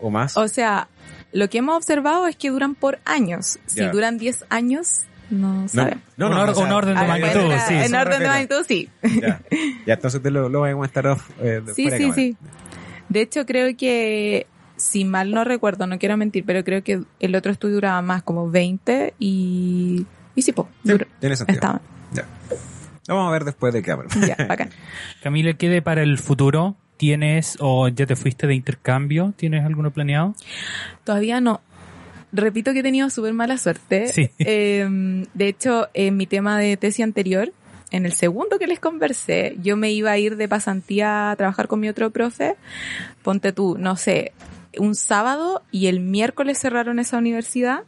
¿O 0.00 0.08
más? 0.10 0.36
O 0.38 0.48
sea, 0.48 0.88
lo 1.32 1.50
que 1.50 1.58
hemos 1.58 1.76
observado 1.76 2.26
es 2.26 2.36
que 2.36 2.48
duran 2.50 2.74
por 2.74 2.98
años. 3.04 3.58
Si 3.66 3.84
duran 3.86 4.16
10 4.16 4.44
años, 4.48 5.04
no 5.30 5.62
no, 5.62 5.68
sabemos. 5.68 6.02
no, 6.16 6.26
Un 6.28 6.32
no, 6.34 6.42
or- 6.42 6.48
o 6.50 6.54
sea, 6.54 6.64
un 6.64 6.72
orden 6.72 6.94
de 6.94 7.00
Ah, 7.00 7.06
magnitud, 7.08 7.52
sí. 7.66 7.74
En 7.74 7.94
orden 7.94 8.20
de 8.20 8.26
magnitud, 8.28 8.64
sí. 8.66 8.88
Ya, 9.20 9.40
ya 9.86 9.94
entonces 9.94 10.22
te 10.22 10.30
lo, 10.30 10.48
lo 10.48 10.60
voy 10.60 10.70
a 10.70 10.72
comentar 10.74 11.06
off, 11.06 11.28
eh, 11.40 11.62
de 11.64 11.74
Sí, 11.74 11.88
de 11.90 11.96
sí, 11.98 12.12
sí. 12.14 12.36
De 13.08 13.20
hecho, 13.22 13.46
creo 13.46 13.74
que, 13.76 14.46
si 14.76 15.04
mal 15.04 15.30
no 15.30 15.44
recuerdo, 15.44 15.86
no 15.86 15.98
quiero 15.98 16.16
mentir, 16.16 16.44
pero 16.44 16.62
creo 16.64 16.82
que 16.84 17.00
el 17.20 17.34
otro 17.34 17.50
estudio 17.52 17.74
duraba 17.76 18.02
más, 18.02 18.22
como 18.22 18.50
20 18.50 19.14
y... 19.18 20.06
Y 20.34 20.42
sí, 20.42 20.52
po, 20.52 20.68
Sí, 20.84 20.92
tiene 21.20 21.34
sentido. 21.36 21.56
estaban. 21.56 21.80
Ya. 22.12 22.24
Lo 23.08 23.16
vamos 23.16 23.30
a 23.30 23.32
ver 23.32 23.44
después 23.44 23.72
de 23.74 23.82
cámara. 23.82 24.08
Ya, 24.26 24.36
bacán. 24.48 24.70
Camila, 25.22 25.54
¿qué 25.54 25.68
de 25.68 25.82
para 25.82 26.02
el 26.02 26.18
futuro? 26.18 26.76
¿Tienes 26.98 27.56
o 27.60 27.88
ya 27.88 28.06
te 28.06 28.14
fuiste 28.16 28.46
de 28.46 28.54
intercambio? 28.54 29.32
¿Tienes 29.36 29.64
alguno 29.64 29.90
planeado? 29.92 30.34
Todavía 31.04 31.40
no. 31.40 31.60
Repito 32.32 32.72
que 32.72 32.80
he 32.80 32.82
tenido 32.82 33.10
súper 33.10 33.32
mala 33.32 33.58
suerte. 33.58 34.08
Sí. 34.08 34.30
Eh, 34.38 35.24
de 35.34 35.48
hecho, 35.48 35.88
en 35.94 36.16
mi 36.16 36.26
tema 36.26 36.58
de 36.58 36.76
tesis 36.76 37.04
anterior, 37.04 37.52
en 37.90 38.06
el 38.06 38.12
segundo 38.12 38.58
que 38.58 38.66
les 38.66 38.80
conversé, 38.80 39.56
yo 39.62 39.76
me 39.76 39.90
iba 39.92 40.10
a 40.10 40.18
ir 40.18 40.36
de 40.36 40.48
pasantía 40.48 41.30
a 41.30 41.36
trabajar 41.36 41.68
con 41.68 41.80
mi 41.80 41.88
otro 41.88 42.10
profe. 42.10 42.56
Ponte 43.22 43.52
tú, 43.52 43.76
no 43.78 43.96
sé, 43.96 44.32
un 44.78 44.94
sábado 44.94 45.62
y 45.70 45.86
el 45.86 46.00
miércoles 46.00 46.58
cerraron 46.58 46.98
esa 46.98 47.18
universidad. 47.18 47.84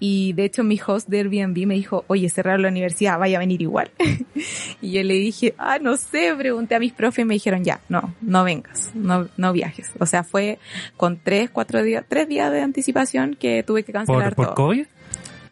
Y 0.00 0.32
de 0.34 0.44
hecho 0.44 0.62
mi 0.62 0.80
host 0.84 1.08
de 1.08 1.18
Airbnb 1.18 1.66
me 1.66 1.74
dijo, 1.74 2.04
oye, 2.06 2.28
cerraron 2.28 2.62
la 2.62 2.68
universidad, 2.68 3.18
vaya 3.18 3.38
a 3.38 3.40
venir 3.40 3.62
igual. 3.62 3.90
y 4.80 4.92
yo 4.92 5.02
le 5.02 5.14
dije, 5.14 5.54
ah, 5.58 5.78
no 5.80 5.96
sé, 5.96 6.34
pregunté 6.36 6.74
a 6.76 6.78
mis 6.78 6.92
profes 6.92 7.22
y 7.22 7.24
me 7.24 7.34
dijeron, 7.34 7.64
ya, 7.64 7.80
no, 7.88 8.14
no 8.20 8.44
vengas, 8.44 8.92
no, 8.94 9.28
no 9.36 9.52
viajes. 9.52 9.90
O 9.98 10.06
sea, 10.06 10.22
fue 10.22 10.58
con 10.96 11.18
tres, 11.18 11.50
cuatro 11.50 11.82
días, 11.82 12.04
tres 12.08 12.28
días 12.28 12.52
de 12.52 12.60
anticipación 12.60 13.34
que 13.34 13.62
tuve 13.62 13.82
que 13.82 13.92
cancelar 13.92 14.34
¿Por, 14.34 14.46
por 14.46 14.54
todo. 14.54 14.66
COVID? 14.66 14.86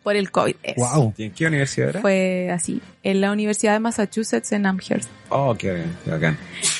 Por 0.02 0.14
el 0.14 0.30
COVID. 0.30 0.54
eso. 0.62 0.88
Wow. 0.94 1.14
¿Y 1.16 1.24
en 1.24 1.32
qué 1.32 1.46
universidad 1.46 1.88
era? 1.88 2.00
Fue 2.00 2.48
así, 2.52 2.80
en 3.02 3.20
la 3.20 3.32
Universidad 3.32 3.72
de 3.72 3.80
Massachusetts 3.80 4.52
en 4.52 4.66
Amherst. 4.66 5.10
Oh, 5.30 5.56
qué 5.58 5.72
bien, 5.74 5.96
qué 6.04 6.12
bacán. 6.12 6.38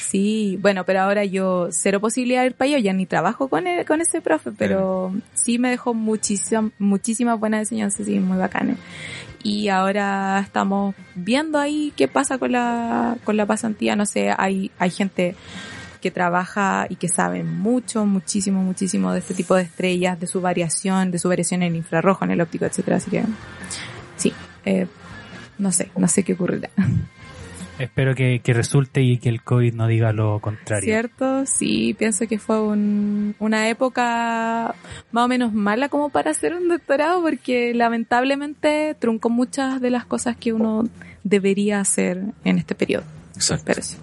Sí, 0.08 0.56
bueno, 0.62 0.84
pero 0.84 1.00
ahora 1.00 1.24
yo 1.24 1.68
cero 1.72 2.00
posibilidad 2.00 2.42
de 2.42 2.46
ir 2.48 2.54
para 2.54 2.68
allá, 2.68 2.78
ya 2.78 2.92
ni 2.92 3.06
trabajo 3.06 3.48
con 3.48 3.66
él, 3.66 3.84
con 3.84 4.00
ese 4.00 4.20
profe, 4.20 4.52
pero 4.52 5.12
sí 5.34 5.58
me 5.58 5.68
dejó 5.68 5.94
muchísimas, 5.94 6.70
muchísimas 6.78 7.40
buenas 7.40 7.62
enseñanzas, 7.62 8.06
sí, 8.06 8.20
muy 8.20 8.38
bacanas. 8.38 8.78
Y 9.42 9.68
ahora 9.68 10.38
estamos 10.38 10.94
viendo 11.16 11.58
ahí 11.58 11.92
qué 11.96 12.06
pasa 12.06 12.38
con 12.38 12.52
la, 12.52 13.16
con 13.24 13.36
la 13.36 13.46
pasantía, 13.46 13.96
no 13.96 14.06
sé, 14.06 14.32
hay, 14.36 14.70
hay 14.78 14.90
gente 14.90 15.34
que 16.00 16.12
trabaja 16.12 16.86
y 16.88 16.94
que 16.94 17.08
sabe 17.08 17.42
mucho, 17.42 18.06
muchísimo, 18.06 18.62
muchísimo 18.62 19.12
de 19.12 19.18
este 19.18 19.34
tipo 19.34 19.56
de 19.56 19.62
estrellas, 19.62 20.20
de 20.20 20.28
su 20.28 20.40
variación, 20.40 21.10
de 21.10 21.18
su 21.18 21.28
variación 21.28 21.64
en 21.64 21.72
el 21.72 21.76
infrarrojo, 21.78 22.24
en 22.24 22.30
el 22.30 22.40
óptico, 22.40 22.64
etcétera, 22.64 22.98
así 22.98 23.10
que 23.10 23.24
sí, 24.16 24.32
eh, 24.64 24.86
no 25.58 25.72
sé, 25.72 25.90
no 25.96 26.06
sé 26.06 26.22
qué 26.22 26.34
ocurrirá. 26.34 26.70
Espero 27.78 28.14
que, 28.14 28.40
que 28.42 28.52
resulte 28.54 29.02
y 29.02 29.18
que 29.18 29.28
el 29.28 29.42
COVID 29.42 29.74
no 29.74 29.86
diga 29.86 30.12
lo 30.12 30.38
contrario. 30.40 30.84
¿Cierto? 30.84 31.44
Sí, 31.46 31.94
pienso 31.98 32.26
que 32.26 32.38
fue 32.38 32.60
un- 32.60 33.34
una 33.38 33.68
época 33.68 34.74
más 35.12 35.24
o 35.24 35.28
menos 35.28 35.52
mala 35.52 35.88
como 35.88 36.08
para 36.08 36.30
hacer 36.30 36.54
un 36.54 36.68
doctorado 36.68 37.20
porque 37.22 37.74
lamentablemente 37.74 38.96
truncó 38.98 39.28
muchas 39.28 39.80
de 39.80 39.90
las 39.90 40.06
cosas 40.06 40.36
que 40.36 40.52
uno 40.52 40.84
debería 41.22 41.80
hacer 41.80 42.22
en 42.44 42.58
este 42.58 42.74
periodo. 42.74 43.04
Exacto. 43.34 43.64
Pero 43.66 43.82
sí. 43.82 43.96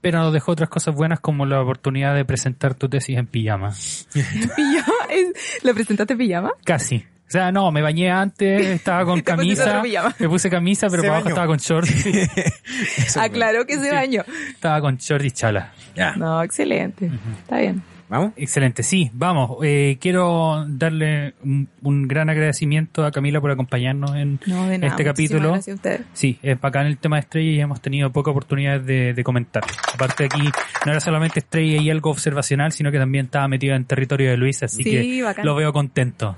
Pero 0.00 0.18
nos 0.18 0.32
dejó 0.32 0.52
otras 0.52 0.68
cosas 0.68 0.94
buenas 0.94 1.20
como 1.20 1.46
la 1.46 1.60
oportunidad 1.60 2.14
de 2.14 2.24
presentar 2.24 2.74
tu 2.74 2.88
tesis 2.88 3.16
en 3.18 3.26
pijama. 3.26 3.72
¿Pijama? 4.12 4.92
¿Es- 5.10 5.64
¿La 5.64 5.72
presentaste 5.74 6.12
en 6.14 6.18
pijama? 6.18 6.52
Casi. 6.64 7.04
Sea, 7.32 7.50
no, 7.52 7.72
me 7.72 7.82
bañé 7.82 8.10
antes, 8.10 8.66
estaba 8.66 9.04
con 9.04 9.20
camisa, 9.22 9.82
me 10.18 10.28
puse 10.28 10.48
camisa, 10.50 10.88
pero 10.88 11.02
Se 11.02 11.08
por 11.08 11.16
abajo 11.16 11.28
estaba 11.30 11.46
con 11.48 11.58
short, 11.58 11.88
Aclaró 13.18 13.66
que 13.66 13.78
se 13.78 13.92
bañó. 13.92 14.22
estaba 14.50 14.80
con 14.80 14.96
short 14.96 15.24
y 15.24 15.30
chala. 15.30 15.72
Ya. 15.94 16.14
No, 16.16 16.42
excelente. 16.42 17.10
Está 17.42 17.58
bien. 17.58 17.82
¿Vamos? 18.08 18.32
Excelente, 18.36 18.82
sí, 18.82 19.10
vamos. 19.14 19.56
Eh, 19.64 19.96
quiero 19.98 20.66
darle 20.68 21.32
un, 21.42 21.66
un 21.80 22.06
gran 22.06 22.28
agradecimiento 22.28 23.06
a 23.06 23.10
Camila 23.10 23.40
por 23.40 23.50
acompañarnos 23.50 24.14
en 24.16 24.38
No, 24.44 24.66
de 24.66 24.76
nada. 24.76 24.90
este 24.90 25.02
capítulo. 25.04 25.52
Gracias 25.52 25.72
a 25.72 25.76
ustedes. 25.76 26.00
Sí, 26.12 26.38
es 26.42 26.60
bacán 26.60 26.86
el 26.88 26.98
tema 26.98 27.16
de 27.16 27.20
Estrella 27.20 27.50
y 27.52 27.60
hemos 27.60 27.80
tenido 27.80 28.12
poca 28.12 28.30
oportunidad 28.30 28.80
de, 28.82 29.14
de 29.14 29.24
comentar. 29.24 29.64
Aparte 29.94 30.26
aquí 30.26 30.42
no 30.84 30.92
era 30.92 31.00
solamente 31.00 31.38
Estrella 31.38 31.80
y 31.80 31.88
algo 31.88 32.10
observacional, 32.10 32.72
sino 32.72 32.92
que 32.92 32.98
también 32.98 33.24
estaba 33.24 33.48
metido 33.48 33.74
en 33.76 33.86
territorio 33.86 34.28
de 34.30 34.36
Luis, 34.36 34.62
así 34.62 34.82
Sí, 34.82 34.90
que 34.90 35.22
bacán. 35.22 35.46
lo 35.46 35.54
veo 35.54 35.72
contento. 35.72 36.36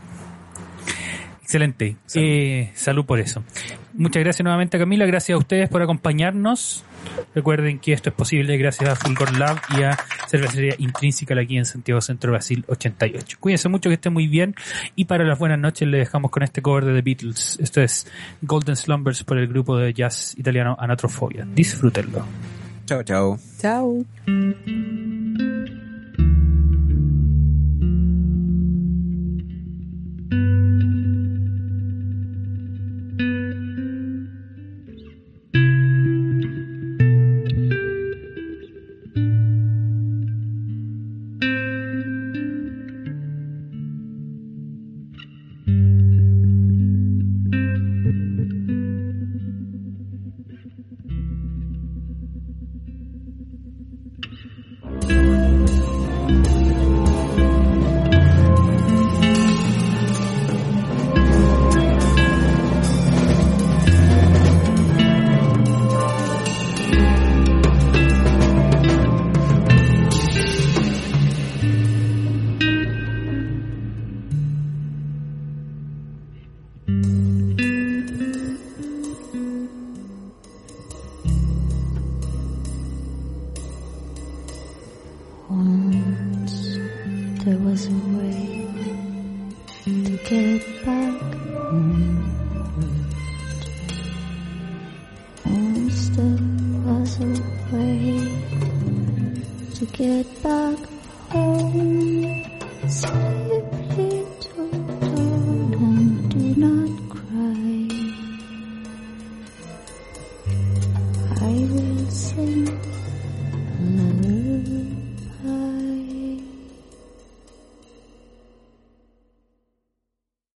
Excelente. 1.55 1.97
Salud. 2.07 2.27
Eh, 2.27 2.71
salud 2.75 3.05
por 3.05 3.21
eso. 3.21 3.45
Muchas 3.93 4.25
gracias 4.25 4.43
nuevamente 4.43 4.77
Camila, 4.77 5.07
gracias 5.07 5.37
a 5.37 5.39
ustedes 5.39 5.69
por 5.69 5.83
acompañarnos. 5.83 6.85
Recuerden 7.33 7.79
que 7.79 7.93
esto 7.93 8.09
es 8.09 8.15
posible 8.17 8.57
gracias 8.57 8.91
a 8.91 8.97
Fulgor 8.97 9.39
Lab 9.39 9.61
y 9.79 9.85
a 9.85 9.97
Cervecería 10.29 10.75
Intrínseca 10.79 11.39
aquí 11.41 11.57
en 11.57 11.65
Santiago 11.65 12.01
Centro 12.01 12.33
Brasil 12.33 12.65
88. 12.67 13.37
Cuídense 13.39 13.69
mucho, 13.69 13.89
que 13.89 13.95
estén 13.95 14.13
muy 14.13 14.27
bien. 14.27 14.57
Y 14.97 15.05
para 15.05 15.25
las 15.25 15.39
buenas 15.39 15.61
noches 15.61 15.87
le 15.87 15.99
dejamos 15.99 16.33
con 16.33 16.43
este 16.43 16.61
cover 16.61 16.87
de 16.87 16.95
The 16.95 17.03
Beatles. 17.03 17.59
Esto 17.61 17.81
es 17.83 18.09
Golden 18.43 18.75
Slumbers 18.75 19.23
por 19.23 19.39
el 19.39 19.47
grupo 19.47 19.77
de 19.77 19.93
jazz 19.93 20.37
italiano 20.37 20.77
Anatrofobia. 20.77 21.47
Disfrútenlo. 21.55 22.27
Chao, 22.87 23.05
chao. 23.05 23.39
Chao. 23.61 24.05